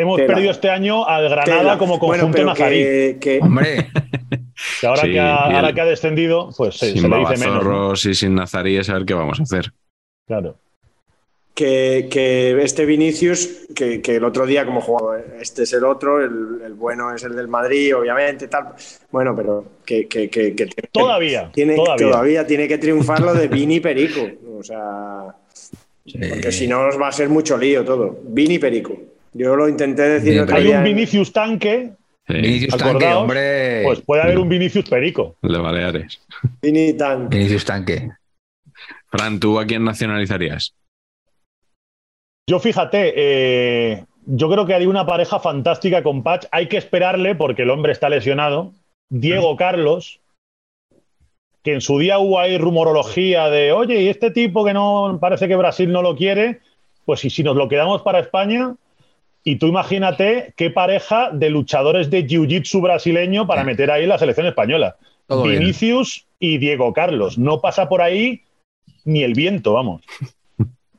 [0.01, 3.19] Hemos perdido este año al Granada como conjunto nazarí.
[3.41, 3.91] Hombre.
[4.81, 8.05] Que ahora, que ha, ahora que ha descendido, pues se, sin le dice menos.
[8.05, 9.73] y sin nazaríes, a ver qué vamos a hacer.
[10.27, 10.57] Claro.
[11.55, 16.23] Que, que este Vinicius, que, que, el otro día como jugó, este es el otro,
[16.23, 18.75] el, el, bueno es el del Madrid, obviamente, tal.
[19.11, 20.07] Bueno, pero que,
[20.93, 22.47] todavía, tiene, todavía.
[22.47, 24.21] tiene que triunfar lo de Vini Perico.
[24.59, 25.35] O sea,
[26.05, 28.19] porque si no nos va a ser mucho lío todo.
[28.25, 28.93] Vini Perico.
[29.33, 31.93] Yo lo intenté decir Hay un Vinicius tanque.
[32.27, 33.83] Vinicius tanque, hombre.
[33.85, 35.37] Pues puede haber un Vinicius perico.
[35.43, 36.21] De Baleares.
[36.63, 37.37] Vini tanque.
[37.37, 38.11] Vinicius tanque.
[39.09, 40.75] Fran, ¿tú a quién nacionalizarías?
[42.49, 46.47] Yo fíjate, eh, yo creo que hay una pareja fantástica con Patch.
[46.53, 48.73] Hay que esperarle porque el hombre está lesionado.
[49.09, 50.21] Diego Carlos,
[51.63, 55.49] que en su día hubo ahí rumorología de, oye, y este tipo que no parece
[55.49, 56.61] que Brasil no lo quiere,
[57.05, 58.77] pues si, si nos lo quedamos para España,
[59.45, 64.47] y tú imagínate qué pareja de luchadores de jiu-jitsu brasileño para meter ahí la selección
[64.47, 64.97] española.
[65.27, 65.61] Todo bien.
[65.61, 67.39] Vinicius y Diego Carlos.
[67.39, 68.43] No pasa por ahí
[69.05, 70.03] ni el viento, vamos.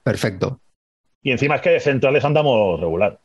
[0.04, 0.60] Perfecto.
[1.22, 3.20] Y encima es que de centrales andamos regular.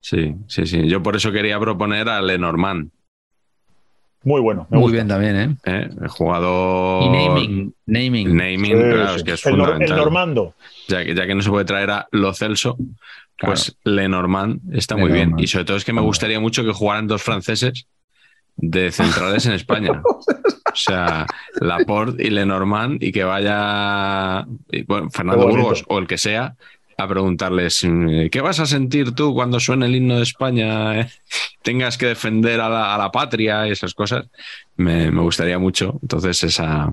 [0.00, 0.86] Sí, sí, sí.
[0.88, 2.90] Yo por eso quería proponer a Lenormand,
[4.22, 4.66] Muy bueno.
[4.70, 4.94] Me Muy gusta.
[4.96, 5.56] bien también, ¿eh?
[5.64, 5.88] ¿eh?
[6.00, 7.02] el jugador.
[7.04, 7.74] Y naming.
[7.86, 8.36] Naming.
[8.36, 9.16] Naming, Sí, claro, sí.
[9.16, 9.96] es que es el, nor- el fundamental.
[9.98, 10.54] normando.
[10.88, 12.76] ya, que, ya que no se puede traer a Lo Celso,
[13.38, 15.36] pues Lenormand está muy Lenormand.
[15.36, 15.44] bien.
[15.44, 17.86] Y sobre todo es que me gustaría mucho que jugaran dos franceses
[18.56, 20.02] de centrales en España.
[20.74, 21.24] O sea,
[21.60, 25.46] Laporte y Lenormand y que vaya y, bueno, Fernando.
[25.46, 26.56] Burgos o el que sea
[26.96, 31.00] a preguntarles eh, ¿qué vas a sentir tú cuando suene el himno de España?
[31.00, 31.08] eh?
[31.62, 34.26] Tengas que defender a la, patria y esas cosas.
[34.76, 35.98] Me, me gustaría mucho.
[36.02, 36.92] Entonces, esa,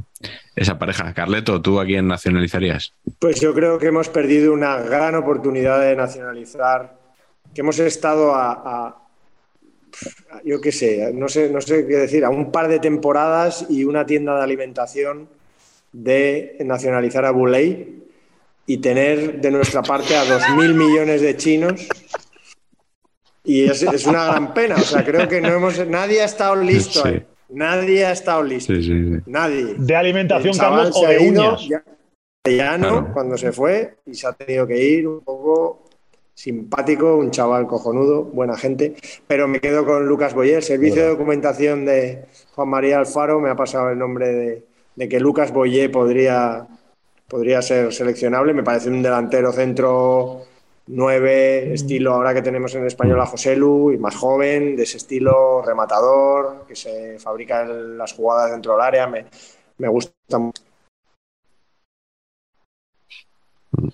[0.55, 1.13] esa pareja.
[1.13, 2.93] Carleto, ¿tú a quién nacionalizarías?
[3.19, 6.97] Pues yo creo que hemos perdido una gran oportunidad de nacionalizar,
[7.53, 8.97] que hemos estado a-
[10.45, 13.83] yo qué sé, no sé, no sé qué decir, a un par de temporadas y
[13.83, 15.27] una tienda de alimentación
[15.91, 18.03] de nacionalizar a Buley
[18.65, 21.87] y tener de nuestra parte a 2.000 millones de chinos.
[23.43, 26.55] Y es, es una gran pena, o sea, creo que no hemos, nadie ha estado
[26.55, 27.07] listo Sí.
[27.09, 27.25] ahí.
[27.49, 28.73] Nadie ha estado listo.
[28.73, 29.17] Sí, sí, sí.
[29.25, 29.75] Nadie.
[29.77, 31.67] De alimentación, Carlos, o de uñas.
[31.67, 31.83] ya-
[32.43, 33.09] Claro.
[33.13, 35.83] cuando se fue y se ha tenido que ir un poco
[36.33, 38.95] simpático, un chaval cojonudo, buena gente.
[39.27, 42.25] Pero me quedo con Lucas Boyer, el servicio de documentación de
[42.55, 43.39] Juan María Alfaro.
[43.39, 44.65] Me ha pasado el nombre de,
[44.95, 46.67] de que Lucas Boyer podría,
[47.31, 48.53] podría ser seleccionable.
[48.53, 50.41] Me parece un delantero centro
[50.87, 54.97] 9, estilo ahora que tenemos en español a José Lu, y más joven, de ese
[54.97, 59.07] estilo rematador, que se fabrica las jugadas dentro del área.
[59.07, 59.25] Me,
[59.77, 60.61] me gusta mucho.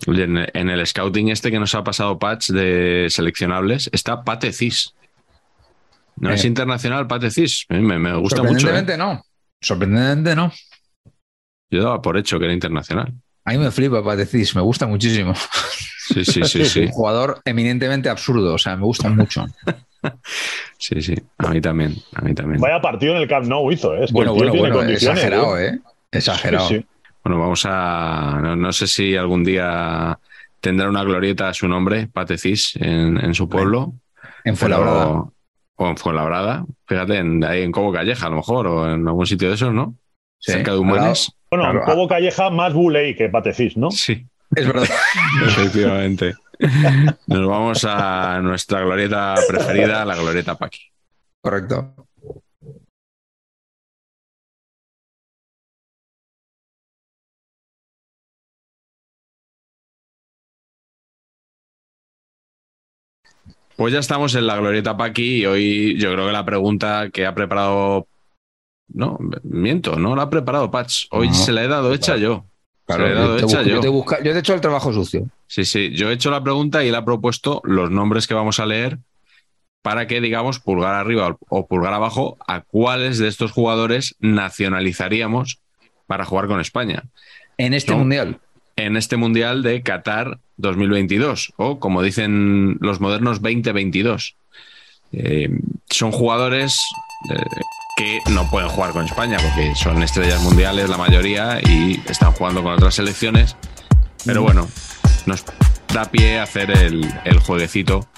[0.08, 4.94] En, el scouting este que nos ha pasado Patch de seleccionables está Pate Cis.
[6.16, 6.34] No Eh.
[6.34, 7.64] es internacional Pate Cis.
[7.68, 8.58] Eh, Me, me gusta mucho.
[8.58, 8.96] Sorprendentemente ¿eh?
[8.96, 9.22] no.
[9.60, 10.52] Sorprendentemente no.
[11.70, 13.14] Yo daba por hecho que era internacional.
[13.48, 15.32] A mí me flipa Patecis, me gusta muchísimo.
[16.12, 16.80] Sí, sí, sí, sí.
[16.80, 19.46] Un jugador eminentemente absurdo, o sea, me gusta mucho.
[20.78, 21.14] Sí, sí.
[21.38, 21.96] A mí también.
[22.14, 22.60] A mí también.
[22.60, 24.04] Vaya partido en el Camp Nou hizo, ¿eh?
[24.04, 25.70] Es que Bueno, bueno, tiene bueno, exagerado, ¿eh?
[25.74, 25.78] ¿eh?
[26.12, 26.68] Exagerado.
[26.68, 26.86] Sí, sí.
[27.24, 28.38] Bueno, vamos a.
[28.40, 30.16] No, no sé si algún día
[30.60, 33.94] tendrá una glorieta a su nombre, Pate Cis, en, en su pueblo.
[34.44, 35.24] En pero- Fuenlabrada.
[35.74, 36.64] O en Fuenlabrada.
[36.86, 39.74] Fíjate, en, ahí en Cobo Calleja, a lo mejor, o en algún sitio de esos,
[39.74, 39.96] ¿no?
[40.38, 40.98] Sí, Cerca de al lado.
[41.00, 41.32] Humanes.
[41.50, 43.90] Bueno, Claro, Cobo Calleja más Buley que Patecís, ¿no?
[43.90, 44.26] Sí.
[44.54, 44.88] Es verdad.
[45.46, 46.34] Efectivamente.
[47.26, 50.80] Nos vamos a nuestra glorieta preferida, la glorieta Paqui.
[51.40, 51.94] Correcto.
[63.76, 67.24] Pues ya estamos en la glorieta Paqui y hoy yo creo que la pregunta que
[67.24, 68.08] ha preparado.
[68.88, 71.06] No, miento, no la ha preparado Patch.
[71.10, 72.44] Hoy No, se la he dado hecha yo.
[72.86, 73.74] Claro, se la he dado yo, hecha busco- yo.
[73.74, 75.26] yo te busca- yo te he hecho el trabajo sucio.
[75.46, 75.90] Sí, sí.
[75.94, 78.98] Yo he hecho la pregunta y él ha propuesto los nombres que vamos a leer
[79.82, 85.60] para que digamos pulgar arriba o pulgar abajo a cuáles de estos jugadores nacionalizaríamos
[86.06, 87.04] para jugar con España
[87.58, 87.98] En este No.
[87.98, 88.38] mundial.
[88.76, 94.36] en este Mundial de Qatar 2022 o como dicen los modernos 2022.
[95.12, 95.48] Eh,
[95.90, 96.80] son jugadores
[97.30, 97.42] eh,
[97.98, 102.62] que no pueden jugar con España porque son estrellas mundiales la mayoría y están jugando
[102.62, 103.56] con otras selecciones.
[104.24, 104.68] Pero bueno,
[105.26, 105.44] nos
[105.92, 108.08] da pie a hacer el, el jueguecito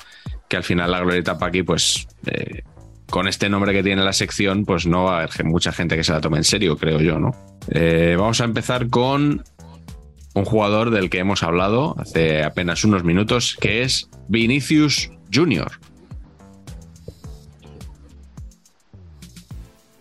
[0.49, 2.61] que al final la glorieta Paqui, pues eh,
[3.09, 6.05] con este nombre que tiene la sección, pues no va a haber mucha gente que
[6.05, 7.35] se la tome en serio, creo yo, ¿no?
[7.71, 9.45] Eh, vamos a empezar con
[10.35, 15.73] un jugador del que hemos hablado hace apenas unos minutos, que es Vinicius Junior.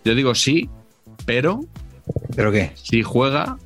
[0.10, 0.68] Yo digo sí,
[1.27, 1.61] pero
[2.36, 2.72] ¿Pero qué?
[2.73, 3.57] si juega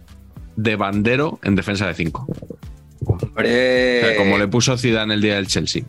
[0.58, 2.28] de bandero en defensa de 5.
[3.06, 5.84] Hombre, como le puso Zidane el día del Chelsea.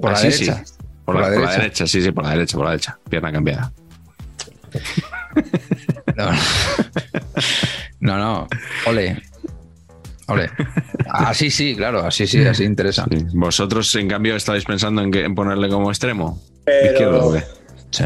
[0.00, 0.44] por la Así sí.
[0.44, 0.64] derecha.
[1.04, 2.96] Por, la, por la derecha, sí, sí, por la derecha, por la derecha.
[3.10, 3.72] Pierna cambiada.
[6.14, 6.30] No,
[7.98, 8.48] no, no.
[8.86, 9.20] Ole.
[10.28, 10.50] Ole.
[11.10, 13.06] Así sí, claro, así sí, así interesa.
[13.10, 13.26] Sí.
[13.34, 16.40] ¿Vosotros, en cambio, estáis pensando en, que, en ponerle como extremo?
[16.64, 17.44] Pero- ¿Izquierdo o qué?
[17.90, 18.04] Sí.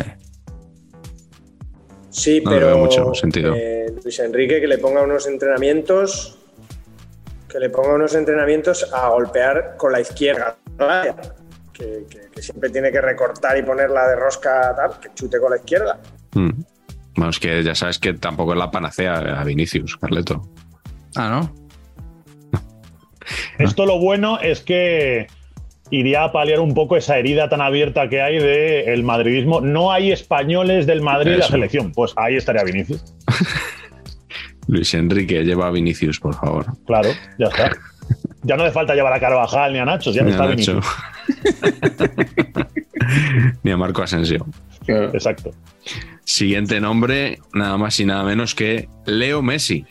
[2.18, 3.54] Sí, No pero veo mucho sentido.
[3.56, 6.38] eh, Luis Enrique que le ponga unos entrenamientos,
[7.48, 10.56] que le ponga unos entrenamientos a golpear con la izquierda,
[11.72, 15.50] que, que- que siempre tiene que recortar y ponerla de rosca tal, que chute con
[15.50, 15.98] la izquierda.
[16.34, 16.50] Mm.
[17.16, 20.48] Bueno, es que ya sabes que tampoco es la panacea a Vinicius, Carleto.
[21.16, 21.68] Ah, ¿no?
[23.58, 25.26] Esto lo bueno es que
[25.90, 29.60] iría a paliar un poco esa herida tan abierta que hay del el madridismo.
[29.60, 31.92] No hay españoles del Madrid en la selección.
[31.92, 33.04] Pues ahí estaría Vinicius.
[34.68, 36.66] Luis Enrique lleva a Vinicius, por favor.
[36.86, 37.08] Claro,
[37.38, 37.72] ya está.
[38.42, 40.80] Ya no hace falta llevar a Carvajal ni a Nachos, ya Ni a está Nacho.
[40.80, 40.86] Vinicius.
[43.62, 44.46] Ni a Marco Asensio.
[44.86, 45.50] Exacto.
[46.24, 49.86] Siguiente nombre, nada más y nada menos que Leo Messi.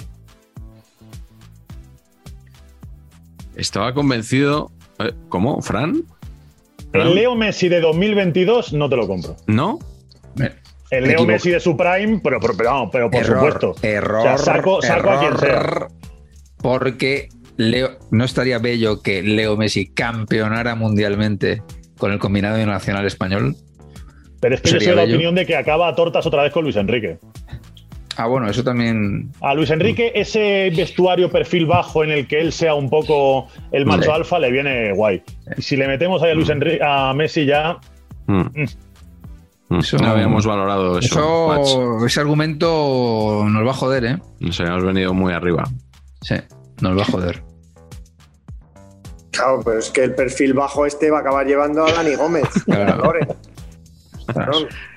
[3.56, 4.72] Estaba convencido.
[5.00, 5.62] Eh, ¿Cómo?
[5.62, 6.04] ¿Fran?
[6.94, 9.36] El Leo Messi de 2022 no te lo compro.
[9.48, 9.78] ¿No?
[10.36, 10.52] Me-
[10.90, 11.26] El Me Leo equivoco.
[11.34, 13.76] Messi de su prime, pero, pero, pero, vamos, pero por error, supuesto.
[13.86, 14.20] Error.
[14.20, 15.50] O sea, saco, saco a quien sea.
[15.50, 15.88] error,
[16.62, 21.62] Porque Leo, no estaría bello que Leo Messi campeonara mundialmente
[21.98, 23.56] con el combinado nacional español.
[24.40, 26.54] Pero es que yo soy de la opinión de que acaba a tortas otra vez
[26.54, 27.18] con Luis Enrique.
[28.20, 29.32] Ah, bueno, eso también.
[29.42, 33.86] A Luis Enrique, ese vestuario perfil bajo en el que él sea un poco el
[33.86, 35.22] macho alfa le viene guay.
[35.56, 37.78] Y si le metemos ahí a Luis Enrique, a Messi ya.
[38.26, 38.42] Mm.
[39.70, 41.60] Mm, Eso- no habíamos valorado eso.
[41.62, 44.18] Eso, ese argumento nos va a joder, ¿eh?
[44.40, 45.64] Nos habíamos venido muy arriba.
[46.22, 46.36] Sí,
[46.82, 47.44] nos va a joder.
[49.32, 52.48] Claro, pero es que el perfil bajo este va a acabar llevando a Dani Gómez.
[52.66, 53.12] Claro.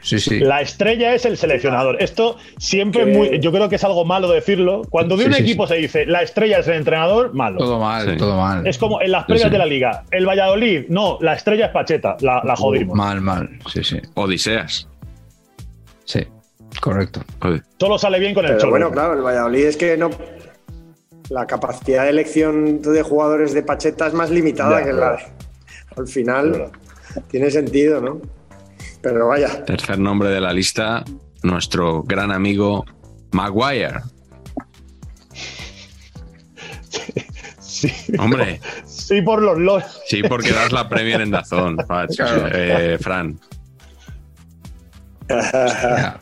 [0.00, 0.40] Sí, sí.
[0.40, 2.02] La estrella es el seleccionador.
[2.02, 3.38] Esto siempre muy.
[3.40, 4.82] Yo creo que es algo malo decirlo.
[4.90, 7.58] Cuando de Sí, un sí, equipo se dice la estrella es el entrenador, malo.
[7.58, 8.16] Todo mal, Sí.
[8.16, 8.66] todo mal.
[8.66, 9.52] Es como en las previas sí.
[9.52, 10.04] de la liga.
[10.10, 12.16] El Valladolid, no, la estrella es Pacheta.
[12.20, 12.96] La, la jodimos.
[12.96, 13.48] Mal, mal.
[13.72, 14.00] Sí, sí.
[14.14, 14.88] Odiseas.
[16.04, 16.26] Sí,
[16.80, 17.20] correcto.
[17.78, 18.70] Solo sale bien con el Pero Cholo.
[18.72, 20.10] bueno, claro, el Valladolid es que no.
[21.28, 25.18] La capacidad de elección de jugadores de Pacheta es más limitada Ya, que la.
[25.96, 26.70] Al final
[27.30, 28.20] tiene sentido, ¿no?
[29.02, 31.04] Pero vaya, Tercer nombre de la lista,
[31.42, 32.84] nuestro gran amigo
[33.32, 34.00] Maguire.
[37.60, 37.90] Sí.
[38.18, 39.82] Hombre, Sí, por los LOL.
[40.06, 42.14] sí, porque das la Premier en Dazón, Fach.
[42.14, 42.48] Claro.
[42.52, 43.38] Eh, Fran.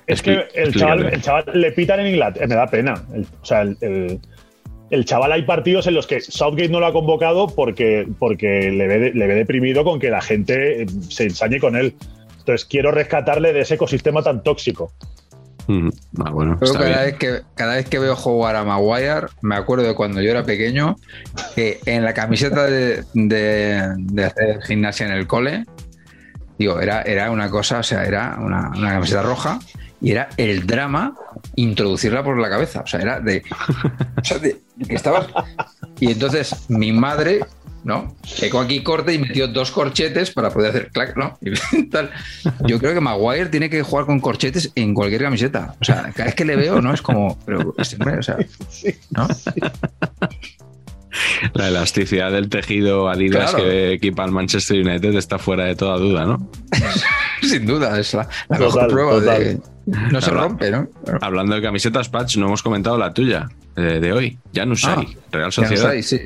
[0.06, 1.14] Es que el chaval, explícate.
[1.16, 2.46] el chaval le pitan en Inglaterra.
[2.46, 3.02] Me da pena.
[3.14, 4.20] El- o sea, el, el-
[4.90, 8.86] el chaval hay partidos en los que Southgate no lo ha convocado porque, porque le,
[8.86, 11.94] ve, le ve deprimido con que la gente eh, se ensañe con él.
[12.48, 14.90] Entonces quiero rescatarle de ese ecosistema tan tóxico.
[15.66, 15.90] Mm,
[16.24, 19.94] Ah, bueno, cada vez, que, cada vez que veo jugar a Maguire, me acuerdo de
[19.94, 20.96] cuando yo era pequeño,
[21.54, 25.66] que en la camiseta de, de- de hacer gimnasia en el cole,
[26.58, 29.58] digo, era, era una cosa, o sea, era una, una camiseta roja
[30.00, 31.14] y era el drama
[31.56, 32.80] introducirla por la cabeza.
[32.80, 33.42] O sea, era de.
[34.22, 34.56] o sea, de-
[34.88, 35.26] que estabas.
[36.00, 37.40] Y entonces mi madre,
[37.84, 38.14] ¿no?
[38.40, 41.38] Pegó aquí corte y metió dos corchetes para poder hacer clac, ¿no?
[41.72, 42.10] Y tal.
[42.66, 45.74] Yo creo que Maguire tiene que jugar con corchetes en cualquier camiseta.
[45.80, 46.92] O sea, cada vez que le veo, ¿no?
[46.92, 47.38] Es como.
[47.46, 48.36] Pero este hombre, o sea.
[49.10, 49.26] ¿no?
[51.54, 53.64] La elasticidad del tejido Adidas Claro.
[53.64, 56.50] que equipa al Manchester United está fuera de toda duda, ¿no?
[57.42, 59.44] Sin duda, es la, la mejor prueba total.
[59.44, 59.60] de.
[60.12, 60.86] No se rompe, ¿no?
[61.22, 64.38] Hablando de camisetas, Patch, no hemos comentado la tuya eh, de hoy.
[64.54, 65.94] Janusay, Ah, Real Sociedad.
[66.02, 66.20] sí.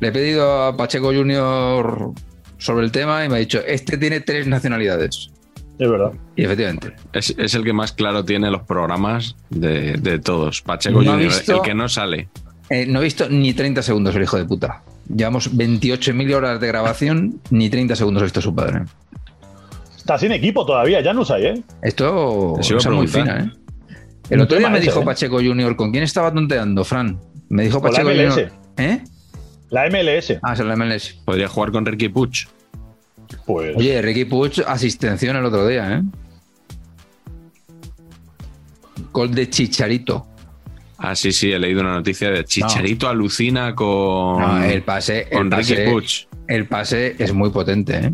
[0.00, 2.12] Le he pedido a Pacheco Junior
[2.58, 5.30] sobre el tema y me ha dicho, este tiene tres nacionalidades.
[5.78, 6.12] Es verdad.
[6.36, 6.92] Y efectivamente.
[7.12, 10.62] Es, es el que más claro tiene los programas de, de todos.
[10.62, 12.28] Pacheco No Junior, visto- el que no sale.
[12.70, 14.82] Eh, no he visto ni 30 segundos el hijo de puta.
[15.14, 18.82] Llevamos 28.000 horas de grabación, ni 30 segundos ha visto su padre.
[19.96, 21.62] Está sin equipo todavía, ya no hay, ¿eh?
[21.82, 23.94] Esto es muy fina, ¿eh?
[24.30, 25.04] El otro día me ese, dijo ¿eh?
[25.04, 27.20] Pacheco Junior, ¿con quién estaba tonteando, Fran?
[27.48, 28.08] Me dijo Pacheco.
[28.08, 28.50] Junior.
[28.78, 29.04] ¿Eh?
[29.70, 30.38] La MLS.
[30.42, 31.14] Ah, es la MLS.
[31.24, 32.46] Podría jugar con Ricky Puch.
[33.44, 33.76] Pues.
[33.76, 36.02] Oye, Ricky Puch, asistención el otro día, ¿eh?
[39.12, 40.26] Gol de Chicharito.
[40.98, 45.38] Ah, sí, sí, he leído una noticia de Chicharito alucina con, No, el pase, el
[45.38, 46.26] con Ricky pase, Puch.
[46.48, 48.12] el pase es muy potente, ¿eh?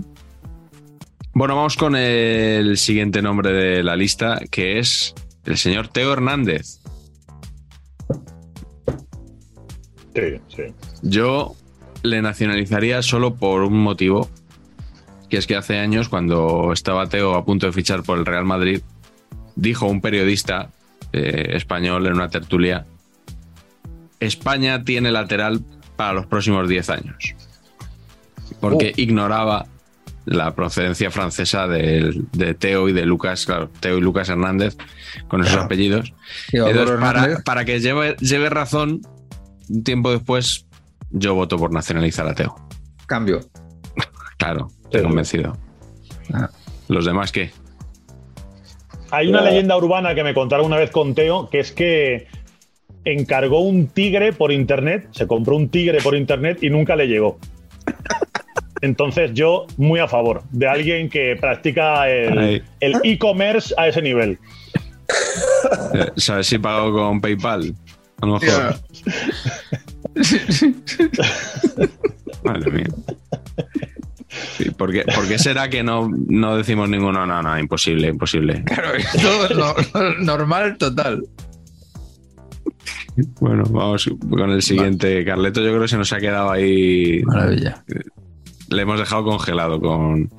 [1.34, 5.14] Bueno, vamos con el siguiente nombre de la lista, que es
[5.46, 6.81] el señor Teo Hernández.
[10.14, 10.62] Sí, sí.
[11.02, 11.54] Yo
[12.02, 14.28] le nacionalizaría solo por un motivo,
[15.30, 18.44] que es que hace años, cuando estaba Teo a punto de fichar por el Real
[18.44, 18.82] Madrid,
[19.56, 20.70] dijo un periodista
[21.12, 22.86] eh, español en una tertulia,
[24.20, 25.62] España tiene lateral
[25.96, 27.34] para los próximos 10 años,
[28.60, 29.66] porque ignoraba
[30.24, 34.76] la procedencia francesa del- de, Teo y de Lucas, claro, Teo y Lucas Hernández,
[35.26, 35.66] con esos Claro.
[35.66, 36.14] apellidos.
[36.52, 39.00] Entonces, para, que lleve, lleve razón,
[39.72, 40.66] un tiempo después,
[41.10, 42.54] yo voto por nacionalizar a Teo.
[43.06, 43.40] cambio.
[44.38, 45.06] Claro, estoy Sí.
[45.06, 45.56] convencido.
[46.32, 46.50] Ah.
[46.88, 47.50] ¿Los demás qué?
[49.12, 52.26] Hay una leyenda urbana que me contaron una vez con Teo, que es que
[53.04, 57.38] encargó un tigre por internet, se compró un tigre por internet y nunca le llegó.
[58.80, 62.62] Entonces yo muy a favor de alguien que practica el
[63.04, 64.38] e-commerce a ese nivel.
[65.94, 67.74] Eh, ¿Sabes si pago con PayPal?
[68.22, 68.76] A lo mejor.
[72.44, 72.86] Madre mía.
[74.56, 77.26] Sí, ¿por, qué, por qué será que no, no decimos ninguno?
[77.26, 78.62] No, no, imposible, imposible.
[78.64, 79.56] Claro, esto es
[79.94, 81.22] no- normal total.
[83.40, 85.22] Bueno, vamos con el siguiente.
[85.24, 87.22] Carleto, yo creo que se nos ha quedado ahí.
[87.24, 87.84] Maravilla.
[88.70, 90.30] Le hemos dejado congelado con,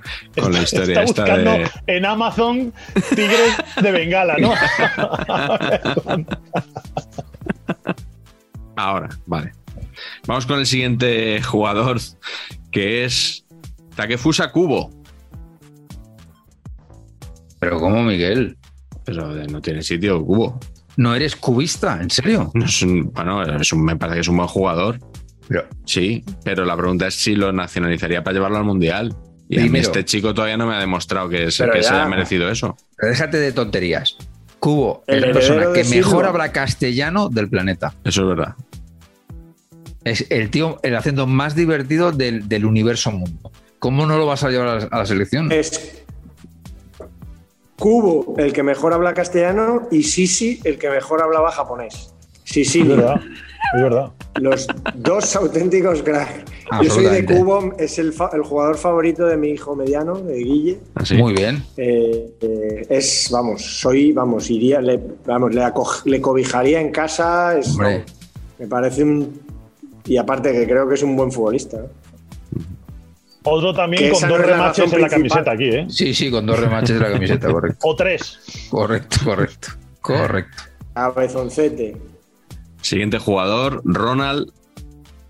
[0.42, 1.70] con la historia Está esta buscando de.
[1.86, 2.74] en Amazon
[3.12, 4.54] tigres de Bengala, ¿no?
[8.76, 9.52] Ahora, vale.
[10.28, 12.00] Vamos con el siguiente jugador,
[12.72, 13.46] que es
[13.96, 14.90] Takefusa Kubo.
[17.60, 18.58] Pero ¿cómo, Miguel?
[19.06, 20.60] Pero eh, no tiene sitio, Kubo.
[20.98, 22.00] ¿No eres cubista?
[22.02, 22.52] ¿En serio?
[22.54, 25.00] No es un- bueno, es un- me parece que es un buen jugador.
[25.48, 29.16] Pero, Sí, pero la pregunta es si lo nacionalizaría para llevarlo al mundial.
[29.50, 31.74] Y a mí este chico todavía no me ha demostrado que, es- se ya.
[31.74, 32.76] haya merecido eso.
[32.96, 34.18] pero déjate de tonterías.
[34.64, 37.94] Cubo El es la heredero persona que mejor habla castellano del planeta.
[38.06, 38.56] Eso es verdad.
[40.06, 43.52] Es el tío, el acento más divertido del, del universo mundo.
[43.80, 45.52] ¿Cómo no lo vas a llevar a la, a la selección?
[45.52, 46.06] Es
[47.78, 52.14] Kubo el que mejor habla castellano y Sisi el que mejor hablaba japonés.
[52.46, 53.20] Sisi, Es verdad,
[53.76, 54.12] es verdad.
[54.36, 56.44] los dos auténticos cracks.
[56.82, 57.26] Yo soy de.
[57.26, 60.80] Kubo, es el, fa- el jugador favorito de mi hijo mediano, de Guille.
[60.96, 61.16] Así.
[61.16, 61.64] Muy bien.
[61.78, 65.64] Eh, eh, es, vamos, soy, vamos, iría, le, vamos, le,
[66.06, 67.58] le cobijaría en casa.
[67.58, 68.04] es- Hombre.
[68.60, 69.40] me parece un.
[70.06, 71.78] Y aparte que creo que es un buen futbolista.
[71.78, 72.60] ¿eh?
[73.46, 75.86] Otro también con dos no remaches en la camiseta aquí, ¿eh?
[75.90, 77.78] Sí, sí, con dos remaches de la camiseta, correcto.
[77.88, 78.40] O tres.
[78.70, 79.68] Correcto, correcto.
[80.02, 80.64] Correcto.
[80.94, 81.98] Cabezoncete.
[82.84, 84.52] Siguiente jugador, Ronald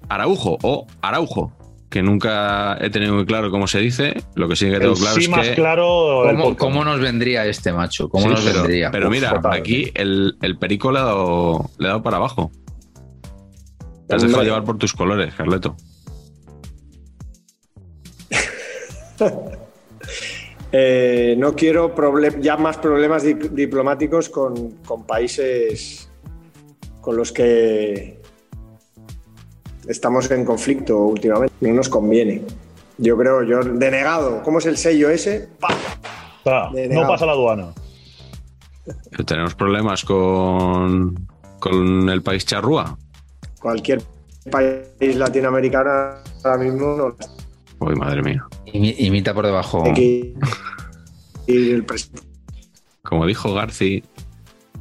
[0.10, 1.54] Araujo o Araujo,
[1.90, 4.16] que nunca he tenido muy claro cómo se dice.
[4.36, 5.56] Lo que sí que tengo El claro sí es más que.
[5.56, 6.24] claro.
[6.30, 8.10] ¿Cómo, cómo nos vendría este macho?
[8.10, 8.92] ¿Cómo Sí, nos pero, vendría?
[8.92, 9.54] pero Uf, mira, fatal.
[9.54, 12.52] aquí el, el perico le ha, dado, le ha dado para abajo.
[14.08, 14.46] Te has dejado Hombre.
[14.46, 15.76] llevar por tus colores, Carleto.
[20.76, 21.94] Eh, no quiero
[22.42, 26.10] ya más problemas di- diplomáticos con, con países
[27.04, 28.18] con los que
[29.88, 31.54] estamos en conflicto últimamente.
[31.60, 32.42] No nos conviene.
[32.98, 34.42] Yo creo, yo, denegado.
[34.42, 35.50] ¿Cómo es el sello ese?
[36.46, 37.74] Ah, no pasa la aduana.
[39.12, 41.28] Pero tenemos problemas con,
[41.60, 42.98] con el país charrúa.
[43.60, 44.02] Cualquier
[44.50, 45.90] país latinoamericano
[46.44, 47.16] ahora mismo no
[47.80, 48.46] Uy, madre mía.
[48.68, 49.84] Imi- Imita por debajo.
[49.98, 50.38] ir
[51.48, 52.28] el presidente.
[53.02, 54.04] Como dijo Garci,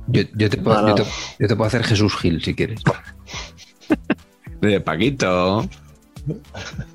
[0.08, 1.04] Yo, yo te puedo, yo te-
[1.38, 2.80] yo te puedo hacer Jesús Gil si quieres.
[4.60, 5.68] de Paquito.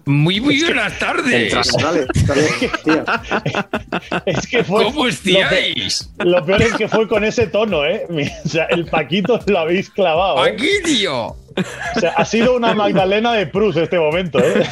[0.06, 1.54] Muy, muy buenas tardes.
[1.82, 2.48] Dale, dale,
[2.86, 3.04] tío.
[4.26, 4.86] Es que fue.
[4.86, 6.10] ¿Cómo estáis?
[6.20, 8.06] lo peor es que fue con ese tono, ¿eh?
[8.46, 10.46] O sea, el Paquito lo habéis clavado.
[10.46, 10.52] ¿eh?
[10.54, 11.26] Aquí, tío.
[11.28, 14.64] O sea, ha sido una Magdalena de Proust este momento, ¿eh?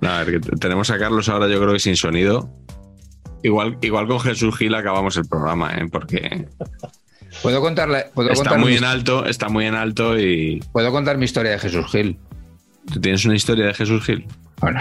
[0.00, 2.50] No, a ver, tenemos a Carlos ahora, yo creo que sin sonido.
[3.42, 5.88] Igual, igual con Jesús Gil acabamos el programa, ¿eh?
[5.90, 6.46] porque
[7.40, 10.92] ¿Puedo contarle, puedo está contar muy mi, en alto, está muy en alto y puedo
[10.92, 12.18] contar mi historia de Jesús Gil?
[12.92, 14.26] tú tienes una historia de Jesús Gil.
[14.60, 14.80] Bueno,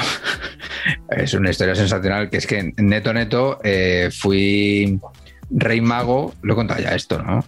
[1.09, 4.99] es una historia sensacional que es que neto neto eh, fui
[5.49, 7.43] rey mago, lo he contado ya esto, ¿no?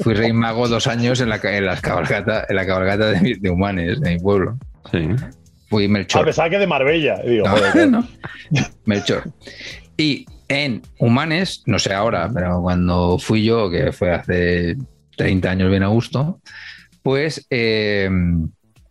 [0.00, 3.50] Fui rey mago dos años en la, en las cabalgata, en la cabalgata de, de
[3.50, 4.58] Humanes, de mi pueblo.
[4.90, 5.08] Sí.
[5.82, 6.24] A Melchor.
[6.24, 7.20] pesar que de Marbella.
[7.24, 8.06] Digo, No, joder, no.
[8.84, 9.24] Melchor.
[9.96, 14.76] Y en Humanes, no sé ahora, pero cuando fui yo, que fue hace
[15.16, 16.40] 30 años bien a gusto,
[17.02, 18.08] pues eh,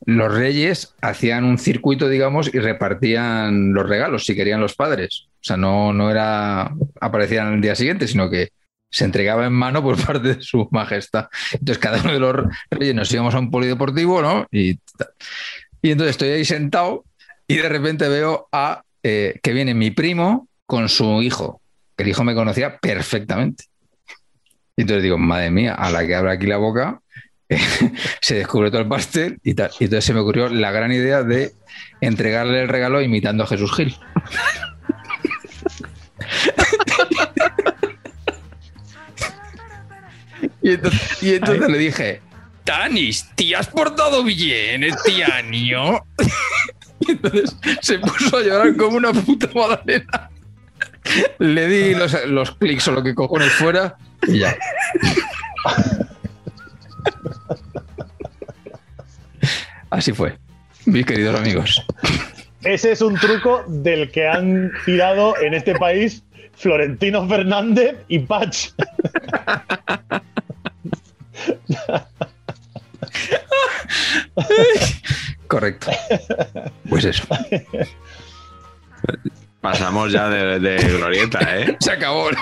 [0.06, 5.28] los reyes hacían un circuito, digamos, y repartían los regalos si querían los padres.
[5.36, 8.50] O sea, no, no era aparecían el día siguiente, sino que
[8.90, 11.28] se entregaba en mano por parte de su majestad.
[11.54, 12.36] Entonces, cada uno de los
[12.70, 14.46] reyes nos íbamos a un polideportivo, ¿no?
[14.52, 14.80] Y,
[15.84, 17.04] y entonces estoy ahí sentado
[17.46, 21.62] y de repente veo a eh, que viene mi primo con su hijo,
[21.98, 23.66] que el hijo me conocía perfectamente.
[24.78, 27.02] Y entonces digo, madre mía, a la que abre aquí la boca,
[28.22, 29.72] se descubre todo el pastel y tal.
[29.78, 31.52] Y entonces se me ocurrió la gran idea de
[32.00, 33.94] entregarle el regalo imitando a Jesús Gil.
[40.62, 40.72] y
[41.34, 42.22] entonces le dije,
[42.64, 46.04] Tanis, te has portado bien este año.
[47.00, 50.30] Y entonces se puso a llorar como una puta magdalena.
[51.40, 54.56] Le di los, los clics o lo que cojones fuera y ya.
[59.90, 60.38] Así fue,
[60.86, 61.86] mis queridos amigos.
[62.64, 66.24] Ese es un truco del que han tirado en este país
[66.56, 68.70] Florentino Fernández y Patch.
[75.48, 75.92] Correcto.
[76.90, 77.24] Pues eso.
[79.62, 81.78] Pasamos ya de, de glorieta, ¿eh?
[81.80, 82.40] Se acabó, ¿no?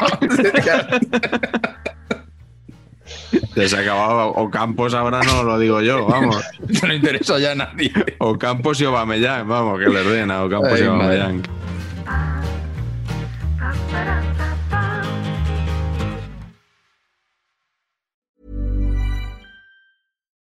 [3.67, 4.29] Se ha acabado.
[4.29, 6.43] O Campos ahora no lo digo yo, vamos.
[6.81, 7.91] No le interesa ya a nadie.
[8.19, 11.41] O Campos y Obameyang, vamos, que le den a Ocampos y Ay, madre.